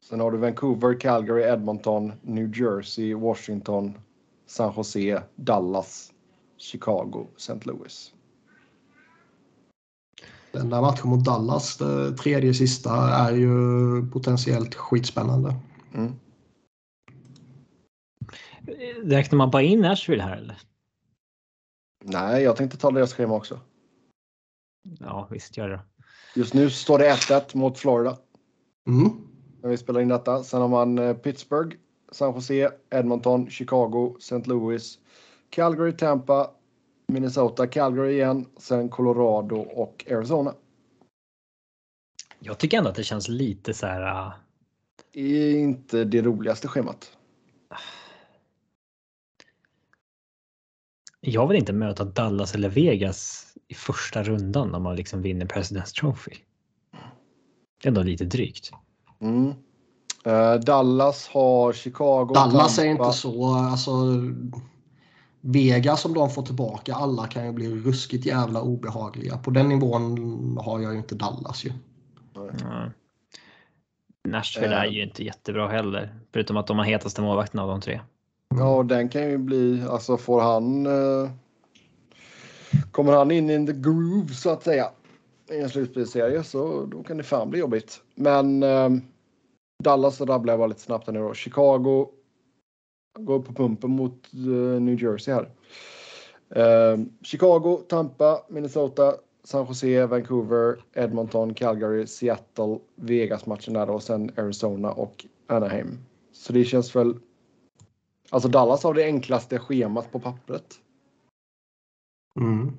[0.10, 3.98] Sen har du Vancouver, Calgary, Edmonton, New Jersey, Washington,
[4.46, 6.14] San Jose, Dallas,
[6.58, 7.66] Chicago, St.
[7.66, 8.14] Louis.
[10.52, 13.50] Den där matchen mot Dallas, det tredje sista, är ju
[14.12, 15.56] potentiellt skitspännande.
[15.94, 16.14] Mm.
[19.04, 20.62] Räknar man bara in Nashville här eller?
[22.04, 23.60] Nej, jag tänkte ta deras schema också.
[25.00, 25.80] Ja, visst gör det.
[26.36, 28.18] Just nu står det 1-1 mot Florida.
[28.88, 29.35] Mm.
[29.66, 30.44] När vi spelar in detta.
[30.44, 31.76] Sen har man eh, Pittsburgh,
[32.12, 34.50] San Jose, Edmonton, Chicago, St.
[34.50, 35.00] Louis,
[35.50, 36.52] Calgary, Tampa,
[37.08, 40.54] Minnesota, Calgary igen, sen Colorado och Arizona.
[42.40, 44.32] Jag tycker ändå att det känns lite så här.
[45.14, 47.18] Är inte det roligaste schemat.
[51.20, 56.00] Jag vill inte möta Dallas eller Vegas i första rundan om man liksom vinner President's
[56.00, 56.36] Trophy.
[57.82, 58.72] Det är ändå lite drygt.
[59.26, 59.54] Mm.
[60.28, 62.34] Uh, Dallas har Chicago.
[62.34, 62.88] Dallas Tampa.
[62.88, 63.56] är inte så.
[63.56, 63.92] Alltså,
[65.42, 69.38] Vegas som de får tillbaka, alla kan ju bli ruskigt jävla obehagliga.
[69.38, 71.72] På den nivån har jag ju inte Dallas ju.
[72.36, 72.92] Mm.
[74.28, 76.16] Nashville är ju inte jättebra heller.
[76.34, 78.02] Förutom att de har hetaste målvakten av de tre.
[78.50, 80.86] Ja, den kan ju bli, alltså får han...
[80.86, 81.30] Eh,
[82.92, 84.90] kommer han in in the groove så att säga
[85.52, 88.02] i en slutspelsserie så då kan det fan bli jobbigt.
[88.16, 88.90] Men eh,
[89.86, 91.34] Dallas rabblar jag bara lite snabbt här nu då.
[91.34, 92.10] Chicago
[93.20, 95.50] går på pumpen mot uh, New Jersey här.
[96.50, 104.92] Ehm, Chicago, Tampa, Minnesota, San Jose, Vancouver, Edmonton, Calgary, Seattle, Vegas-matchen där och sen Arizona
[104.92, 105.98] och Anaheim.
[106.32, 107.20] Så det känns väl...
[108.30, 110.76] Alltså Dallas har det enklaste schemat på pappret.
[112.40, 112.72] Mm.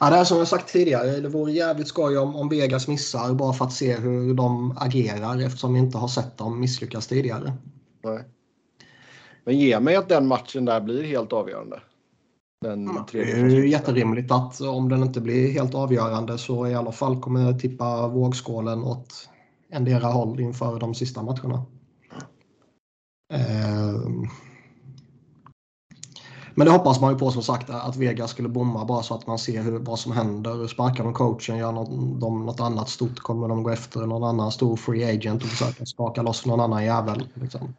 [0.00, 3.34] Ja, det är som jag sagt tidigare, det vore jävligt skoj om, om Vegas missar
[3.34, 7.52] bara för att se hur de agerar eftersom vi inte har sett dem misslyckas tidigare.
[8.04, 8.24] Nej.
[9.44, 11.80] Men ge mig att den matchen där blir helt avgörande.
[12.64, 16.92] Ja, det är ju jätterimligt att om den inte blir helt avgörande så i alla
[16.92, 19.28] fall kommer jag tippa vågskålen åt
[19.72, 21.64] endera håll inför de sista matcherna.
[23.32, 24.28] Mm.
[26.60, 29.26] Men det hoppas man ju på som sagt att Vegas skulle bomma bara så att
[29.26, 30.66] man ser hur, vad som händer.
[30.66, 34.52] Sparkar de coachen, gör något, de något annat stort kommer de gå efter någon annan
[34.52, 37.28] stor free agent och försöka skaka loss någon annan jävel.
[37.34, 37.74] Liksom.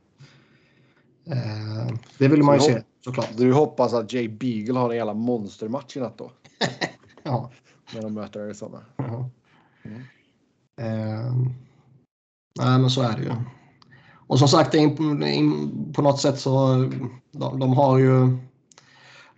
[1.25, 3.29] Eh, det vill man ju se såklart.
[3.37, 6.31] Du hoppas att Jay Beagle har en jävla monstermatch i natt då?
[7.23, 7.51] ja.
[7.93, 8.79] När de möter Arizona.
[8.97, 9.13] Mm.
[9.83, 10.01] Mm.
[10.79, 11.33] Eh,
[12.59, 13.31] nej men så är det ju.
[14.27, 14.71] Och som sagt,
[15.93, 16.75] på något sätt så
[17.31, 18.37] de, de har ju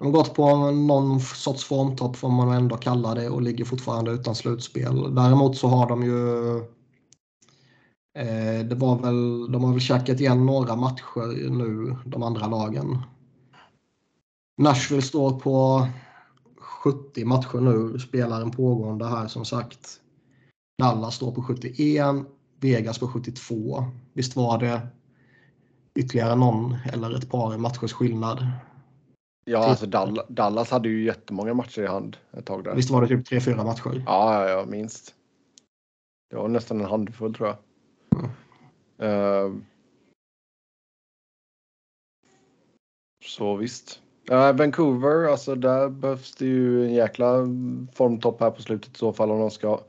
[0.03, 4.11] de har gått på någon sorts formtopp får man ändå kalla det och ligger fortfarande
[4.11, 5.15] utan slutspel.
[5.15, 6.57] Däremot så har de ju
[8.17, 13.01] eh, det var väl, de har väl käkat igen några matcher nu, de andra lagen.
[14.57, 15.87] Nashville står på
[16.57, 19.99] 70 matcher nu, spelar en pågående här som sagt.
[20.77, 22.05] Dallas står på 71,
[22.59, 23.85] Vegas på 72.
[24.13, 24.87] Visst var det
[25.95, 28.47] ytterligare någon eller ett par matchers skillnad
[29.45, 29.85] Ja, alltså
[30.27, 32.75] Dallas hade ju jättemånga matcher i hand ett tag där.
[32.75, 34.03] Visst var det typ tre, fyra matcher?
[34.05, 35.15] Ja, ja, ja minst.
[36.29, 37.57] Det var nästan en handfull tror jag.
[38.19, 38.31] Mm.
[39.11, 39.55] Uh,
[43.25, 43.99] så visst.
[44.31, 47.47] Uh, Vancouver, alltså där behövs det ju en jäkla
[47.93, 49.79] formtopp här på slutet i så fall om de ska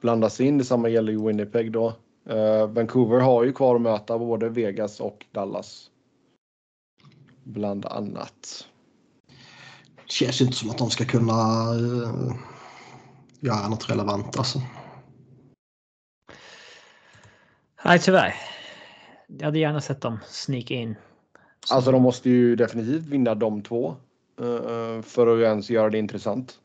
[0.00, 0.58] blandas in.
[0.58, 1.94] Detsamma gäller ju Winnipeg då.
[2.30, 5.90] Uh, Vancouver har ju kvar att möta både Vegas och Dallas.
[7.44, 8.68] Bland annat.
[10.12, 12.34] Känns inte som att de ska kunna uh,
[13.40, 14.60] göra något relevant alltså.
[17.84, 18.34] Nej, tyvärr.
[19.26, 20.94] Jag hade gärna sett dem sneaka in.
[21.66, 21.74] Så.
[21.74, 23.96] Alltså de måste ju definitivt vinna de två.
[24.40, 26.58] Uh, för att ens göra det intressant.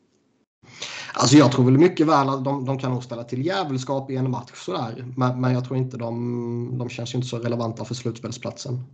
[1.14, 4.16] Alltså jag tror väl mycket väl att de, de kan nog ställa till jävelskap i
[4.16, 5.04] en match sådär.
[5.16, 8.84] Men, men jag tror inte de, de känns ju inte så relevanta för slutspelsplatsen.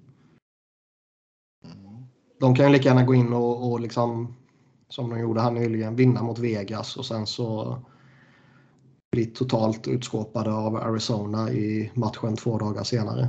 [2.41, 4.37] De kan ju lika gärna gå in och, och liksom,
[4.89, 7.79] som de gjorde här nyligen, vinna mot Vegas och sen så
[9.13, 13.29] bli totalt utskåpade av Arizona i matchen två dagar senare.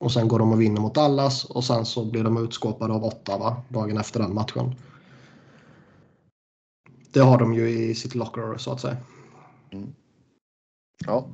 [0.00, 3.04] Och sen går de och vinner mot Dallas och sen så blir de utskåpade av
[3.04, 4.74] Ottawa dagen efter den matchen.
[7.12, 8.96] Det har de ju i sitt locker så att säga.
[9.70, 9.94] Mm.
[11.06, 11.28] Ja.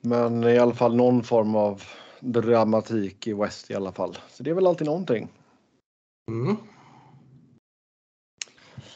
[0.00, 1.82] Men i alla fall någon form av
[2.20, 4.18] dramatik i West i alla fall.
[4.30, 5.28] Så det är väl alltid någonting.
[6.30, 6.56] Mm.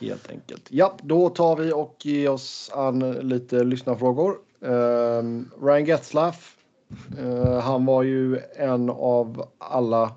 [0.01, 0.67] Helt enkelt.
[0.69, 4.39] Ja, då tar vi och ger oss an lite lyssnarfrågor.
[4.65, 6.57] Uh, Ryan Getzlaff.
[7.19, 10.15] Uh, han var ju en av alla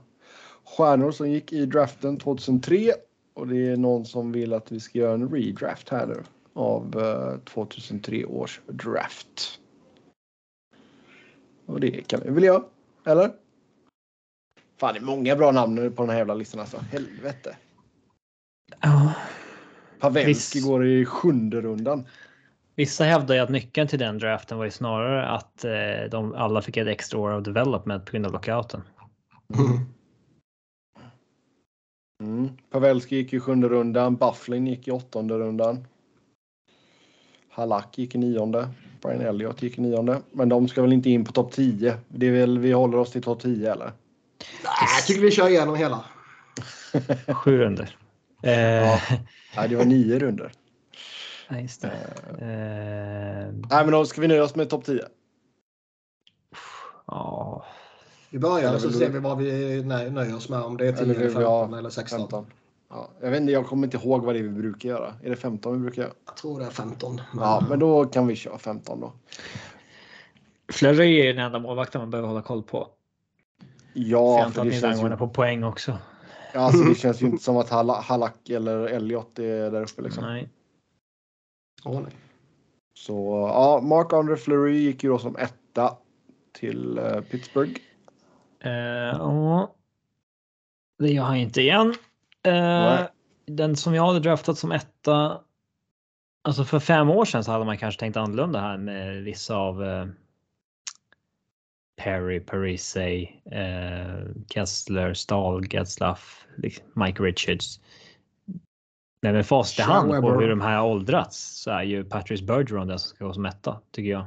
[0.64, 2.92] stjärnor som gick i draften 2003
[3.34, 7.00] och det är någon som vill att vi ska göra en redraft här nu av
[7.00, 9.60] eh, uh, 2003 års draft.
[11.66, 12.64] Och det kan vi väl göra,
[13.06, 13.32] eller?
[14.78, 16.78] Fan, det är många bra namn på den här jävla listan alltså.
[16.78, 17.58] Helvete.
[18.82, 19.14] Ja.
[20.02, 20.66] Pavelski Viss...
[20.66, 22.06] går i sjunde rundan.
[22.76, 26.62] Vissa hävdar ju att nyckeln till den draften var ju snarare att eh, de alla
[26.62, 28.82] fick ett extra år av development på grund av lockouten.
[29.60, 29.80] Mm.
[32.24, 32.50] Mm.
[32.72, 34.16] Pavelski gick i sjunde rundan.
[34.16, 35.88] Bufflin gick i åttonde rundan.
[37.50, 38.70] Halak gick i nionde.
[39.02, 40.22] Brian Elliott gick i nionde.
[40.32, 41.98] Men de ska väl inte in på topp 10?
[42.08, 43.86] Det är väl vi håller oss till topp 10 eller?
[43.86, 46.06] Nej, jag tycker vi kör igenom hela.
[47.34, 47.98] Sju runder.
[48.44, 48.54] Eh.
[48.54, 49.00] Ja.
[49.56, 50.52] Nej, det var nio runder.
[51.50, 51.88] Ja, just det.
[51.88, 53.54] Eh.
[53.70, 55.06] Nej, men då ska vi nöja oss med topp 10.
[57.06, 57.66] Ja.
[58.30, 60.62] Vi börjar så ser vi vad vi nöjer oss med.
[60.62, 62.20] Om det är 10, eller 15 eller 16.
[62.20, 62.46] 15.
[62.90, 65.14] Ja, jag, vet inte, jag kommer inte ihåg vad det är vi brukar göra.
[65.24, 66.14] Är det 15 vi brukar göra?
[66.26, 67.16] Jag tror det är 15.
[67.16, 67.44] Men...
[67.44, 69.14] Ja, men då kan vi köra 15 då.
[70.72, 72.88] Flurry är den enda målvakten man behöver hålla koll på.
[73.94, 75.18] Ja, för det känns ju...
[75.18, 75.98] på poäng också.
[76.54, 77.70] Ja, alltså det känns ju inte som att
[78.06, 80.24] Halak eller Elliot är där uppe liksom.
[80.24, 80.50] Nej.
[81.84, 82.12] Oh, nej.
[82.94, 85.98] Så ja, Mark Andre Fleury gick ju då som etta
[86.52, 87.82] till uh, Pittsburgh.
[88.66, 89.76] Uh, ja.
[91.00, 91.94] Det gör han inte igen.
[92.48, 93.00] Uh,
[93.46, 95.42] den som jag hade draftat som etta.
[96.44, 99.82] Alltså för fem år sedan så hade man kanske tänkt annorlunda här med vissa av
[99.82, 100.08] uh,
[102.04, 107.80] Perry, Parise, uh, Kessler, Stahl, Getzlaff, liksom Mike Richards.
[109.22, 112.88] Men med fast i hand på hur de här åldrats så är ju Patrice Bergeron
[112.88, 114.26] den som ska gå som etta tycker jag.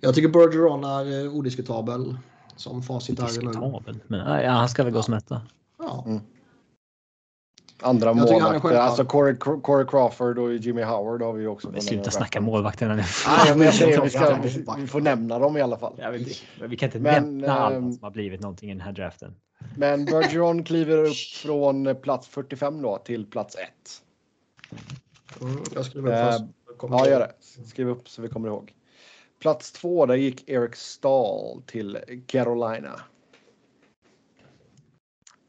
[0.00, 2.16] Jag tycker Bergeron är odiskutabel
[2.56, 3.94] som facit är.
[4.06, 5.42] Men ja, han ska väl gå som etta.
[5.78, 6.04] Ja.
[6.06, 6.20] Mm.
[7.82, 11.70] Andra målvakter, alltså Corey, Corey, Crawford och Jimmy Howard har vi också.
[11.70, 13.02] Vi slutar snacka målvakterna nu.
[13.26, 14.38] Nej, men jag säger, vi, ska,
[14.76, 15.94] vi, får nämna dem i alla fall.
[15.96, 16.36] Ja, vi,
[16.68, 19.34] vi kan inte men, nämna alla ehm, som har blivit någonting i den här draften.
[19.76, 23.68] Men Bergeron kliver upp från plats 45 då till plats 1.
[25.40, 26.40] Mm, jag skriver upp.
[26.84, 27.32] Uh, ja, gör det.
[27.66, 28.72] Skriv upp så vi kommer ihåg.
[29.40, 33.00] Plats 2, där gick Eric Stahl till Carolina.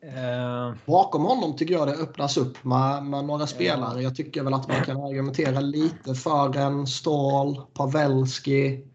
[0.04, 4.02] Uh, Bakom honom tycker jag det öppnas upp med, med några spelare.
[4.02, 8.88] Jag tycker väl att man kan argumentera lite för en Stahl, Pavelski.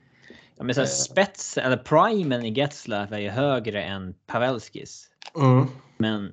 [0.56, 5.08] Ja, men så uh, spets eller primen i Getzlaff är ju högre än Pavelskis.
[5.36, 5.66] Mm.
[5.96, 6.32] Men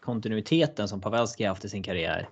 [0.00, 2.28] kontinuiteten som Pavelski haft i sin karriär.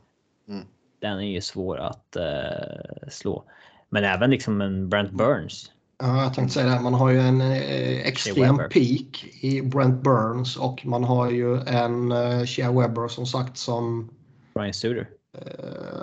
[0.49, 0.65] Mm.
[1.01, 3.45] Den är ju svår att uh, slå.
[3.89, 5.73] Men även liksom en Brent Burns.
[6.03, 6.81] Ja, jag tänkte säga det.
[6.81, 12.13] Man har ju en eh, extrem peak i Brent Burns och man har ju en
[12.13, 14.11] eh, Shea Webber som sagt som...
[14.55, 15.11] Brian Suter.
[15.39, 15.43] Eh,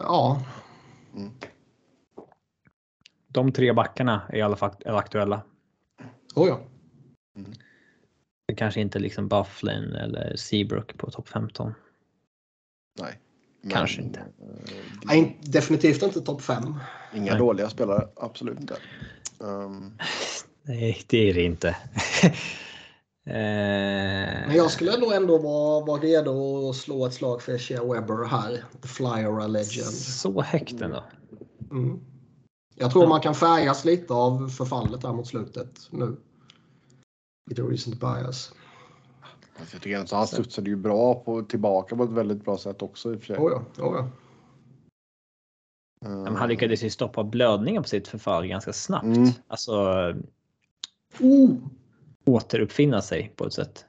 [0.03, 0.43] ja.
[1.15, 1.31] Mm.
[3.27, 5.41] De tre backarna är i alla fall aktuella.
[6.35, 6.59] Oh ja.
[7.37, 7.53] Mm.
[8.47, 11.73] Det kanske inte liksom Bufflin eller Seabrook på topp 15.
[12.99, 13.19] Nej.
[13.69, 14.25] Kanske inte.
[15.03, 16.63] Nej, definitivt inte topp 5.
[17.13, 17.39] Inga Nej.
[17.39, 18.75] dåliga spelare, absolut inte.
[19.39, 19.97] Um...
[20.61, 21.77] Nej, det är det inte.
[23.23, 28.25] Men jag skulle nog ändå vara, vara redo att slå ett slag för Shea Webber
[28.25, 28.63] här.
[28.81, 29.93] The Flyer Legend.
[29.93, 31.03] Så högt ändå?
[31.71, 31.99] Mm.
[32.75, 36.17] Jag tror man kan färgas lite av förfallet här mot slutet nu.
[37.49, 38.53] Lite recent bias.
[39.59, 42.81] Alltså, jag tycker att han studsade ju bra på, tillbaka på ett väldigt bra sätt
[42.81, 43.37] också i och för sig.
[43.37, 44.09] Oh ja, oh ja.
[45.99, 49.05] Men han lyckades ju stoppa blödningen på sitt förfall ganska snabbt.
[49.05, 49.29] Mm.
[49.47, 49.73] Alltså
[51.19, 51.55] Oh!
[52.25, 53.85] återuppfinna sig på ett sätt.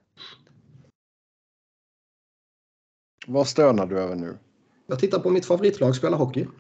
[3.27, 4.39] Vad stönar du över nu?
[4.87, 6.47] Jag tittar på mitt favoritlag spela hockey.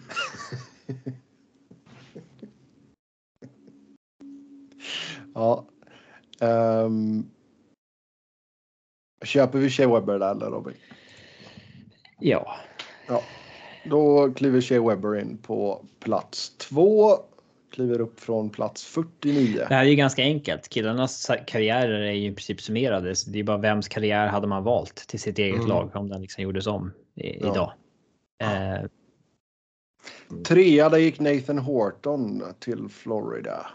[5.35, 5.65] Ja.
[6.41, 7.31] Um,
[9.25, 10.75] köper vi Shea Webber där eller Robin?
[12.21, 12.57] Ja,
[13.91, 17.11] Då kliver Shea Webber in på plats två.
[17.73, 19.65] Kliver upp från plats 49.
[19.69, 20.69] det här är ju ganska enkelt.
[20.69, 23.17] Killarnas karriärer är ju i princip summerade.
[23.17, 25.69] Så det är bara vems karriär hade man valt till sitt eget Mm.
[25.69, 27.51] lag om den liksom gjordes om i, Ja.
[27.53, 27.73] idag.
[28.43, 28.87] Eh,
[30.45, 33.67] Trea där gick Nathan Horton till Florida.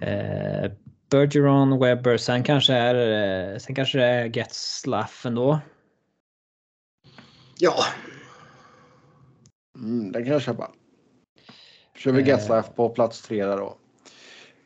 [0.00, 0.70] eh,
[1.10, 5.58] Bergeron, Webber, sen kanske är eh, sen kanske det är Getzlaff ändå.
[7.60, 7.84] Ja,
[9.78, 10.70] Mm, den kan jag köpa.
[11.96, 12.28] Kör vi Eh.
[12.28, 13.76] Getzlaff på plats tre där då.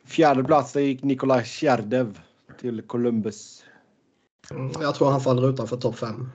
[0.05, 2.19] Fjärde plats där gick Nikolaj Tjärdev
[2.59, 3.63] till Columbus.
[4.51, 6.29] Mm, jag tror han faller utanför topp 5.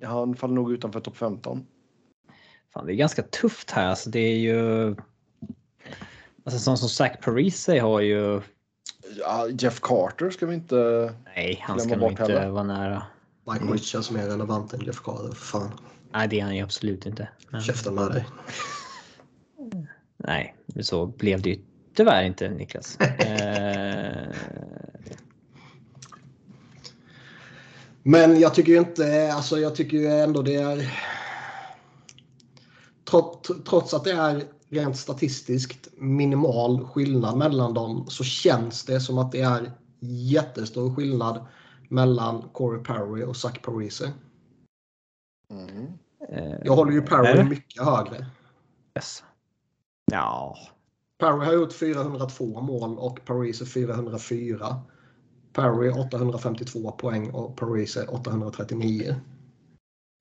[0.00, 1.66] Ja, Han faller nog utanför topp 15.
[2.72, 3.86] Fan, det är ganska tufft här.
[3.86, 4.88] Alltså, det är ju...
[6.44, 8.40] Alltså sån som Zach Parise har ju...
[9.18, 11.12] Ja, Jeff Carter ska vi inte...
[11.36, 12.48] Nej, han ska nog bort inte heller.
[12.48, 13.02] vara nära.
[13.46, 13.72] Mike Mm.
[13.72, 15.28] Rich känns mer relevant än Jeff Carter.
[15.28, 15.70] För fan.
[16.12, 17.28] Nej, det är han ju absolut inte.
[17.50, 18.26] Men, Käften med dig.
[20.16, 21.58] nej, så blev det ju
[21.94, 22.98] tyvärr inte Niklas.
[23.18, 24.34] Eh,
[28.08, 30.92] Men jag tycker ju inte, alltså jag tycker ju ändå det är...
[33.10, 39.18] Trots, trots att det är rent statistiskt minimal skillnad mellan dem så känns det som
[39.18, 41.46] att det är jättestor skillnad
[41.88, 44.12] mellan Corey Perry och Zach Parise.
[45.50, 45.86] Mm.
[46.64, 48.26] Jag håller ju Perry mycket högre.
[48.96, 49.24] yes.
[50.12, 50.56] Ja,
[51.18, 54.82] Perry har gjort 402 mål och Parise 404.
[55.52, 59.14] Perry 852 poäng och Parise 839.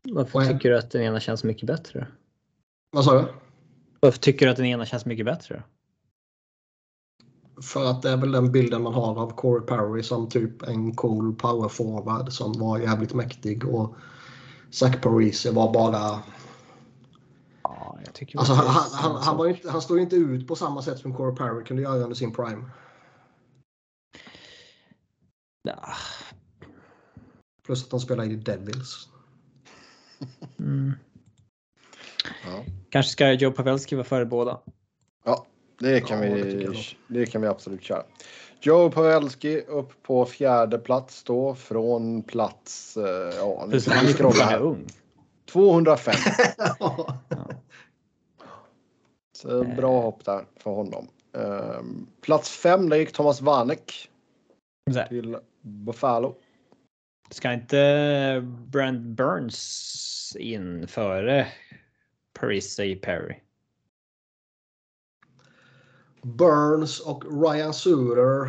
[0.04, 0.48] varför Poäng.
[0.48, 2.08] tycker du att den ena känns mycket bättre?
[2.92, 3.28] Vad sa du?
[4.00, 5.64] Varför tycker du att den ena känns mycket bättre?
[7.62, 10.96] För att det är väl den bilden man har av Corey Perry som typ en
[10.96, 13.96] cool power forward som var jävligt mäktig och
[14.70, 16.20] Zach Parise var bara...
[17.64, 20.56] Ja, jag tycker Alltså han, han, han, var inte, han stod ju inte ut på
[20.56, 22.70] samma sätt som Corey Perry kunde göra under sin prime.
[25.64, 25.94] Ja,
[27.66, 29.10] Plus att han spelade i Devils.
[30.60, 30.94] mm.
[32.46, 32.66] Ja.
[32.90, 34.60] Kanske ska Joe Pavelski vara före båda.
[35.80, 36.78] Det kan, Ja, vi,
[37.08, 38.04] det kan vi absolut köra.
[38.62, 42.98] Joe Pavelski upp på fjärde plats då från plats...
[42.98, 44.60] eh, Ja, nu ska han vi scrolla här.
[44.62, 44.88] ung.
[45.46, 46.14] 205.
[46.80, 47.18] Ja.
[49.38, 51.08] Så bra hopp där för honom.
[51.38, 54.10] Ehm, plats fem, där gick Thomas Vanek
[55.10, 56.36] till Buffalo.
[57.30, 61.48] Ska inte Brent Burns in före
[62.40, 63.36] Parise Perry?
[66.26, 68.46] Burns och Ryan Suter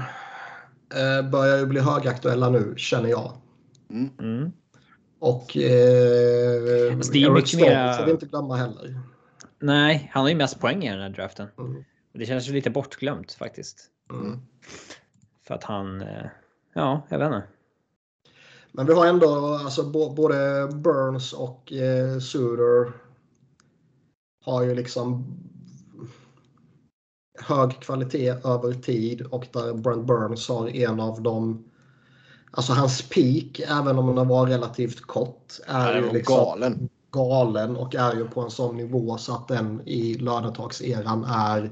[0.95, 3.33] eh, börjar ju bli högaktuella nu känner jag.
[3.91, 4.53] Mm.
[5.19, 5.69] Och eh, det
[6.69, 9.01] är Eric mycket Stone mera- får vi inte glömma heller.
[9.59, 11.49] Nej, han har ju mest poäng i den här draften.
[11.59, 11.85] Mm.
[12.13, 13.91] Det känns ju lite bortglömt faktiskt.
[14.11, 14.41] Mm.
[15.47, 16.27] För att han, eh,
[16.75, 17.43] ja, jag vet inte.
[18.73, 22.93] Men vi har ändå alltså, både Burns och eh, Suter
[24.45, 25.37] har ju liksom
[27.47, 31.65] hög kvalitet över tid och där Brent Burns har en av de
[32.51, 36.89] Alltså hans peak, även om den var relativt kort, är ju liksom galen.
[37.11, 41.71] galen och är ju på en sån nivå så att den i lönetagseran är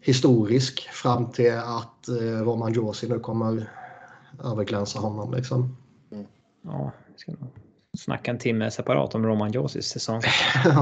[0.00, 2.14] historisk fram till att eh,
[2.44, 3.70] Roman Josi nu kommer
[4.44, 5.34] överglänsa honom.
[5.34, 5.76] Liksom.
[6.62, 7.50] Ja, vi ska nog
[7.98, 10.22] snacka en timme separat om Roman Josis säsong.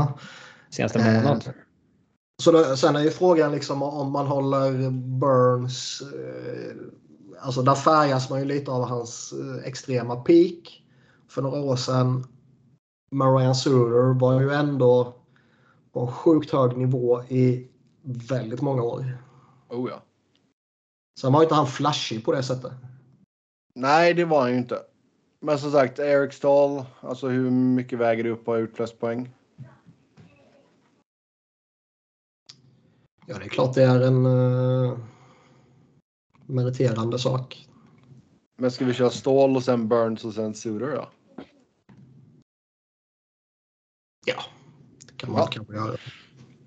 [0.71, 1.45] Senaste Eh, månad.
[2.43, 6.03] Så då, sen är ju frågan liksom om man håller Burns...
[6.03, 6.77] Eh,
[7.41, 10.83] alltså där färgas man ju lite av hans eh, extrema peak.
[11.29, 12.25] För några år sedan.
[13.11, 15.15] Marian Suter var ju ändå
[15.93, 17.69] på en sjukt hög nivå i
[18.03, 19.19] väldigt många år.
[19.69, 20.03] Oh, ja.
[21.21, 22.73] Sen var ju inte han flashig på det sättet.
[23.75, 24.79] Nej, det var han ju inte.
[25.41, 29.36] Men som sagt, Eric Stahl, alltså hur mycket väger det upp att ha utlöst poäng?
[33.27, 34.99] Ja, det är klart det är en uh,
[36.47, 37.69] meriterande sak.
[38.59, 41.09] Men ska vi köra Stål och sen Burns och sen Suter då?
[44.27, 44.43] Ja,
[45.07, 45.47] det kan man ja.
[45.47, 45.97] kanske göra.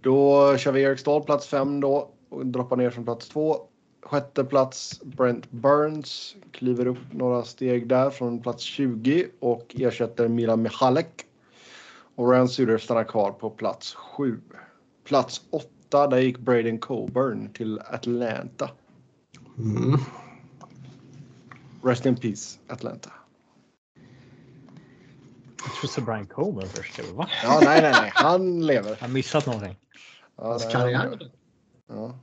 [0.02, 3.58] Då kör vi Erik Ståhl plats 5 då och droppar ner från plats 2.
[4.02, 10.62] Sjätte plats Brent Burns kliver upp några steg där från plats 20 och ersätter Milan
[10.62, 11.26] Michalek.
[12.16, 14.42] Och Ryan Suter stannar kvar på plats 7.
[15.04, 18.70] Plats 8 där gick Braden Coburn till Atlanta.
[19.58, 20.00] Mm.
[21.84, 23.12] Rest in peace Atlanta.
[25.64, 27.00] Jag trodde så Brian Coburn först.
[27.14, 27.30] Va?
[27.44, 28.12] Ja, nej, nej, nej.
[28.14, 28.90] Han lever.
[28.90, 29.78] Jag har missat någonting.
[30.36, 31.32] Ja, Hans karriär.
[31.88, 32.20] Ja.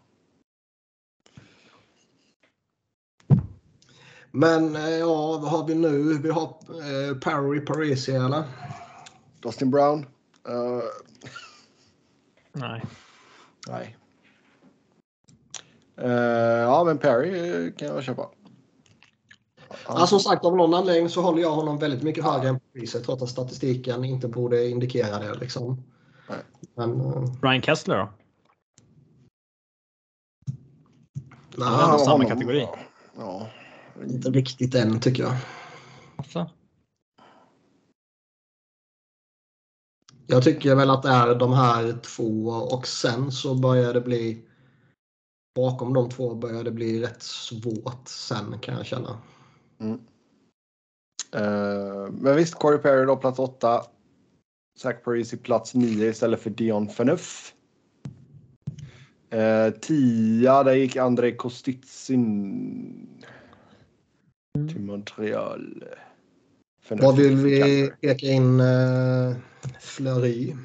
[4.30, 6.18] Men eh, ja, vad har vi nu?
[6.18, 8.44] Vi har eh, Parry Parisi eller?
[9.40, 10.06] Dustin Brown.
[10.48, 10.82] Uh...
[12.52, 12.82] Nej.
[13.68, 13.96] Nej.
[16.02, 16.10] Uh,
[16.60, 18.28] ja, men Perry kan jag köpa.
[19.68, 20.00] Han...
[20.00, 23.04] Ja, som sagt, av någon anledning så håller jag honom väldigt mycket högre än priset
[23.04, 25.34] trots att statistiken inte borde indikera det.
[25.34, 25.82] Liksom.
[26.28, 26.38] Nej.
[26.74, 27.34] Men, uh...
[27.40, 28.08] Brian Kessler då?
[31.56, 32.28] Nej, han är samma honom...
[32.28, 32.68] kategori.
[33.18, 33.48] Ja.
[34.02, 35.36] Inte riktigt än tycker jag.
[36.16, 36.50] Alltså.
[40.26, 44.44] Jag tycker väl att det är de här två och sen så börjar det bli
[45.54, 49.18] bakom de två börjar det bli rätt svårt sen kan jag känna.
[49.78, 50.00] Mm.
[51.36, 53.82] Uh, men visst, Corey Perry då plats 8.
[54.78, 57.54] Zach Parisi plats 9 istället för Dion Phaneuf.
[59.34, 63.08] Uh, tia, där gick Andrei Kostitsin
[64.68, 65.84] till Montreal.
[66.88, 69.36] Vad vill vi peka in uh,
[69.80, 70.56] Fleury?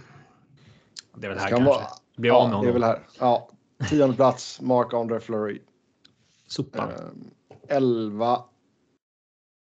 [1.16, 1.66] Det är väl här kanske.
[1.66, 1.88] Vara,
[2.18, 2.66] Bli av med honom.
[2.66, 3.08] Det är väl här.
[3.20, 3.50] Ja,
[3.90, 5.62] tionde plats, Mark-André Fleury.
[6.48, 6.88] Sopa.
[6.88, 6.94] Uh,
[7.68, 8.46] elva.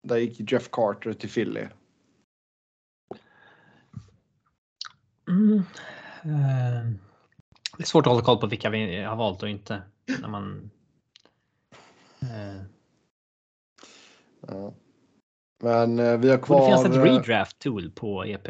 [0.02, 1.66] Där gick Jeff Carter till Philly.
[5.28, 5.54] Mm.
[5.54, 5.62] Uh,
[7.76, 9.82] det är svårt att hålla koll på vilka vi har valt och inte.
[10.20, 10.70] När man...
[12.22, 12.62] Uh.
[15.62, 16.70] Men eh, vi har kvar...
[16.70, 18.48] Det finns ett redraft tool på EP.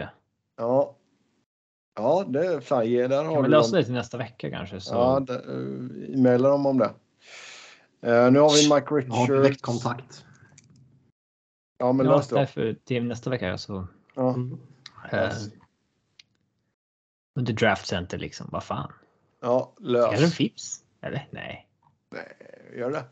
[0.57, 0.97] Ja.
[1.95, 4.81] Ja, det är fan, ge, där har kan vi lösa det till nästa vecka kanske?
[4.81, 4.95] Så...
[4.95, 6.91] Ja, det, uh, e-maila dem om det.
[8.07, 9.29] Uh, nu har vi Mike Richards.
[9.29, 10.25] Ja, direktkontakt.
[11.79, 12.35] Ja, men ja, lös det.
[12.35, 13.87] Därför till nästa vecka så.
[14.15, 14.35] Ja.
[14.35, 14.53] Mm.
[15.13, 15.31] Uh,
[17.35, 18.93] under draft center liksom, vad fan.
[19.41, 20.13] Ja, lös.
[20.13, 20.85] Är det en Fips?
[21.01, 21.29] Eller?
[21.31, 21.69] Nej.
[22.11, 22.37] Nej,
[22.77, 23.05] gör det.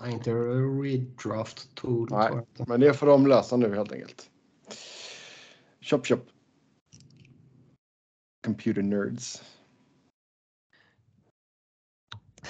[0.00, 2.08] Nej, inte redraft tool.
[2.10, 2.30] Nej,
[2.66, 4.30] men det får de lösa nu helt enkelt.
[5.80, 6.20] Chop chop.
[8.46, 9.42] Computer nerds.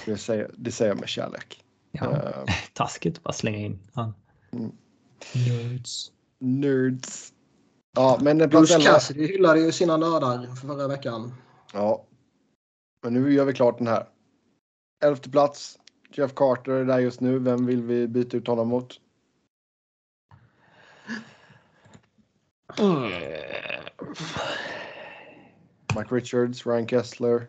[0.05, 1.63] Det säger, det säger jag med kärlek.
[1.91, 4.13] Ja, uh, taskigt bara slänga in han.
[4.51, 4.71] Mm.
[5.33, 6.11] Nerds.
[6.39, 7.33] Nerds.
[7.95, 11.33] Ja, men Bruce Cassidy hyllade ju sina nördar förra veckan.
[11.73, 12.05] Ja.
[13.01, 14.07] Men nu gör vi klart den här.
[15.03, 15.79] Elfte plats.
[16.17, 17.39] Jeff Carter är där just nu.
[17.39, 18.99] Vem vill vi byta ut honom mot?
[22.79, 23.11] Mm.
[25.95, 27.47] Mike Richards, Ryan Kessler.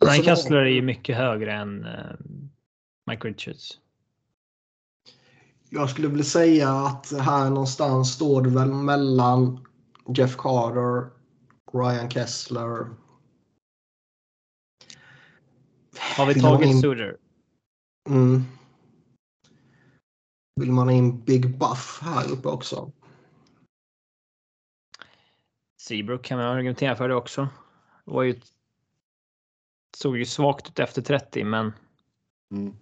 [0.00, 2.16] Ryan Kessler är ju mycket högre än uh,
[3.06, 3.78] Mike Richards.
[5.70, 9.66] Jag skulle vilja säga att här någonstans står det väl mellan
[10.16, 11.10] Jeff Carter,
[11.72, 12.86] Ryan Kessler.
[16.16, 16.80] Har vi tagit in...
[16.80, 17.16] Suter?
[18.08, 18.42] Mm.
[20.60, 22.92] Vill man ha in Big Buff här uppe också?
[25.80, 27.48] Seabrook kan man argumentera för det också.
[28.04, 28.40] Det var ju,
[29.96, 31.72] såg ju svagt ut efter 30 men
[32.50, 32.76] mm.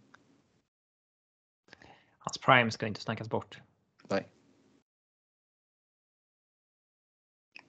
[2.19, 3.61] hans prime ska inte snackas bort.
[4.09, 4.29] Nej.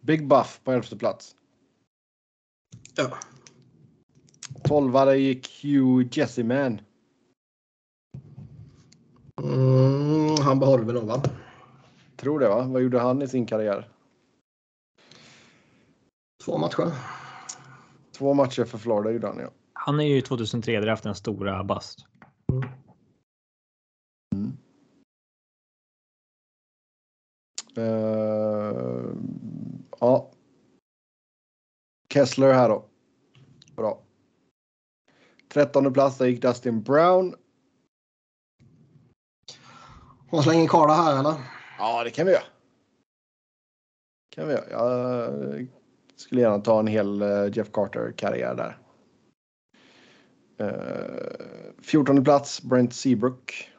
[0.01, 1.35] Big Buff på elfte plats.
[2.95, 3.17] Ja.
[4.63, 6.81] Tolvare gick Hugh Jesseman.
[9.43, 11.21] Mm, han behåller väl nog va?
[12.15, 12.63] Tror det va?
[12.63, 13.89] Vad gjorde han i sin karriär?
[16.45, 16.91] Två matcher.
[18.11, 19.49] Två matcher för Florida gjorde han ja.
[19.73, 22.05] Han är ju 2003 draft den stora bast.
[22.51, 22.69] Mm.
[24.35, 24.57] Mm.
[27.77, 29.15] Uh,
[29.99, 30.31] ja.
[32.13, 32.85] Kessler här då.
[33.75, 34.02] Bra.
[35.53, 37.35] Trettonde plats där gick Dustin Brown.
[40.43, 41.35] Slänger in Karla här eller?
[41.79, 42.43] Ja, det kan vi göra.
[44.35, 44.69] Kan vi göra.
[44.69, 45.67] Jag
[46.15, 48.77] skulle gärna ta en hel eh, Jeff Carter-karriär där.
[50.57, 53.72] Eh, 14 plats, Brent Seabrook.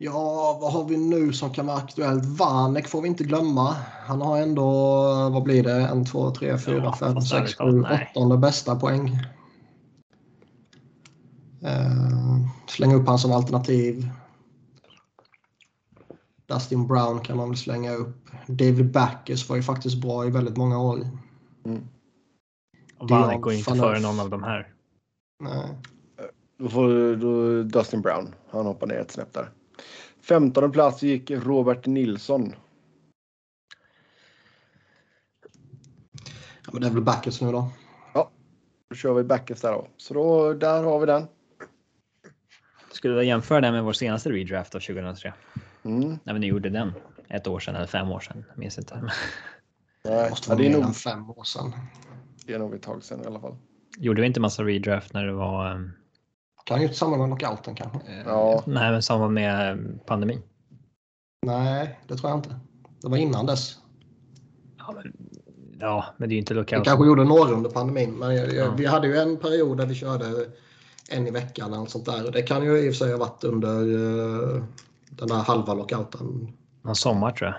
[0.00, 2.24] Ja, vad har vi nu som kan vara aktuellt?
[2.24, 3.76] Vanek får vi inte glömma.
[4.06, 4.64] Han har ändå,
[5.28, 9.18] vad blir det, en, två, tre, fyra, Ja, fem, sex, sju, åttonde bästa poäng.
[11.62, 14.08] Eh, slänga upp han som alternativ.
[16.46, 18.30] Dustin Brown kan man väl slänga upp.
[18.46, 20.98] David Backes var ju faktiskt bra i väldigt många år.
[21.64, 21.88] Dion
[22.98, 24.72] Vanek går inte före någon av de här.
[25.44, 25.68] Nej.
[26.58, 28.34] Då får då Dustin Brown.
[28.50, 29.50] Han hoppar ner ett snäpp där.
[30.28, 32.54] 15 plats gick Robert Nilsson.
[36.66, 37.70] Ja, men det är väl Backes nu då.
[38.90, 39.88] Då kör vi backes där då.
[39.96, 41.26] Så då, där har vi den.
[42.92, 45.32] Skulle du jämföra det med vår senaste redraft av 2003?
[45.84, 46.18] Mm.
[46.24, 46.92] När vi nu gjorde den.
[47.28, 48.44] Ett år sedan eller fem år sedan.
[48.48, 48.94] Jag minns inte.
[48.94, 51.72] Det Nej, måste ja, vara det, är mer nog, än fem år sedan.
[52.46, 53.56] det är nog ett tag sedan i alla fall.
[53.98, 55.70] Gjorde vi inte massa redraft när det var?
[55.70, 55.92] ehm,
[56.68, 57.98] Kan ha gjort samma med lockouten kanske.
[57.98, 58.62] eh, Ja.
[58.66, 60.42] Nej, men samma med ehm, pandemin.
[61.46, 62.60] Nej, det tror jag inte.
[63.02, 63.76] Det var innan dess.
[64.78, 65.12] Ja, men,
[65.80, 66.84] ja, men det är ju inte Vi lockout.
[66.84, 68.74] kanske gjorde några under pandemin, men jag, jag, Ja.
[68.76, 70.26] vi hade ju en period där vi körde
[71.10, 72.26] en i veckan eller något sånt där.
[72.26, 74.62] Och Det kan ju i och för sig ha varit under eh,
[75.10, 76.52] den där halva lockouten.
[76.82, 77.58] Någon sommar tror jag.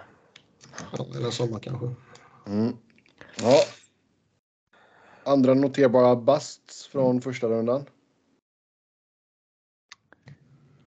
[0.98, 1.86] Ja, Eller sommar kanske.
[2.48, 2.76] Mm.
[3.42, 3.56] Ja.
[5.24, 7.86] Andra noterbara busts från första rundan.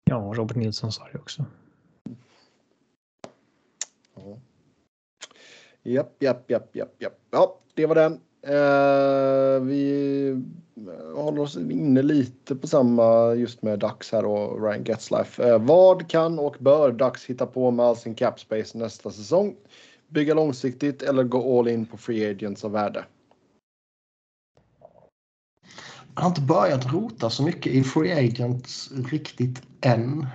[0.04, 1.46] Ja, Robert Nilsson sa det också.
[4.16, 4.38] Ja.
[5.84, 7.20] Japp, japp, japp, japp, japp.
[7.32, 8.20] Ja, det var den.
[8.48, 10.44] Eh, vi
[11.16, 15.50] håller oss inne lite på samma just med Dax här och Ryan Getzlife.
[15.50, 19.56] Eh, vad kan och bör Dax hitta på med all sin cap space nästa säsong?
[20.08, 23.06] Bygga långsiktigt eller gå all in på free agents av värde?
[26.16, 30.28] Han har inte börjat rota så mycket i Free Agents riktigt än.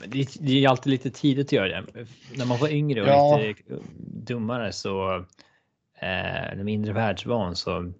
[0.00, 2.06] Men Det, är- det är alltid lite tidigt att göra det.
[2.36, 3.38] När man var yngre och Ja.
[3.38, 3.62] lite
[4.06, 5.16] dummare så
[6.00, 7.92] eh, eller mindre världsvan så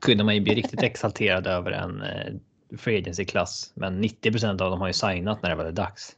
[0.00, 2.32] kunde man ju bli riktigt exalterad över en eh,
[2.78, 3.72] free agency-klass.
[3.74, 6.16] Men 90% av dem har ju signat när det var dags.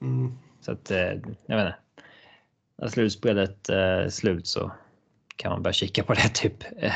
[0.00, 0.32] mm.
[0.60, 0.98] Så att eh,
[1.46, 1.74] jag vet inte.
[2.78, 4.72] När slutspelet är slut så
[5.36, 6.64] kan man börja kika på det typ.
[6.76, 6.92] Eh,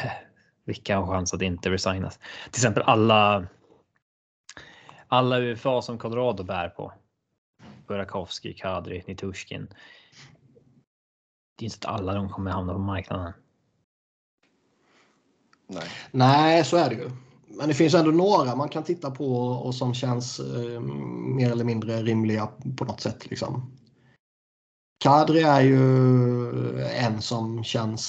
[0.65, 2.19] vilka har chans att inte resignas?
[2.51, 3.47] Till exempel alla.
[5.09, 6.93] Alla UFA som Colorado bär på.
[7.87, 9.69] Burakovsky, Kadri, Nitushkin.
[11.57, 13.33] Det är inte att alla de kommer hamna på marknaden.
[15.67, 15.89] Nej.
[16.11, 17.11] Nej, så är det ju.
[17.47, 21.65] Men det finns ändå några man kan titta på och som känns eh, mer eller
[21.65, 23.31] mindre rimliga på något sätt.
[23.31, 23.80] Liksom.
[25.01, 25.79] Kadri är ju
[26.83, 28.05] en som känns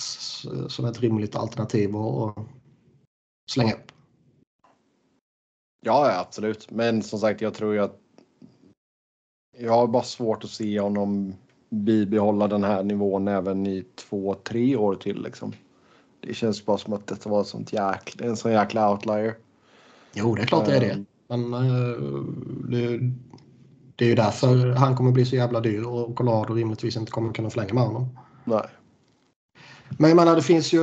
[0.67, 2.35] som ett rimligt alternativ att
[3.51, 3.91] slänga upp.
[5.85, 6.71] Ja, absolut.
[6.71, 7.99] Men som sagt, jag tror ju att
[9.57, 11.33] jag har bara svårt att se honom
[11.69, 15.23] bibehålla den här nivån även i två, tre år till.
[15.23, 15.53] Liksom.
[16.19, 19.35] Det känns bara som att detta var sånt jäkla, en sån jäkla outlier.
[20.13, 21.05] Jo, det är klart det är det.
[21.33, 21.97] Ehm, Men eh,
[22.69, 22.99] det,
[24.01, 27.33] det är ju därför han kommer bli så jävla dyr och Colorado rimligtvis inte kommer
[27.33, 28.17] kunna förlänga med honom.
[28.43, 28.65] Nej.
[29.89, 30.81] Men jag menar, det finns ju...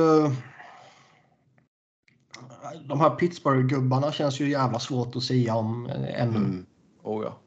[2.87, 6.37] De här Pittsburgh-gubbarna känns ju jävla svårt att säga om eh, ännu.
[6.37, 6.65] Mm.
[7.03, 7.37] Oh, ja.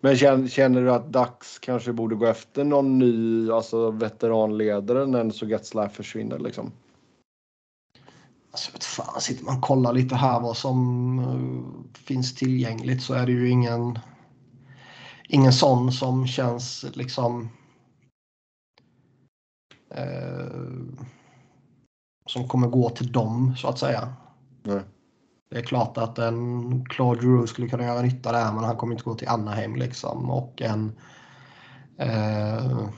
[0.00, 5.30] Men känner, känner du att Dax kanske borde gå efter någon ny alltså veteranledare när
[5.30, 6.38] så Getzlaff försvinner?
[6.38, 6.72] Liksom?
[8.50, 13.14] Alltså, vet fan, sitter man och kollar lite här vad som eh, finns tillgängligt så
[13.14, 13.98] är det ju ingen,
[15.28, 17.48] ingen sån som känns liksom
[19.90, 20.46] eh,
[22.26, 24.14] som kommer gå till dem så att säga.
[24.62, 24.80] Nej.
[25.50, 28.92] Det är klart att en Claude Giroux skulle kunna göra nytta där men han kommer
[28.92, 30.92] inte gå till Anaheim liksom och en
[31.98, 32.88] eh,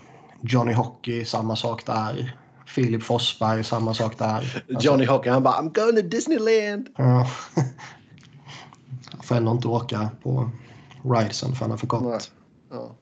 [0.42, 2.36] Johnny Hockey samma sak där.
[2.66, 4.26] Filip Forsberg samma sak där.
[4.34, 6.88] Alltså- Johnny Hockey, han bara I'm going to Disneyland.
[6.96, 7.26] Ja.
[9.12, 10.50] Han får ändå inte åka på
[11.04, 12.30] ridesen för han är för kort.
[12.70, 12.96] Ja.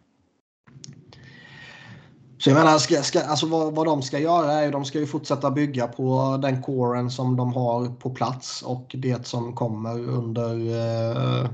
[2.39, 4.99] Så jag menar, ska, ska, alltså vad, vad de ska göra är ju de ska
[4.99, 10.09] ju fortsätta bygga på den kåren som de har på plats och det som kommer
[10.09, 11.51] under eh,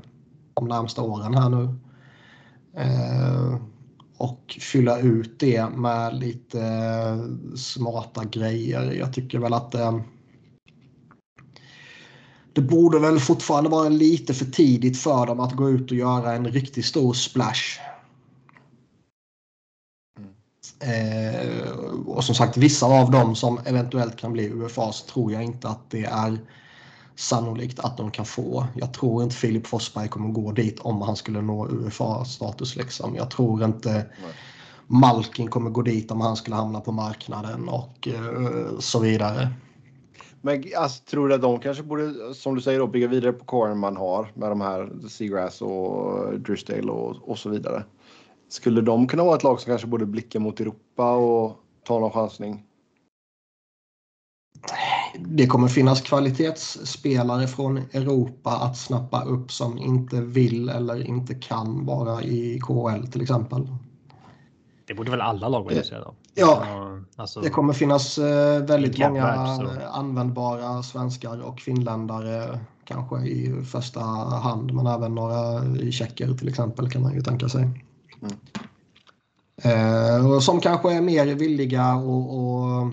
[0.54, 1.74] de närmsta åren här nu.
[2.76, 3.56] Eh,
[4.16, 8.92] och fylla ut det med lite eh, smarta grejer.
[8.92, 10.00] Jag tycker väl att eh,
[12.54, 16.32] det borde väl fortfarande vara lite för tidigt för dem att gå ut och göra
[16.32, 17.80] en riktigt stor splash.
[20.80, 21.68] Eh,
[22.06, 25.90] och som sagt, vissa av dem som eventuellt kan bli UFAs tror jag inte att
[25.90, 26.38] det är
[27.16, 28.66] sannolikt att de kan få.
[28.74, 32.76] Jag tror inte Filip Forsberg kommer gå dit om han skulle nå UFA-status.
[32.76, 33.14] Liksom.
[33.14, 34.32] Jag tror inte Nej.
[34.86, 39.48] Malkin kommer gå dit om han skulle hamna på marknaden och eh, så vidare.
[40.44, 43.44] Men alltså, tror du att de kanske borde, som du säger, då, bygga vidare på
[43.44, 47.84] kåren man har med de här Seagrass och Drysdale och, och så vidare?
[48.48, 52.10] Skulle de kunna vara ett lag som kanske borde blicka mot Europa och ta någon
[52.10, 52.62] chansning?
[55.18, 61.86] Det kommer finnas kvalitetsspelare från Europa att snappa upp som inte vill eller inte kan
[61.86, 63.68] vara i KHL till exempel.
[64.86, 66.14] Det borde väl alla lag vara intresserade av?
[66.34, 66.66] Ja,
[67.16, 69.24] alltså, det kommer finnas eh, väldigt många
[69.92, 76.90] användbara svenskar och finländare kanske i första hand, men även några i tjecker till exempel
[76.90, 77.62] kan man ju tänka sig.
[78.22, 78.34] Mm.
[79.62, 82.86] Eh, som kanske är mer villiga och, och,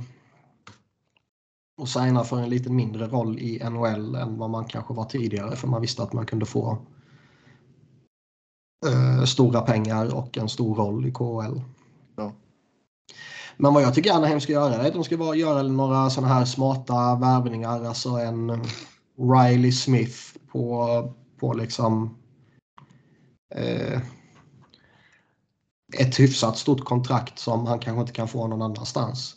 [1.78, 5.56] och signa för en lite mindre roll i NHL än vad man kanske var tidigare
[5.56, 6.78] för man visste att man kunde få
[8.88, 11.62] eh, stora pengar och en stor roll i KHL.
[13.58, 16.34] Men vad jag tycker Anaheim ska göra är att de ska bara göra några sådana
[16.34, 17.86] här smarta värvningar.
[17.86, 18.66] Alltså en
[19.18, 20.18] Riley Smith
[20.52, 22.18] på, på liksom
[23.56, 24.02] eh,
[25.98, 29.36] ett hyfsat stort kontrakt som han kanske inte kan få någon annanstans.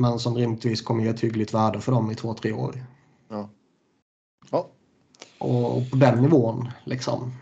[0.00, 2.84] Men som rimligtvis kommer ge ett hyggligt värde för dem i två, tre år.
[3.28, 3.48] Ja.
[4.50, 4.68] ja.
[5.38, 7.32] Och på den nivån liksom.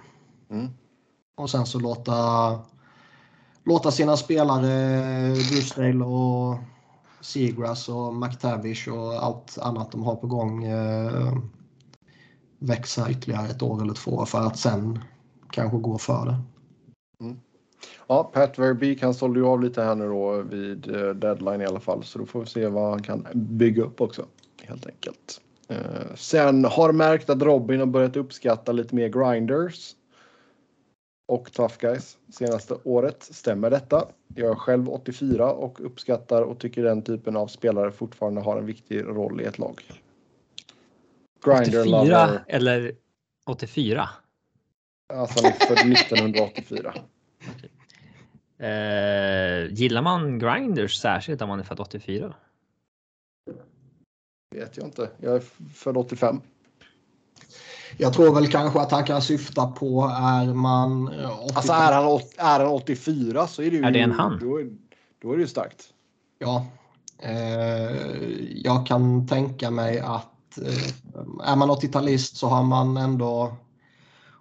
[0.51, 0.69] Mm.
[1.37, 2.15] Och sen så låta
[3.67, 6.59] låta sina spelare, Drysdale och
[7.21, 11.39] Seagrass och McTavish och allt annat de har på gång eh,
[12.59, 14.99] växa ytterligare ett år eller två för att sen
[15.51, 16.37] kanske gå för det.
[17.21, 17.37] Mm.
[18.07, 21.67] Ja, Pat Verbeek han sålde ju av lite här nu då vid eh, deadline i
[21.67, 24.27] alla fall så då får vi se vad han kan bygga upp också
[24.63, 25.41] helt enkelt.
[25.69, 29.95] Eh, sen har märkt att Robin har börjat uppskatta lite mer grinders
[31.27, 33.23] och Tough Guys senaste året.
[33.23, 34.09] Stämmer detta?
[34.35, 38.67] Jag är själv 84 och uppskattar och tycker den typen av spelare fortfarande har en
[38.67, 39.83] viktig roll i ett lag.
[41.45, 42.45] Grinder 84 lover.
[42.49, 42.97] eller
[43.47, 44.09] 84?
[45.15, 46.95] Alltså han är född 1984.
[48.59, 52.35] Eh, gillar man grinders särskilt om man är född 84?
[54.55, 55.11] Vet jag inte.
[55.21, 55.41] Jag är
[55.75, 56.41] född 85.
[57.99, 61.09] Jag tror väl kanske att han kan syfta på är man...
[61.09, 63.83] 80, alltså är han, är han 84 så är det ju...
[63.83, 64.39] Är det en han?
[64.41, 64.61] Då,
[65.23, 65.83] då är det ju starkt.
[66.39, 66.67] Ja.
[67.19, 67.97] Eh,
[68.55, 73.57] jag kan tänka mig att eh, är man 80-talist så har man ändå...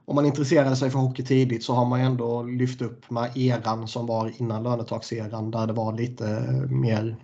[0.07, 3.87] Om man intresserade sig för hockey tidigt så har man ändå lyft upp med eran
[3.87, 6.25] som var innan lönetakseran där det var lite
[6.69, 7.15] mer...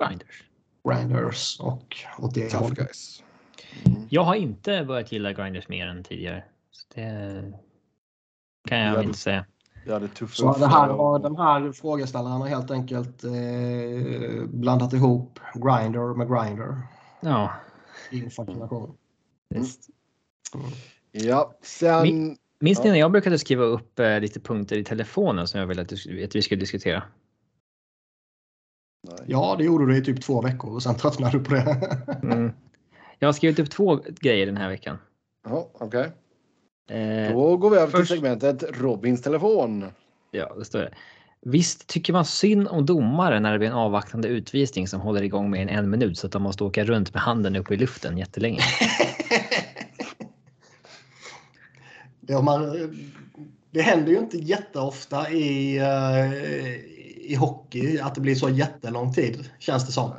[0.00, 0.44] Grinders.
[0.88, 3.22] Grinders och åt det Tough guys.
[3.86, 4.02] Mm.
[4.10, 6.44] Jag har inte börjat gilla grinders mer än tidigare.
[6.70, 7.52] Så det
[8.68, 9.44] kan jag inte säga.
[9.86, 15.40] Ja, det så det här har, den här frågeställaren har helt enkelt eh, blandat ihop
[15.54, 16.82] grinder med grinder.
[17.20, 17.52] Ja.
[18.10, 18.96] I fascination.
[19.54, 19.66] Mm.
[21.12, 22.36] Ja, sen...
[22.60, 22.92] Minns ni ja.
[22.92, 25.92] när jag brukade skriva upp eh, lite punkter i telefonen som jag ville att,
[26.24, 27.02] att vi skulle diskutera?
[29.08, 29.18] Nej.
[29.26, 31.62] Ja, det gjorde du i typ två veckor och sen tröttnade du på det.
[32.22, 32.52] mm.
[33.22, 34.98] Jag har skrivit upp två grejer den här veckan.
[35.44, 36.12] Ja, okej.
[36.88, 36.98] Okay.
[36.98, 38.08] Eh, Då går vi över först...
[38.08, 39.86] till segmentet Robins telefon.
[40.30, 40.94] Ja, det står det.
[41.42, 45.50] Visst tycker man synd om domare när det blir en avvaktande utvisning som håller igång
[45.50, 48.18] med en en minut så att de måste åka runt med handen uppe i luften
[48.18, 48.60] jättelänge.
[52.20, 52.90] ja, man,
[53.70, 56.34] det händer ju inte jätteofta i, uh,
[57.16, 60.12] i hockey att det blir så jättelång tid känns det som.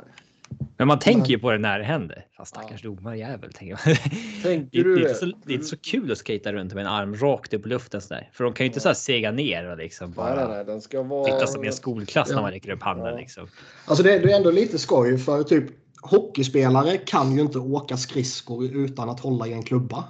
[0.82, 2.26] Men man tänker ju på det när det händer.
[2.36, 2.90] Fast stackars ja.
[2.90, 3.52] domarjävel.
[3.52, 3.96] Tänker man.
[4.42, 6.80] Tänker det, det, är inte så, det är inte så kul att skata runt med
[6.86, 8.30] en arm rakt upp i luften sådär.
[8.32, 10.80] För de kan ju inte så här sega ner och liksom bara nej, nej, den
[10.80, 11.24] ska vara...
[11.24, 12.34] sitta som i en skolklass ja.
[12.34, 13.06] när man räcker upp handen.
[13.06, 13.16] Ja.
[13.16, 13.48] Liksom.
[13.84, 15.64] Alltså det, det är ändå lite skoj för typ
[16.02, 20.04] hockeyspelare kan ju inte åka skridskor utan att hålla i en klubba.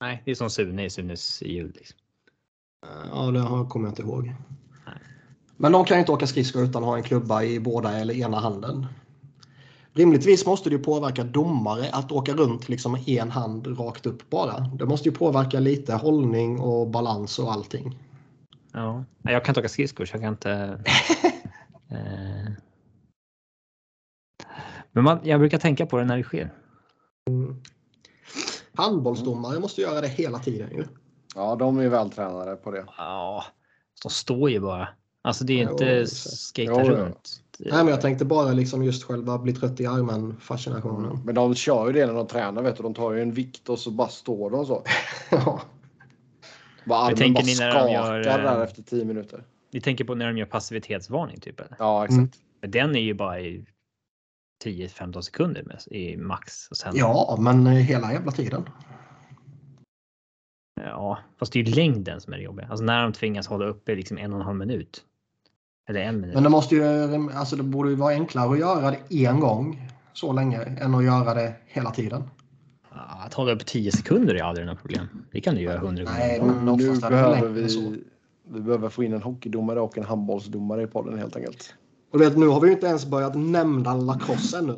[0.00, 1.76] Nej, det är som Sune i Sunes ljud.
[1.76, 1.98] Liksom.
[3.12, 4.24] Ja, det kommer jag inte ihåg.
[4.86, 4.94] Nej.
[5.56, 8.14] Men de kan ju inte åka skridskor utan att ha en klubba i båda eller
[8.14, 8.86] ena handen.
[9.96, 14.60] Rimligtvis måste det påverka domare att åka runt liksom med en hand rakt upp bara.
[14.60, 17.98] Det måste ju påverka lite hållning och balans och allting.
[18.72, 20.50] Ja, jag kan inte åka skridskor så jag kan inte...
[21.90, 22.52] eh...
[24.92, 26.52] Men man, jag brukar tänka på det när det sker.
[27.30, 27.62] Mm.
[28.74, 30.84] Handbollsdomare måste göra det hela tiden ju.
[31.34, 32.84] Ja, de är vältränade på det.
[32.96, 33.44] Ja,
[34.02, 34.88] de står ju bara.
[35.22, 36.06] Alltså det är Jo, inte
[36.62, 36.84] ja.
[36.84, 37.43] runt.
[37.58, 41.20] Nej, men jag tänkte bara liksom just själva bli trött i armen fascinationen.
[41.24, 42.82] Men de kör ju det när de tränar vet du.
[42.82, 44.84] De tar ju en vikt och så bara står de så.
[45.30, 45.62] Ja.
[46.84, 49.44] Bara armen tänker bara ni när de skakar gör, där eh, efter 10 minuter.
[49.72, 51.60] Ni tänker på när de gör passivitetsvarning typ?
[51.60, 51.76] Eller?
[51.78, 52.18] Ja exakt.
[52.62, 52.70] Mm.
[52.70, 53.66] Den är ju bara i
[54.64, 56.68] 10-15 sekunder med, i max.
[56.70, 58.68] Och sen, ja, men eh, hela jävla tiden.
[60.80, 62.66] ja, fast det är ju längden som är det jobbiga.
[62.66, 65.04] Alltså när de tvingas hålla uppe liksom en och en halv minut.
[65.88, 66.34] Eller en minut.
[66.34, 66.84] Men det måste ju,
[67.34, 71.04] alltså det borde ju vara enklare att göra det en gång så länge än att
[71.04, 72.22] göra det hela tiden.
[72.90, 75.06] Ja, Att hålla upp 10 sekunder är aldrig något problem.
[75.32, 76.54] Det kan du göra 100 Nej, gånger.
[76.54, 78.02] men nu behöver vi,
[78.48, 81.74] vi behöver få in en hockeydomare och en handbollsdomare i podden helt enkelt.
[82.12, 84.76] Och vet, nu har vi ju inte ens börjat nämna lacrosse ännu.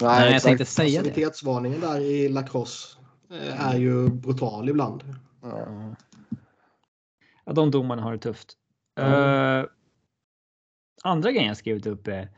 [0.00, 1.08] Nej, jag tänkte säga det.
[1.08, 2.98] Passivitetsvarningen där i lacrosse
[3.30, 5.04] eh, är ju brutal ibland.
[5.42, 5.68] Ja.
[7.44, 7.52] Ja.
[7.52, 8.52] De domarna har det tufft.
[8.94, 9.58] Ja.
[9.58, 9.66] Eh,
[11.02, 12.28] andra grejen jag skrivit upp är.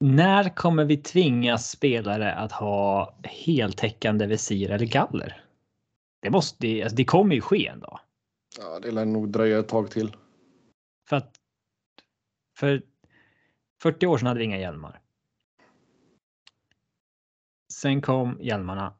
[0.00, 5.44] När kommer vi tvinga spelare att ha heltäckande visir eller galler?
[6.20, 8.00] Det måste, alltså det kommer ju ske en dag.
[8.58, 10.16] ja, det lär nog dröja ett tag till.
[11.08, 11.40] För att
[12.56, 12.82] för
[13.82, 15.00] 40 år sedan hade vi inga hjälmar.
[17.72, 18.94] Sen kom hjälmarna.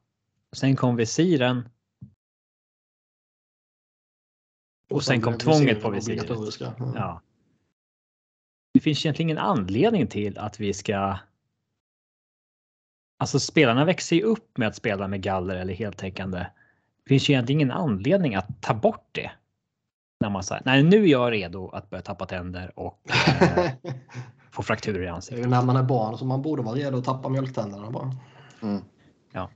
[0.52, 1.68] Sen kom visiren.
[4.90, 6.22] Och sen kom tvånget på visiret.
[6.22, 6.74] Obligatoriska.
[6.94, 7.20] Ja.
[8.84, 11.18] Finns egentligen ingen anledning till att vi ska.
[13.18, 16.38] Alltså spelarna växer ju upp med att spela med galler eller heltäckande.
[16.38, 19.30] Det finns ju egentligen ingen anledning att ta bort det.
[20.20, 23.00] När man säger nej, nu är jag redo att börja tappa tänder och
[23.40, 23.70] eh,
[24.50, 25.48] få frakturer i Det är ansiktet.
[25.48, 28.10] när man är barn som man borde vara redo att tappa mjölktänderna bara.
[28.62, 28.82] Mm.
[29.32, 29.50] Ja.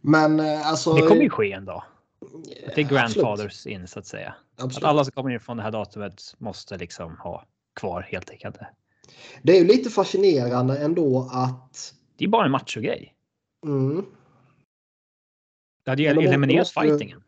[0.00, 0.94] Men eh, alltså.
[0.94, 1.82] Det kommer ju ske en dag.
[2.20, 2.88] Det är Absolut.
[2.88, 4.34] grandfathers in så att säga.
[4.56, 4.84] Att Absolut.
[4.84, 7.44] alla som kommer in från det här datumet måste liksom ha
[7.78, 8.58] kvar heltäckande.
[9.42, 11.94] Det är ju lite fascinerande ändå att.
[12.16, 13.14] Det är bara en machogrej.
[13.66, 14.04] Mm,
[15.84, 17.22] Det hade ju eliminerat fightingen.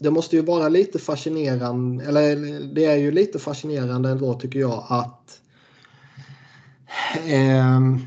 [0.00, 2.04] det måste ju vara lite fascinerande.
[2.04, 2.36] Eller
[2.74, 5.40] det är ju lite fascinerande ändå tycker jag att.
[7.26, 8.06] ehm,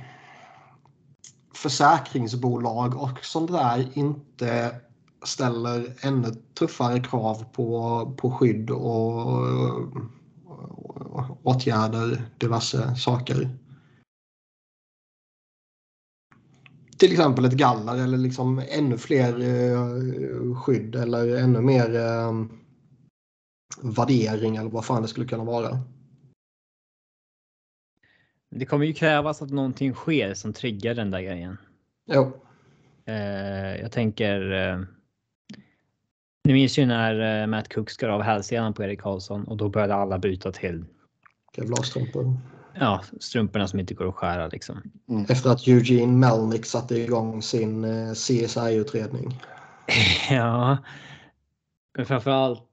[1.54, 4.76] försäkringsbolag och sånt där inte
[5.26, 9.48] ställer ännu tuffare krav på, på skydd och
[11.44, 13.50] åtgärder, diverse saker.
[16.98, 22.46] Till exempel ett galler eller liksom ännu fler eh, skydd eller ännu mer eh,
[23.82, 25.80] värdering eller vad fan det skulle kunna vara.
[28.50, 31.58] Det kommer ju krävas att någonting sker som triggar den där grejen.
[32.06, 32.42] Jo,
[33.06, 34.52] Eh, jag tänker.
[34.52, 34.80] Eh,
[36.44, 39.70] ni minns ju när eh, Matt Cook skar av hälsenan på Erik Karlsson och då
[39.70, 40.86] började alla byta till
[41.56, 42.38] kevlarstrumpor.
[42.74, 44.82] ja, strumporna som inte går att skära liksom.
[45.30, 49.42] Efter att Eugene Melnick satte igång sin eh, CSI-utredning.
[50.30, 50.78] ja,
[51.98, 52.68] men framförallt.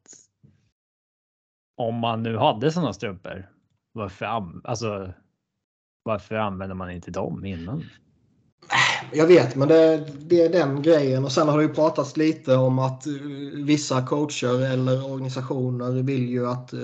[1.76, 3.48] Om man nu hade sådana strumpor.
[3.92, 4.26] Varför,
[4.64, 5.12] alltså,
[6.02, 7.84] varför använder man inte dem innan?
[9.12, 11.24] Jag vet, men det, det är den grejen.
[11.24, 13.12] Och sen har det ju pratats lite om att eh,
[13.54, 16.80] vissa coacher eller organisationer vill ju att eh,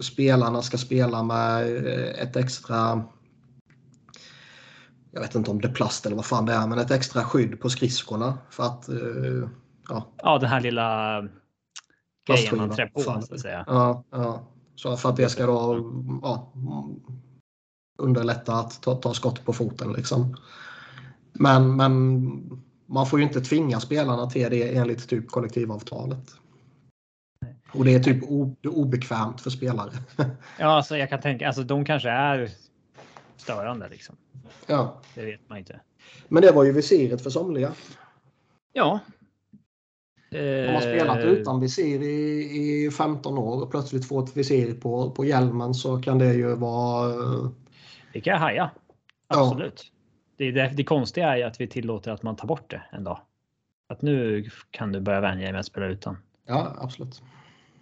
[0.00, 3.04] spelarna ska spela med eh, ett extra
[5.14, 7.24] jag vet inte om det är plast eller vad fan det är, men ett extra
[7.24, 8.38] skydd på skridskorna.
[8.50, 9.48] För att, eh,
[9.88, 11.20] ja, Ja, den här lilla
[12.26, 13.22] grejen man trär på Fan.
[13.22, 13.64] så att säga.
[13.66, 14.42] ja, ja.
[14.76, 15.92] Så för att det ska då
[16.22, 16.52] ja,
[17.98, 20.36] underlätta att ta, ta skott på foten liksom.
[21.34, 26.30] Men, men man får ju inte tvinga spelarna till det enligt typ kollektivavtalet.
[27.72, 28.22] Och det är typ
[28.64, 29.90] obekvämt för spelare.
[30.58, 32.50] Ja, alltså jag kan tänka, alltså de kanske är
[33.36, 34.16] störande liksom.
[34.66, 35.00] ja.
[35.14, 35.80] Det vet man inte.
[36.28, 37.72] Men det var ju visiret för somliga.
[38.72, 39.00] Ja.
[40.30, 44.74] De har spelat Eh, utan visir i, i 15 år och plötsligt få ett visir
[44.74, 47.12] på, på hjälmen så kan det ju vara...
[48.12, 48.70] Det kan jag haja.
[49.28, 49.70] Ja.
[50.36, 53.04] Det, det, det konstiga är ju att vi tillåter att man tar bort det en
[53.04, 53.20] dag.
[53.88, 56.16] Att nu kan du börja vänja dig med att spela utan.
[56.46, 57.22] Ja, absolut.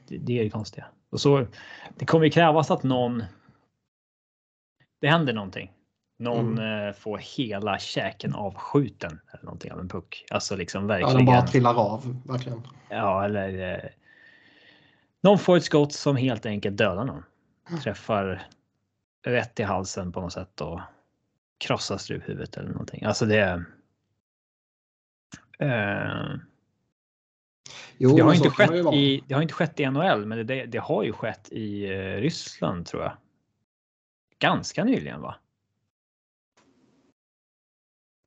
[0.08, 0.86] Det, det är det konstiga.
[1.10, 1.46] Och så,
[1.98, 3.24] det kommer ju krävas att någon.
[5.00, 5.72] Det händer någonting.
[6.18, 10.24] Någon eh, får hela käken avskjuten eller någonting av en puck.
[10.30, 11.16] Alltså liksom Ja, verkligen.
[11.16, 12.62] den bara trillar av, verkligen.
[12.88, 13.72] Ja, eller.
[13.72, 13.90] Eh,
[15.20, 17.24] någon får ett skott som helt enkelt dödar någon.
[17.82, 18.42] Träffar
[19.26, 20.80] rätt i halsen på något sätt och
[21.62, 23.04] krossar struphuvudet eller någonting.
[23.04, 23.64] Alltså det.
[25.58, 26.34] Eh,
[27.98, 30.46] Jo, det, har men inte det skett i, det har inte skett i NHL, men
[30.46, 33.16] det, det har ju skett i eh, Ryssland tror jag.
[34.38, 35.36] Ganska nyligen va?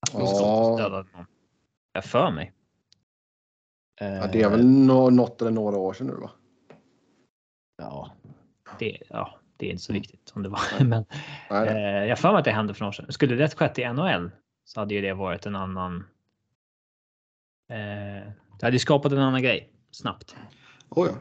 [0.07, 0.75] Att Ja.
[0.77, 1.25] dödade någon.
[1.93, 2.53] Jag för mig.
[3.99, 6.31] Ja, det är väl nå- något eller några år sedan nu va?
[7.77, 8.11] Ja,
[8.79, 10.01] det, ja, det är inte så Mm.
[10.01, 10.59] viktigt som det var.
[10.83, 11.05] Men
[11.49, 13.11] Nej, eh, jag för mig att det hände för några år sedan.
[13.11, 14.31] Skulle det skett i NHL
[14.65, 16.05] så hade ju det varit en annan.
[17.69, 20.35] Eh, det hade ju skapat en annan grej snabbt.
[20.89, 21.15] Oj, ja.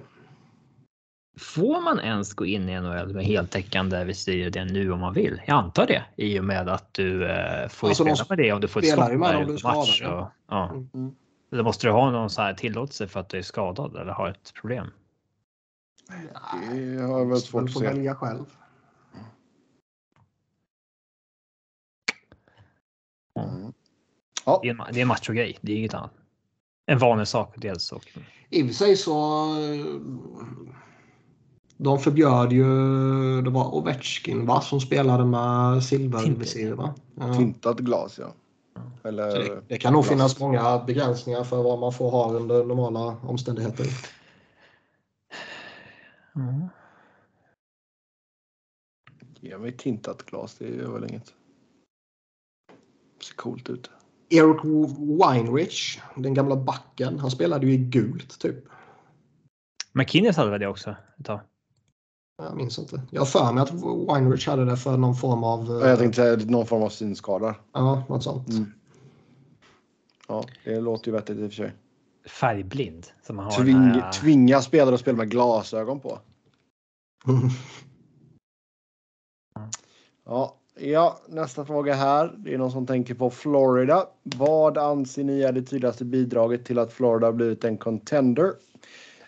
[1.39, 5.40] Får man ens gå in i NHL med heltäckande visir det nu om man vill?
[5.47, 8.61] Jag antar det i och med att du eh, får Alltså, spela med det om
[8.61, 10.02] du får ett skott varje om match.
[10.02, 10.70] Och, ja.
[10.94, 11.15] Mm.
[11.52, 14.28] Eller måste du ha någon så här tillåtelse för att du är skadad eller har
[14.28, 14.90] ett problem?
[16.09, 17.86] Det har jag väl svårt att får se.
[17.86, 18.44] välja själv.
[23.40, 23.72] Mm.
[24.47, 26.12] Ja, Det är en, det är en machogrej, det är inget annat.
[26.86, 28.18] En vanlig sak, dels och
[28.51, 29.47] I och för sig så...
[31.76, 33.43] De förbjöd ju...
[33.43, 36.94] Det var Ovechkin va, som spelade med silvervisir va?
[37.14, 37.35] Ja.
[37.35, 38.32] tintat glas ja.
[39.05, 40.10] Eller, det, det kan nog glas.
[40.12, 43.86] finnas många begränsningar för vad man får ha under normala omständigheter.
[46.36, 46.69] Mm.
[49.40, 51.35] Ge mig tintat glas, det gör väl inget.
[53.20, 53.90] Ser coolt ut.
[54.28, 54.65] Eric
[55.20, 58.65] Weinrich, den gamla backen, han spelade ju i gult typ.
[59.93, 61.40] McKinnis hade väl det också ett tag?
[62.36, 63.02] Jag minns inte.
[63.11, 63.73] Jag har för mig att
[64.09, 65.66] Weinrich hade det för någon form av...
[65.66, 67.56] Jag tänkte säga någon form av synskada.
[67.73, 68.48] Ja, något sånt.
[68.48, 68.73] Mm.
[70.28, 71.73] Ja, det låter ju vettigt i och för sig.
[72.26, 73.06] Färgblind.
[73.22, 76.18] Som man har Tving, här, Tvinga spelare att spela med glasögon på.
[80.26, 82.34] Ja, ja, nästa fråga här.
[82.36, 84.06] Det är någon som tänker på Florida.
[84.22, 88.52] Vad anser ni är det tydligaste bidraget till att Florida blivit en contender?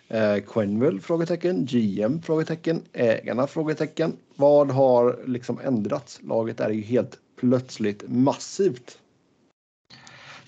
[0.07, 0.99] Eh, Quenville?
[0.99, 1.65] Frågetecken.
[1.65, 2.21] GM?
[2.21, 2.81] Frågetecken.
[2.93, 3.47] Ägarna?
[3.47, 4.13] Frågetecken.
[4.35, 6.19] Vad har liksom ändrats?
[6.23, 8.99] Laget är ju helt plötsligt massivt.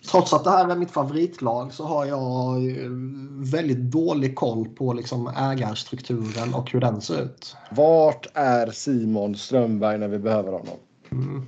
[0.08, 2.90] Trots att det här är mitt favoritlag så har jag eh,
[3.52, 7.56] väldigt dålig koll på liksom ägarstrukturen och hur den ser ut.
[7.72, 10.78] Vart är Simon Strömberg när vi behöver honom?
[11.12, 11.46] Mm.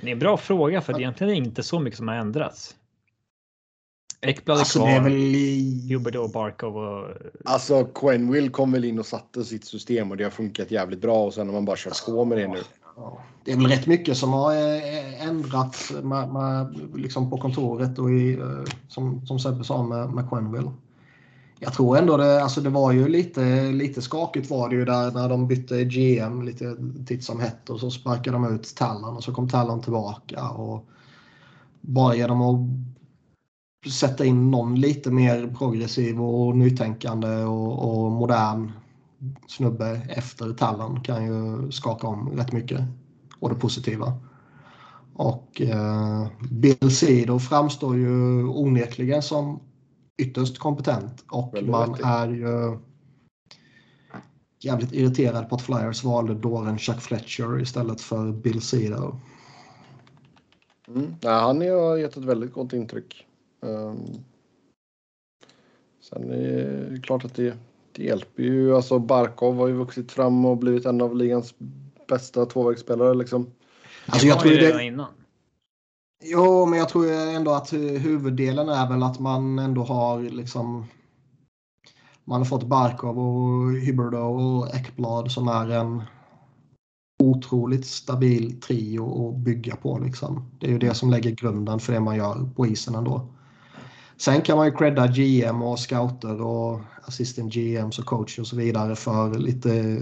[0.00, 2.74] Det är en bra fråga för det är egentligen inte så mycket som har ändrats.
[4.20, 6.10] Ekblad är Alltså kvar.
[6.10, 6.16] väl...
[6.16, 10.30] och Barkov och Alltså Quenville kom väl in och satte sitt system och det har
[10.30, 12.58] funkat jävligt bra och sen har man bara kört på med det nu.
[12.96, 17.98] Ja, det är väl rätt mycket som har eh, ändrats med, med, liksom på kontoret
[17.98, 20.70] och i, eh, som, som Sebbe sa med, med Quenville.
[21.58, 25.10] Jag tror ändå det, alltså det var ju lite, lite skakigt var det ju där
[25.10, 29.24] när de bytte GM lite titt som hett och så sparkade de ut Talon och
[29.24, 30.88] så kom Talon tillbaka och
[31.80, 38.72] bara genom att sätta in någon lite mer progressiv och nytänkande och, och modern
[39.48, 42.80] snubbe efter Talon kan ju skaka om rätt mycket.
[43.38, 44.12] Och det positiva.
[45.14, 49.60] Och eh, Bill Cedar framstår ju onekligen som
[50.18, 52.04] ytterst kompetent och Väldigt man vettig.
[52.06, 52.78] är ju
[54.60, 59.20] jävligt irriterad på att Flyers valde dåren Chuck Fletcher istället för Bill Cedar.
[60.88, 61.14] Mm.
[61.20, 63.26] Ja, han har gett ett väldigt gott intryck.
[63.60, 64.06] Um,
[66.00, 67.56] sen är det klart att det,
[67.96, 68.76] det hjälper ju.
[68.76, 71.54] Alltså Barkov har ju vuxit fram och blivit en av ligans
[72.08, 73.14] bästa tvåvägsspelare.
[73.14, 73.50] Liksom.
[74.06, 75.06] Alltså jag tror ju det, innan.
[76.24, 80.86] Jo, men jag tror ändå att hu- huvuddelen är väl att man ändå har liksom
[82.24, 86.02] man har fått Barkov och Huberdeau och Ekblad som är en
[87.18, 89.98] otroligt stabil trio att bygga på.
[89.98, 90.50] Liksom.
[90.60, 93.35] Det är ju det som lägger grunden för det man gör på isen ändå.
[94.16, 98.56] Sen kan man ju credda GM och scouter och assistant GMs och coach och så
[98.56, 100.00] vidare för lite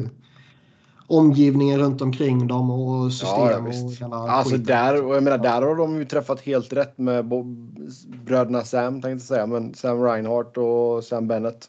[1.07, 4.67] omgivningen runt omkring dem och system Ja, ja, och hela Alltså skiten.
[4.67, 7.79] där, och jag menar, där har de ju träffat helt rätt med Bob,
[8.25, 11.69] bröderna Sam tänkte jag säga, men Sam Reinhardt och Sam Bennett.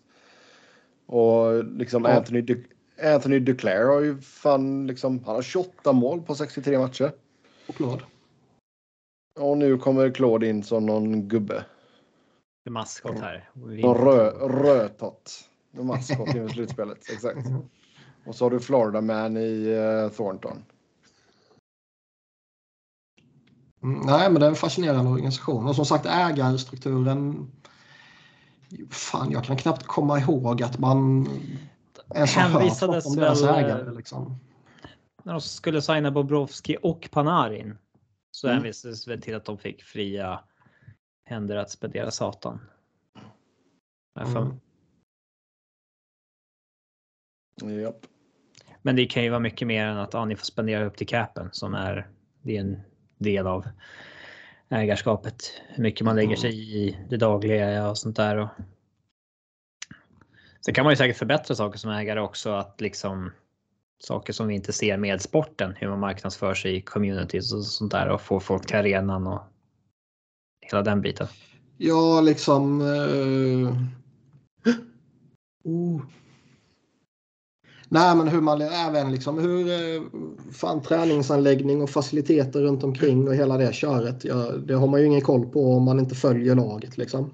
[1.08, 2.12] Och liksom Ja.
[2.12, 2.64] Anthony, du,
[3.04, 7.12] Anthony Duclair har ju fan liksom, han har 28 mål på 63 matcher.
[7.68, 8.04] Och Claude.
[9.40, 11.64] Och nu kommer Claude in som någon gubbe.
[12.66, 13.50] Det är maskot här.
[13.94, 15.50] Rö, rödtott.
[15.72, 16.98] Någon maskot inför slutspelet.
[17.14, 17.48] Exakt.
[18.26, 20.64] Och så har du Florida Man i uh, Thornton.
[23.84, 25.68] Mm, nej, men det är en fascinerande organisation.
[25.68, 27.52] Och som sagt ägarstrukturen.
[28.90, 31.28] Fan, jag kan knappt komma ihåg att man
[32.16, 33.92] ens har hört något om deras väl, eh, ägare.
[33.92, 34.40] Liksom.
[35.24, 37.78] När de skulle signa Bobrovski och Panarin
[38.32, 38.58] så Mm.
[38.58, 40.40] hänvisades väl till att de fick fria
[41.26, 42.60] händer att spendera satan.
[44.20, 44.60] Mm.
[47.82, 48.06] Japp.
[48.82, 51.08] Men det kan ju vara mycket mer än att ja, ni får spendera upp till
[51.08, 52.08] capen som är,
[52.42, 52.82] det är en
[53.18, 53.68] del av
[54.70, 55.62] ägarskapet.
[55.68, 58.38] Hur mycket man lägger sig i det dagliga och sånt där.
[58.38, 58.50] Och...
[60.66, 62.52] Sen kan man ju säkert förbättra saker som ägare också.
[62.52, 63.32] Att liksom
[64.00, 65.76] saker som vi inte ser med sporten.
[65.76, 69.42] Hur man marknadsför sig i communities och sånt där och får folk till arenan och
[70.72, 71.28] hela den biten.
[71.78, 72.82] Ja, liksom.
[72.82, 73.78] Uh...
[75.64, 76.02] Oh.
[77.90, 80.02] Nej, men hur man även liksom hur eh,
[80.52, 84.24] fan träningsanläggning och faciliteter runt omkring och hela det köret.
[84.24, 87.32] Ja, det har man ju ingen koll på om man inte följer laget liksom.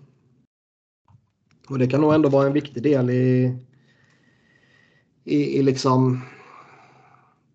[1.69, 3.57] Och det kan nog ändå vara en viktig del i,
[5.23, 6.21] i, i liksom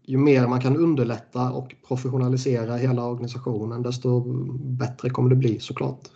[0.07, 4.21] ju mer man kan underlätta och professionalisera hela organisationen desto
[4.59, 6.09] bättre kommer det bli såklart.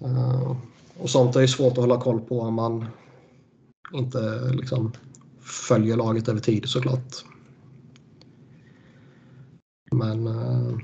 [0.00, 0.56] Eh,
[0.98, 2.86] och sånt är ju svårt att hålla koll på om man
[3.92, 4.92] inte liksom
[5.40, 7.24] följer laget över tid såklart.
[9.92, 10.78] Men eh,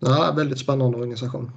[0.00, 1.50] ja, väldigt spännande organisation.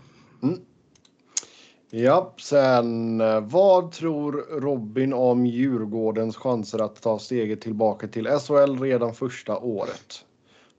[1.89, 8.79] Ja, sen eh, vad tror Robin om Djurgårdens chanser att ta steget tillbaka till SHL
[8.79, 10.25] redan första året?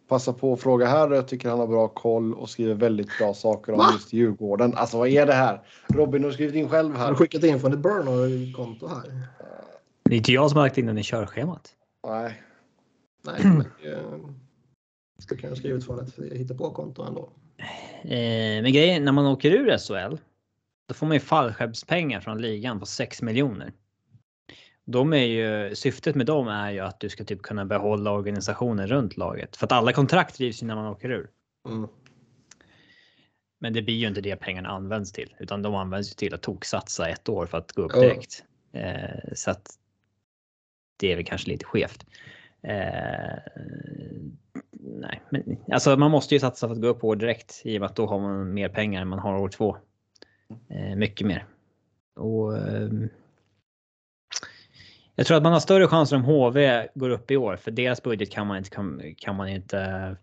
[0.09, 1.11] Passa på att fråga här.
[1.11, 3.91] Jag tycker han har bra koll och skriver väldigt bra saker om Va?
[3.93, 4.75] just Djurgården.
[4.77, 5.61] Alltså vad är det här?
[5.89, 7.05] Robin har skrivit in själv här.
[7.05, 9.29] Har du skickat in från ett burner-konto här?
[10.03, 11.69] Det är inte jag som har lagt in den i körschemat.
[12.07, 12.43] Nej.
[13.23, 13.65] Nej, men
[15.29, 17.29] det kan jag skrivit från ett hittepå-konto ändå.
[18.03, 20.17] Eh, men grejen när man åker ur SHL
[20.89, 23.73] då får man ju fallskärmspengar från ligan på 6 miljoner.
[24.85, 28.87] De är ju, syftet med dem är ju att du ska typ kunna behålla organisationen
[28.87, 29.57] runt laget.
[29.57, 31.31] För att alla kontrakt drivs ju när man åker ur.
[31.69, 31.89] Mm.
[33.59, 35.35] Men det blir ju inte det pengarna används till.
[35.39, 38.45] Utan de används ju till att toksatsa ett år för att gå upp direkt.
[38.73, 38.95] Mm.
[38.95, 39.71] Eh, så att
[40.97, 42.07] det är väl kanske lite skevt.
[42.63, 43.39] Eh,
[44.81, 47.81] nej, men alltså man måste ju satsa för att gå upp år direkt i och
[47.81, 49.77] med att då har man mer pengar än man har år två.
[50.69, 51.47] Eh, mycket mer.
[52.17, 53.09] Och, ehm,
[55.15, 58.03] jag tror att man har större chanser om HV går upp i år för deras
[58.03, 60.17] budget kan man inte, kan, kan man inte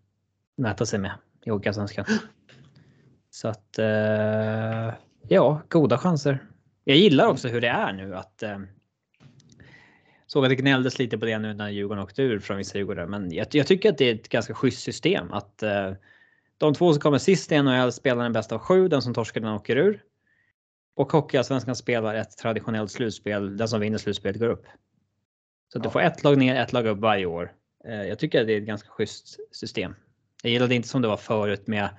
[0.57, 1.11] mäta sig med
[1.45, 2.05] i Hockeyallsvenskan.
[3.29, 4.93] Så att eh,
[5.27, 6.45] ja, goda chanser.
[6.83, 8.67] Jag gillar också hur det är nu att ehm,
[10.27, 13.07] Såg att det gnälldes lite på det nu när Djurgården åkte ur från vissa Djurgårdare,
[13.07, 15.91] men jag, jag, tycker att det är ett ganska schysst system att eh,
[16.57, 19.41] de två som kommer sist i NHL spelar den bästa av sju, den som torskar
[19.41, 20.03] den åker ur.
[20.95, 23.57] Och Hockeyallsvenskan spelar ett traditionellt slutspel.
[23.57, 24.65] Den som vinner slutspelet går upp.
[25.73, 25.83] Så ja.
[25.83, 27.51] du får ett lag ner, ett lag upp varje år.
[27.85, 29.95] Eh, jag tycker att det är ett ganska schysst system.
[30.43, 31.89] Jag gillade inte som det var förut med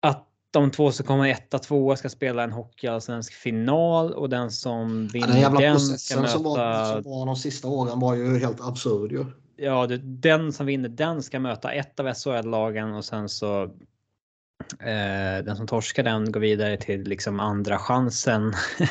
[0.00, 5.08] att de två som kommer etta, tvåa ska spela en hockeyallsvensk final och den som
[5.08, 6.32] vinner ja, den, jävla den ska möta...
[6.32, 9.24] Som var, som var de sista åren var ju helt absurd ju.
[9.56, 13.70] Ja, den som vinner den ska möta ett av SHL-lagen och sen så
[14.80, 18.54] Eh, den som torskar den går vidare till liksom andra chansen.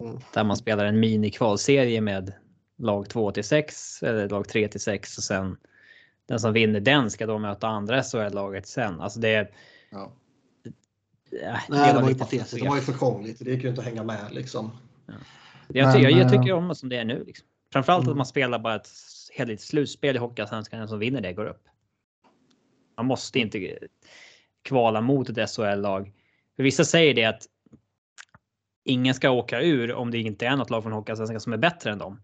[0.00, 0.18] Mm.
[0.34, 2.32] Där man spelar en minikvalserie med
[2.78, 5.56] lag 2 till 6 eller lag 3 till 6 och sen
[6.26, 9.00] den som vinner den ska då möta andra SHL-laget sen.
[9.00, 9.50] Alltså det.
[9.90, 10.12] Ja.
[11.30, 12.62] Det, Nej, det var, ju patetiskt.
[12.62, 13.38] Det var ju för krångligt.
[13.38, 14.70] Det gick ju inte att hänga med liksom.
[15.06, 15.14] Ja.
[15.68, 17.24] Jag, Men, jag, jag, tycker eh, om det som det är nu.
[17.24, 17.46] Liksom.
[17.72, 18.10] Framförallt mm.
[18.10, 18.88] att man spelar bara ett
[19.32, 20.78] heligt slutspel i Hockeyallsvenskan.
[20.78, 21.62] Den som vinner det går upp.
[22.96, 23.78] Man måste inte
[24.62, 26.12] kvala mot ett SHL-lag.
[26.56, 27.46] För vissa säger det att
[28.84, 31.90] ingen ska åka ur om det inte är något lag från Hockeyallsvenskan som är bättre
[31.90, 32.20] än dem.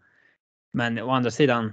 [0.73, 1.73] Men å andra sidan.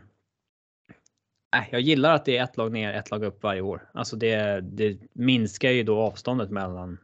[1.56, 3.90] Äh, jag gillar att det är ett lag ner, ett lag upp varje år.
[3.94, 6.98] Alltså det, det minskar ju då avståndet mellan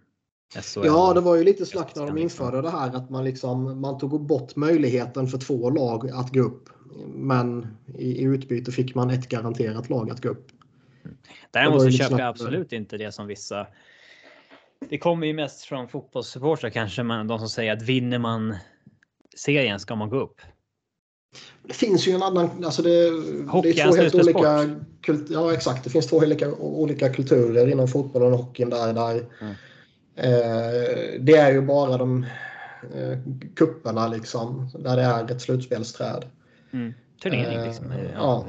[0.56, 3.82] SHL Ja, det var ju lite snack när de införde det här att man liksom
[3.82, 6.70] man tog bort möjligheten för två lag att gå upp.
[7.08, 7.68] Men
[7.98, 10.48] i, i utbyte fick man ett garanterat lag att gå upp.
[11.52, 13.68] Däremot så köper jag absolut inte det som vissa.
[14.90, 18.56] Det kommer ju mest från fotbollssupportrar kanske, men de som säger att vinner man
[19.36, 20.42] serien ska man gå upp.
[21.64, 23.10] Det finns ju en annan, alltså det,
[23.50, 24.70] Hockey, det är två helt olika,
[25.02, 28.94] kult, ja exakt, det finns två olika, olika kulturer inom fotbollen och hockeyn där.
[28.94, 29.54] där mm.
[30.16, 32.26] eh, det är ju bara de
[32.96, 33.20] eh,
[33.56, 36.26] kupperna liksom, där det är ett slutspelsträd.
[36.72, 36.94] Mm.
[37.24, 37.92] Turnering liksom.
[37.92, 38.46] Eh, ja.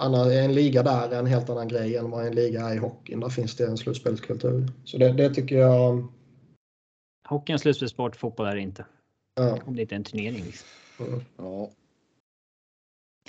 [0.00, 3.20] En liga där är en helt annan grej än vad en liga är i hockeyn.
[3.20, 4.68] Där finns det en slutspelskultur.
[4.84, 6.06] Så det, det tycker jag...
[7.28, 8.86] Hockey är en slutspelssport, fotboll är det inte.
[9.34, 9.58] Ja.
[9.64, 10.44] Om det inte är en turnering.
[10.44, 10.66] Liksom.
[10.98, 11.20] Mm.
[11.36, 11.70] Ja.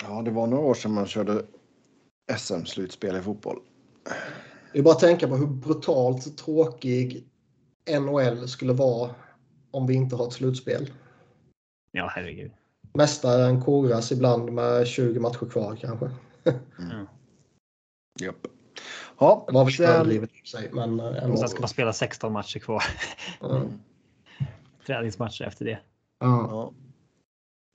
[0.02, 1.42] ja, det var några år sedan man körde
[2.36, 3.60] SM-slutspel i fotboll.
[4.72, 7.24] Det är bara att tänka på hur brutalt tråkig
[8.00, 9.14] NHL skulle vara
[9.70, 10.90] om vi inte har ett slutspel.
[11.90, 12.52] Ja, herregud.
[12.94, 16.10] Mästaren koras ibland med 20 matcher kvar kanske.
[16.46, 17.06] Mm.
[18.20, 18.46] Japp.
[19.18, 21.36] Ja, Det var väl sen, överdrivet i sig, men eh, ändå.
[21.36, 22.82] sen ska man spela 16 matcher kvar.
[23.40, 23.62] Ja.
[24.86, 25.78] Träningsmatcher efter det.
[26.20, 26.48] Ja.
[26.50, 26.72] ja.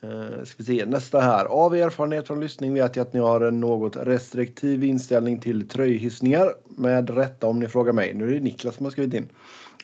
[0.04, 1.46] Eh, ska vi se, nästa här.
[1.46, 6.54] Av erfarenhet från lyssning vet jag att ni har en något restriktiv inställning till tröjhissningar.
[6.66, 8.14] Med rätta om ni frågar mig.
[8.14, 9.30] Nu är det Niklas som har skrivit in.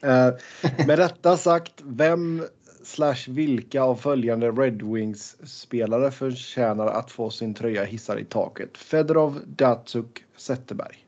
[0.02, 0.34] Eh,
[0.88, 2.44] med detta sagt, vem
[2.84, 8.78] slash vilka av följande Red Wings-spelare förtjänar att få sin tröja hissad i taket?
[8.78, 11.06] Fedorov, Datsuk, Zetterberg.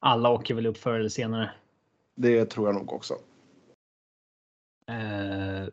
[0.00, 1.50] Alla åker väl upp förr eller senare.
[2.14, 3.14] Det tror jag nog också.
[4.88, 5.68] Eh,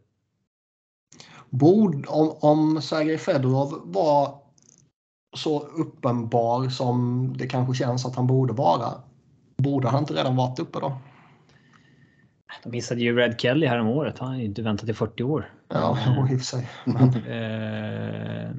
[1.50, 4.40] Bord, om, om Sergej Fedorov var
[5.38, 9.02] så uppenbar som det kanske känns att han borde vara.
[9.58, 10.98] Borde han inte redan varit uppe då?
[12.64, 14.20] De missade ju Red Kelly här om året.
[14.20, 15.54] Han har ju inte väntat i 40 år.
[15.68, 16.28] Ja, Mm.
[16.34, 16.70] i och för sig.
[16.86, 18.52] Men, Eh,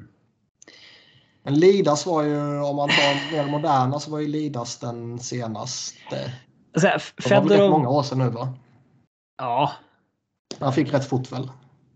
[1.43, 6.31] men Lidas var ju, om man tar mer moderna, så var ju Lidas den senaste.
[6.73, 6.87] alltså,
[7.29, 8.53] Det var väl rätt många år sedan nu va?
[9.37, 9.71] Ja,
[10.59, 11.49] Han fick rätt fort väl?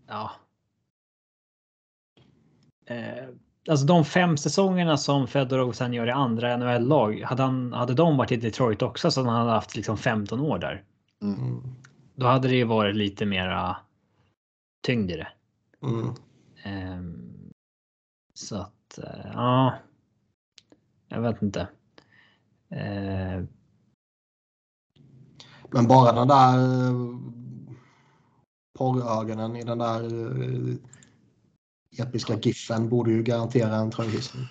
[0.08, 0.30] ja.
[2.86, 3.24] Eh,
[3.68, 7.22] alltså de fem säsongerna som Fedorov sen gör i andra NHL-lag.
[7.26, 10.58] Hade, han, hade de varit i Detroit också så han hade haft liksom 15 år
[10.58, 10.82] där.
[11.22, 11.62] Mm.
[12.16, 13.76] Då hade det ju varit lite mera
[14.82, 15.28] tyngd i det.
[15.82, 16.14] Mm.
[16.64, 17.52] Ehm,
[18.34, 19.74] så att, eh, ja.
[21.08, 21.68] Jag vet inte.
[22.70, 23.44] Eh,
[25.70, 26.94] Men bara den där eh,
[28.78, 30.10] porrögonen i den där
[31.98, 34.44] episka giffen borde ju garantera en tröjhissning.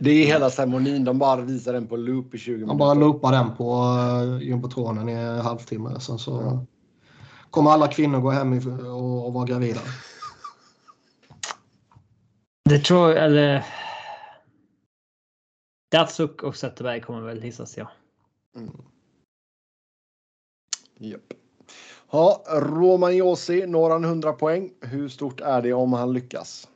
[0.00, 1.04] Det är hela ceremonin.
[1.04, 2.66] De bara visar den på loop i 20 minuter.
[2.66, 6.00] Man bara loopar den på uh, jumbotronen i en halvtimme.
[6.00, 6.66] Sen så
[7.50, 9.80] kommer alla kvinnor gå hem och, och vara gravida.
[12.64, 13.66] det tror jag, eller.
[15.90, 17.90] Datsuk och Zetterberg kommer väl hissas ja.
[20.98, 21.32] Japp.
[22.10, 24.70] Ja, Romagnosi når han 100 poäng.
[24.80, 26.68] Hur stort är det om han lyckas?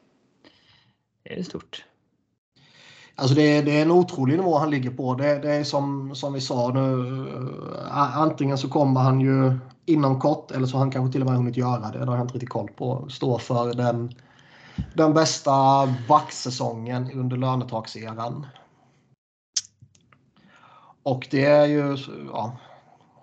[1.23, 1.85] Det är stort.
[3.23, 5.15] Alltså det, är- det är en otrolig nivå han ligger på.
[5.15, 7.27] Det, det är som, som vi sa nu.
[7.91, 11.27] Eh, antingen så kommer han ju inom kort eller så har han kanske till och
[11.29, 11.99] med hunnit göra det.
[11.99, 13.09] Det har jag inte riktigt koll på.
[13.11, 14.15] Stå för den,
[14.95, 15.53] den bästa
[16.09, 18.47] backsäsongen under lönetakseran.
[21.03, 21.97] Och det är ju
[22.33, 22.57] ja,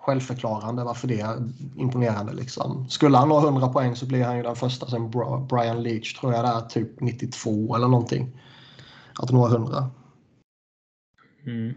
[0.00, 1.36] självförklarande varför det är
[1.76, 2.32] imponerande.
[2.32, 2.88] Liksom.
[2.88, 5.10] Skulle han ha 100 poäng så blir han ju den första sen
[5.48, 8.40] Brian Leach tror jag det är typ 92 eller någonting.
[9.22, 9.90] Att nå 100.
[11.46, 11.74] Mm.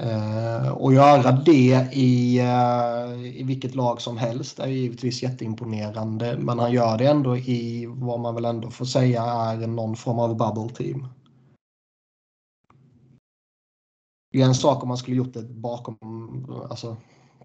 [0.00, 6.38] Eh, och göra det i, eh, i vilket lag som helst är givetvis jätteimponerande.
[6.38, 10.18] Men han gör det ändå i vad man väl ändå får säga är någon form
[10.18, 11.08] av bubble team.
[14.32, 15.96] Det är en sak om man skulle gjort det bakom
[16.70, 16.96] alltså,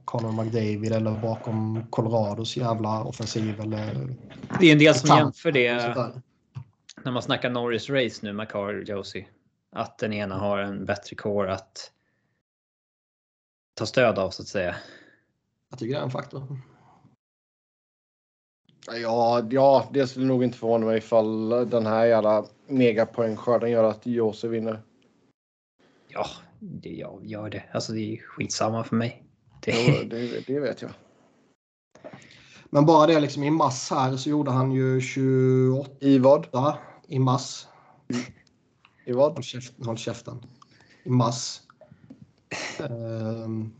[0.06, 4.16] Conor McDavid eller bakom Colorados jävla offensiv eller
[4.60, 6.22] Det är en del som jämför det.
[7.03, 9.27] När man snackar Norris race nu, Makar och Josie.
[9.71, 11.91] Att den ena har en bättre core att
[13.73, 14.75] ta stöd av så att säga.
[15.69, 16.57] Jag tycker det är en faktor.
[18.88, 24.05] Ja, ja, det skulle nog inte förvåna mig ifall den här jävla megapoängskörden gör att
[24.05, 24.81] Jose vinner.
[26.07, 26.25] Ja,
[26.59, 27.63] det jag gör det.
[27.71, 29.23] Alltså det är skitsamma för mig.
[29.61, 30.91] Det, Jo, det, det vet jag.
[32.69, 36.77] Men bara det liksom i mass här så gjorde han ju 28 I vad?
[37.07, 37.67] I mass.
[39.05, 39.34] I vad?
[39.34, 39.85] Håll käften.
[39.85, 40.45] Håll käften.
[41.03, 41.61] I mass.
[42.80, 43.71] Ehm,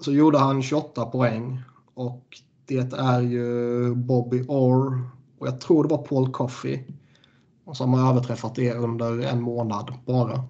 [0.00, 1.62] så gjorde han 28 poäng.
[1.94, 2.24] Och
[2.66, 6.84] det är ju Bobby Orr och jag tror det var Paul Coffey
[7.72, 10.44] som har överträffat det under en månad bara.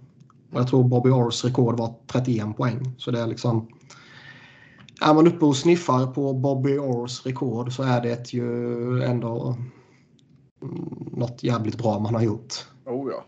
[0.53, 2.95] Och jag tror Bobby Orrs rekord var 31 poäng.
[2.99, 3.69] Så det är liksom...
[5.01, 9.57] Är man uppe och sniffar på Bobby Orrs rekord så är det ju ändå
[11.13, 12.55] något jävligt bra man har gjort.
[12.85, 13.25] Oh ja.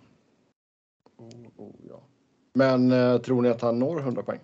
[1.17, 2.03] Oh, oh, ja.
[2.55, 4.41] Men eh, tror ni att han når 100 poäng?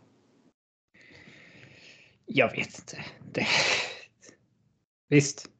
[2.26, 3.04] jag vet inte.
[3.32, 3.46] Det,
[5.08, 5.50] visst.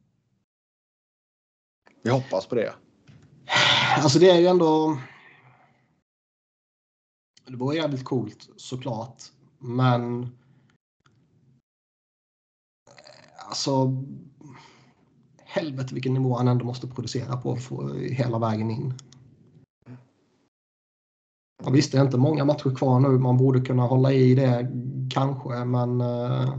[2.03, 2.75] Vi hoppas på det.
[3.97, 5.01] Alltså det är ju ändå...
[7.47, 9.23] Det vore jävligt coolt såklart.
[9.59, 10.37] Men...
[13.49, 14.05] Alltså...
[15.57, 18.95] Helvete vilken nivå han ändå måste producera på för hela vägen in.
[21.65, 23.09] Och visst, det är inte många matcher kvar nu.
[23.09, 24.69] Man borde kunna hålla i det
[25.11, 26.01] kanske, men...
[26.01, 26.55] eh,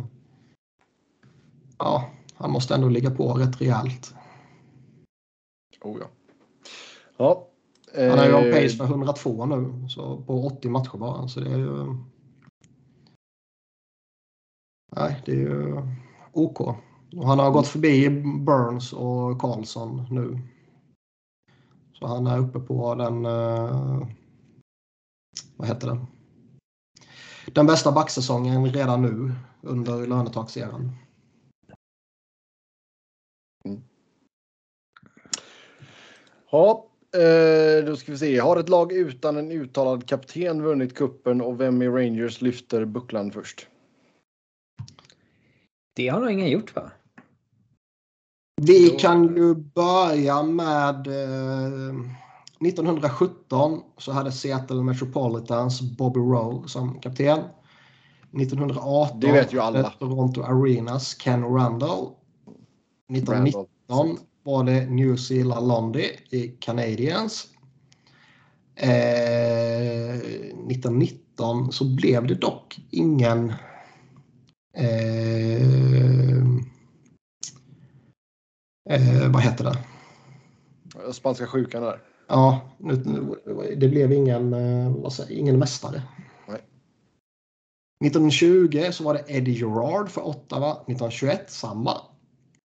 [1.77, 4.15] ja, han måste ändå ligga på rätt rejält.
[5.81, 6.07] Oh, ja.
[7.17, 7.47] Ja.
[7.93, 11.27] Han är ju on eh, pace för 102 nu, så på 80 matcher bara.
[11.27, 11.95] Så det är ju...
[14.95, 15.81] Nej, det är ju
[16.31, 16.77] OK.
[17.15, 18.09] Och han har gått förbi
[18.45, 20.39] Burns och Karlsson nu.
[21.93, 23.25] Så han är uppe på den...
[23.25, 24.07] eh,
[25.57, 26.05] vad heter det?
[27.51, 30.91] Den bästa backsäsongen redan nu under lönetakseran.
[36.51, 38.39] Ja, eh, då ska vi se.
[38.39, 43.31] Har ett lag utan en uttalad kapten vunnit kuppen och vem i Rangers lyfter bucklan
[43.31, 43.67] först?
[45.95, 46.91] Det har nog ingen gjort va?
[48.61, 51.95] Vi kan ju börja med eh,
[52.67, 57.39] 1917 så hade Seattle Metropolitans Bobby Rowe som kapten.
[58.41, 59.89] 1918 Det vet ju alla.
[59.89, 62.07] Toronto Arenas Ken Randall.
[63.11, 64.17] 1919 Randall.
[64.43, 67.47] var det New Zealand Lundy i Canadiens.
[68.75, 73.53] Eh, 1919 så blev det dock ingen
[74.77, 76.36] eh,
[78.89, 79.77] eh, vad heter det?
[81.13, 82.01] Spanska sjukan där.
[82.27, 86.01] Ja, nu, nu- det blev ingen, eh, vad säger, ingen mästare.
[86.47, 86.61] Nej.
[88.05, 90.71] 1920 så var det Eddie Gerard för Ottawa.
[90.71, 91.91] 1921 samma.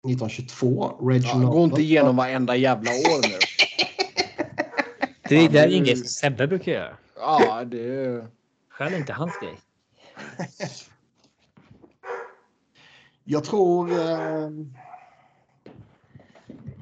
[0.08, 3.38] 1922 Reggie Ja, gå inte igenom varenda jävla år nu.
[5.30, 6.98] Det det är inget som Sebbe brukar göra.
[7.16, 8.28] Ja, det är...
[8.70, 9.60] Själv inte hans grej.
[13.24, 13.92] Jag tror...
[13.92, 14.50] Eh,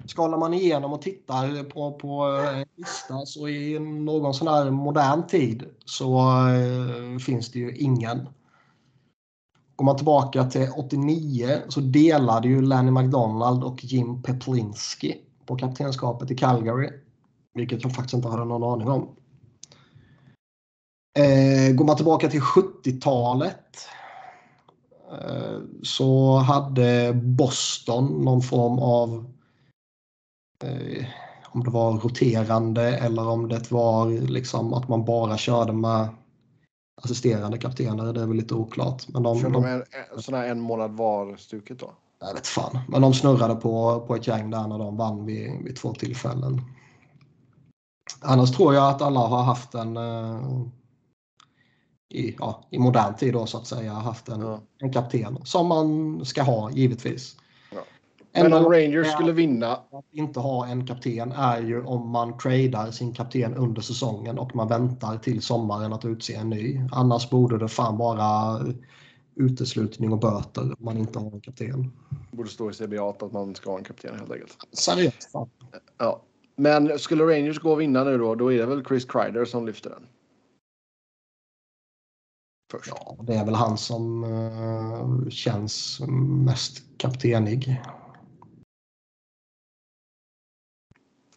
[0.06, 5.28] skalar man igenom och tittar på, på eh, lista så i någon sån här modern
[5.28, 6.19] tid så
[6.49, 8.30] eh, finns det ju ingen.
[9.76, 16.32] Går man tillbaka till 89 så delade ju Lanny McDonald och Jim Peplinski på kaptenskapet
[16.32, 16.90] i Calgary.
[17.53, 19.15] Vilket jag faktiskt inte hade någon aning om.
[21.19, 23.88] Eh, går man tillbaka till 70-talet
[25.11, 29.32] eh, så hade Boston någon form av
[31.51, 36.09] om det var roterande eller om det var liksom att man bara körde med
[37.01, 38.13] assisterande kaptener.
[38.13, 39.07] Det är väl lite oklart.
[39.07, 39.83] Men de, Kör de, de en,
[40.15, 41.91] en, sån här en månad var-stuket då?
[42.19, 42.79] jag vet fan.
[42.88, 46.61] Men de snurrade på, på ett gäng där när de vann vid, vid två tillfällen.
[48.21, 50.41] Annars tror jag att alla har haft en eh,
[52.13, 54.59] i, ja, i modern tid då så att säga haft en, Ja.
[54.77, 57.35] en kapten som man ska ha givetvis.
[58.34, 62.91] Men om Rangers skulle vinna, att inte ha en kapten är ju om man tradar
[62.91, 66.82] sin kapten under säsongen och man väntar till sommaren att utse en ny.
[66.91, 68.60] Annars borde det fan vara
[69.36, 71.91] uteslutning och böter om man inte har en kapten.
[72.32, 74.58] borde stå i CBA att man ska ha en kapten helt enkelt.
[74.72, 75.32] Seriöst.
[75.32, 75.49] Fan.
[75.98, 76.22] Ja.
[76.56, 79.66] Men skulle Rangers gå och vinna nu då, då är det väl Chris Kreider som
[79.66, 80.08] lyfter den?
[82.72, 82.94] Först.
[82.95, 86.02] Ja, det är väl han som eh, känns
[86.45, 87.82] mest kaptenig.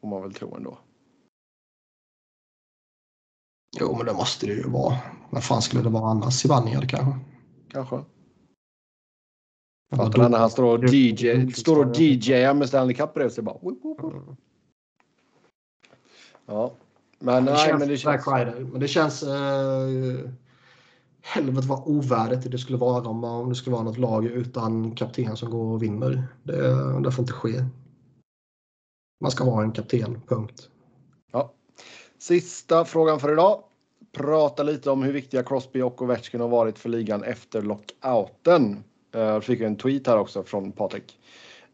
[0.04, 0.78] Får man väl tro ändå.
[3.80, 4.96] Jo, men det måste det ju vara.
[5.30, 6.34] Vad fan skulle det vara annars?
[6.34, 7.18] Zibanejad kanske?
[7.68, 8.04] Kanske.
[9.96, 13.44] Fattar du när han står och DJ, står och DJar med Stanley Cup bredvid sig
[13.44, 13.58] bara.
[13.58, 14.36] Mm.
[16.46, 16.72] Ja.
[17.18, 18.24] Men det nej, känns, men det känns...
[18.24, 18.60] Kreider.
[18.60, 19.22] Men det känns...
[19.22, 20.30] Eh,
[21.20, 25.36] helvete vad ovärdigt det skulle vara om, om det skulle vara något lag utan kapten
[25.36, 26.26] som går och vinner.
[26.42, 27.64] Det, det får inte ske.
[29.24, 30.68] Man ska vara en kapten, punkt.
[31.32, 31.52] Ja.
[32.18, 33.62] Sista frågan för idag.
[34.12, 38.84] Prata lite om hur viktiga Crosby och Ovechkin har varit för ligan efter lockouten.
[39.14, 41.18] Eh, jag fick en tweet här också från Patrik.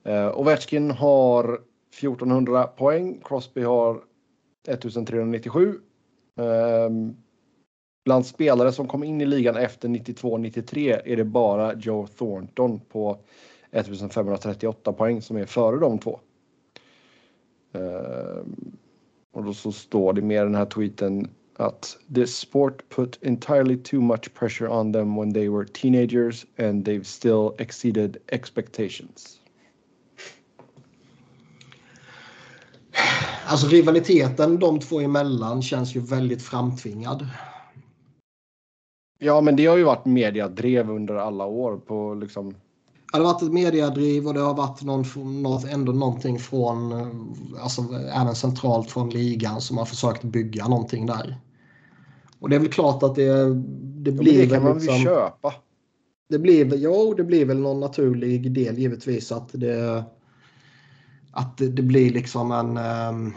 [0.05, 1.61] Eh, Ovechkin har
[1.99, 3.21] 1400 poäng.
[3.25, 4.01] Crosby har
[4.69, 5.81] 1397.
[6.41, 7.17] Ehm,
[8.05, 13.19] bland spelare som kom in i ligan efter 92-93 är det bara Joe Thornton på
[13.71, 16.21] 1538 poäng som är före de två.
[17.73, 18.77] Ehm,
[19.33, 24.01] och då så står det med den här tweeten att this sport put entirely too
[24.01, 29.41] much pressure on them when they were teenagers and they've still exceeded expectations.
[33.47, 37.27] Alltså rivaliteten de två emellan känns ju väldigt framtvingad.
[39.19, 42.55] Ja, men det har ju varit mediadrev under alla år på liksom.
[43.13, 45.05] Ja, Det har varit ett mediadriv och det har varit någon,
[45.43, 47.09] något, ändå någonting från, eh,
[47.63, 47.83] alltså
[48.15, 51.41] även centralt från ligan som har försökt bygga någonting där.
[52.41, 53.55] Och det är väl klart att det,
[54.05, 55.55] det Ja, blir det kan man väl liksom, köpa.
[56.29, 60.05] det blir, jo, det blir väl någon naturlig del givetvis att det,
[61.33, 63.33] att det, det blir liksom en, ehm,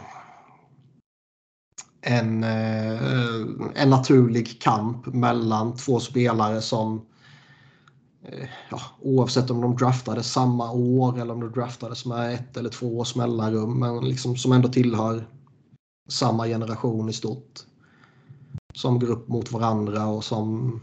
[2.00, 3.02] en, eh,
[3.74, 7.02] en naturlig kamp mellan två spelare som eh,
[8.70, 12.98] ja, oavsett om de draftades samma år eller om de draftades med ett eller två
[12.98, 15.28] års mellanrum men liksom som ändå tillhör
[16.08, 17.60] samma generation i stort.
[18.74, 20.80] Som går upp mot varandra och som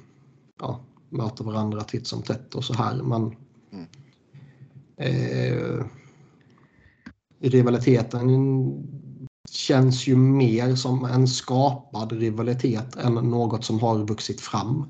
[0.62, 2.96] ja, möter varandra titt som tätt och så här.
[2.96, 3.36] Men
[3.72, 3.88] mm.
[4.98, 5.86] eh,
[7.40, 8.30] rivaliteten
[9.50, 14.86] känns ju mer som en skapad rivalitet än något som har vuxit fram.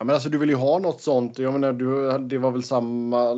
[0.00, 1.38] Ja, men alltså, du vill ju ha något sånt.
[1.38, 3.34] Jag menar, du, det var väl samma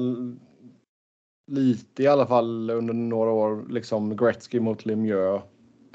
[1.51, 5.43] lite i alla fall under några år, liksom Gretzky mot Lemieux.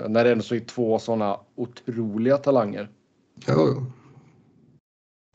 [0.08, 2.90] När det ändå är två sådana otroliga talanger.
[3.48, 3.86] Jo.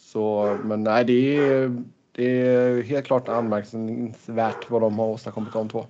[0.00, 1.82] Så, men nej, det är,
[2.12, 5.86] det är helt klart anmärkningsvärt vad de har åstadkommit de två.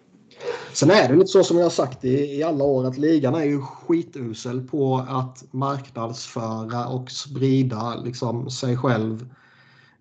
[0.74, 3.35] Sen är det lite så som jag har sagt i, i alla år att ligan
[3.35, 9.35] är ju skitusel på att marknadsföra och sprida liksom, sig själv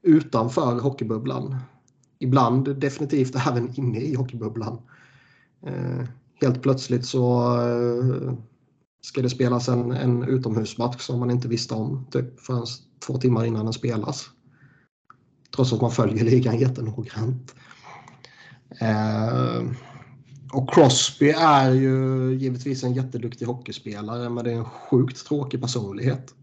[0.01, 1.57] utanför hockeybubblan.
[2.19, 4.81] Ibland definitivt även inne i hockeybubblan.
[5.65, 6.07] Eh,
[6.41, 8.33] helt plötsligt så eh,
[9.01, 12.65] ska det spelas en, en utomhusmatch som man inte visste om typ förrän
[13.07, 14.29] två timmar innan den spelas.
[15.55, 17.55] Trots att man följer ligan jättenoggrant.
[18.79, 19.61] Eh,
[20.53, 26.35] och Crosby är ju givetvis en jätteduktig hockeyspelare men det är en sjukt tråkig personlighet.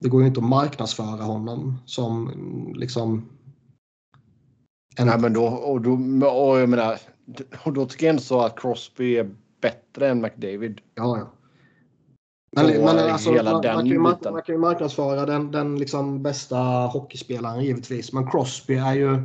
[0.00, 2.30] Det går ju inte att marknadsföra honom som
[2.76, 3.28] liksom...
[4.96, 5.06] En...
[5.06, 5.92] Nej men då, och då,
[6.26, 6.98] och jag menar,
[7.64, 10.80] och då tycker jag ändå så att Crosby är bättre än McDavid.
[10.94, 11.32] Ja, ja.
[12.50, 16.56] Men, men alltså, man, man, kan ju, man, kan ju marknadsföra den, den liksom bästa
[16.92, 18.12] hockeyspelaren givetvis.
[18.12, 19.22] Men Crosby är ju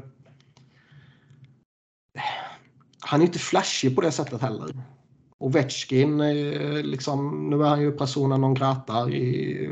[3.05, 4.83] han är inte flashig på det sättet heller.
[5.37, 6.17] Och Vetchkin,
[6.83, 9.69] liksom, nu är han ju persona non grata i,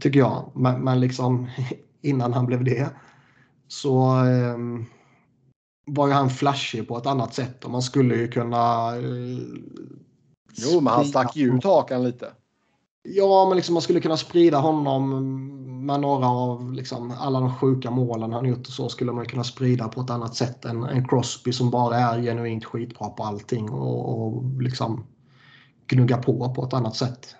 [0.00, 0.52] tycker jag.
[0.54, 1.50] Men, men liksom
[2.02, 2.90] innan han blev det
[3.68, 4.58] så eh,
[5.86, 8.96] var ju han flashig på ett annat sätt och man skulle ju kunna...
[8.96, 9.38] Eh,
[10.56, 12.32] jo, men han stack ju ut hakan lite.
[13.02, 17.90] Ja, men liksom man skulle kunna sprida honom med några av liksom, alla de sjuka
[17.90, 21.08] målen han gjort och så skulle man kunna sprida på ett annat sätt än en
[21.08, 25.06] Crosby som bara är genuint skitbra på allting och, och liksom
[25.86, 27.36] gnugga på på ett annat sätt.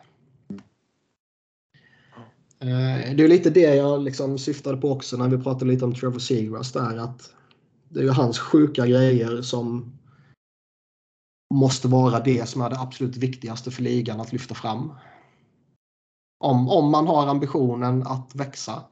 [2.60, 5.94] Eh, det är lite det jag liksom syftade på också när vi pratade lite om
[5.94, 7.34] Trevor Seagrass där att
[7.88, 9.92] det är ju hans sjuka grejer som
[11.54, 14.92] måste vara det som är det absolut viktigaste för ligan att lyfta fram.
[16.40, 18.82] Om, om man har ambitionen att växa.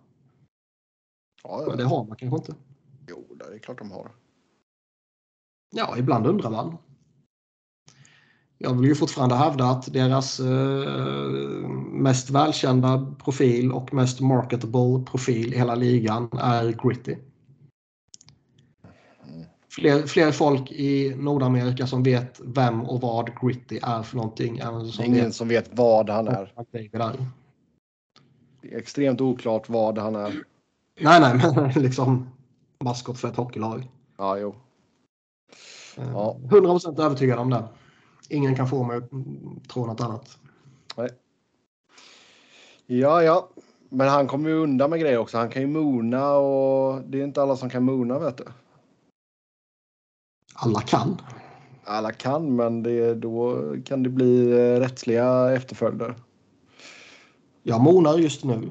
[1.43, 2.55] Ja, Men det har man kanske inte.
[3.09, 4.11] Jo, det är klart de har.
[5.75, 6.77] Ja, ibland undrar man.
[8.59, 15.55] Jag vill ju fortfarande hävda att deras eh, mest välkända profil och mest marketable profil
[15.55, 17.17] i hela ligan är Gritty.
[19.71, 24.61] Fler, fler folk i Nordamerika som vet vem och vad Gritty är för någonting.
[24.93, 26.53] Som Ingen vet som vet vad han är.
[26.71, 27.29] Det är
[28.63, 30.45] extremt oklart vad han är.
[31.01, 32.31] Nej, nej, men liksom
[32.85, 33.89] maskot för ett hockeylag.
[34.17, 34.55] Ja, jo.
[35.97, 36.37] Eh, ja.
[36.43, 37.65] 100% övertygad om det.
[38.29, 39.11] Ingen kan få mig att
[39.69, 40.39] tro något annat.
[40.97, 41.09] Nej.
[42.87, 43.49] Ja, ja.
[43.89, 45.39] Men han kommer ju undan med grejer också.
[45.39, 48.45] Han kan ju mona och det är inte alla som kan mona vet du.
[50.55, 51.21] Alla kan.
[51.85, 56.15] Alla kan, men det, då kan det bli eh, rättsliga efterföljder.
[57.69, 58.71] Jag monar just nu.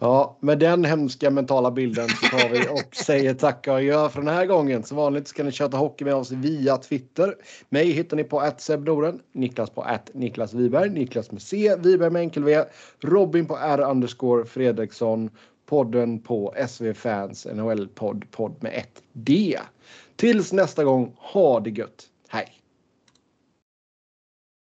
[0.00, 4.20] ja, med den hemska mentala bilden så tar vi och säger tack och gör för
[4.20, 4.82] den här gången.
[4.82, 7.34] Som vanligt ska ni köta hockey med oss via Twitter.
[7.68, 12.10] Mig hittar ni på att Noren, Niklas på att Niklas Wiberg, Niklas med C, Wiberg
[12.10, 12.64] med enkel V,
[13.00, 15.30] Robin på R underscore Fredriksson,
[15.66, 19.58] podden på SV Fans NHL-podd, podd med ett D.
[20.16, 22.06] Tills nästa gång, ha det gött!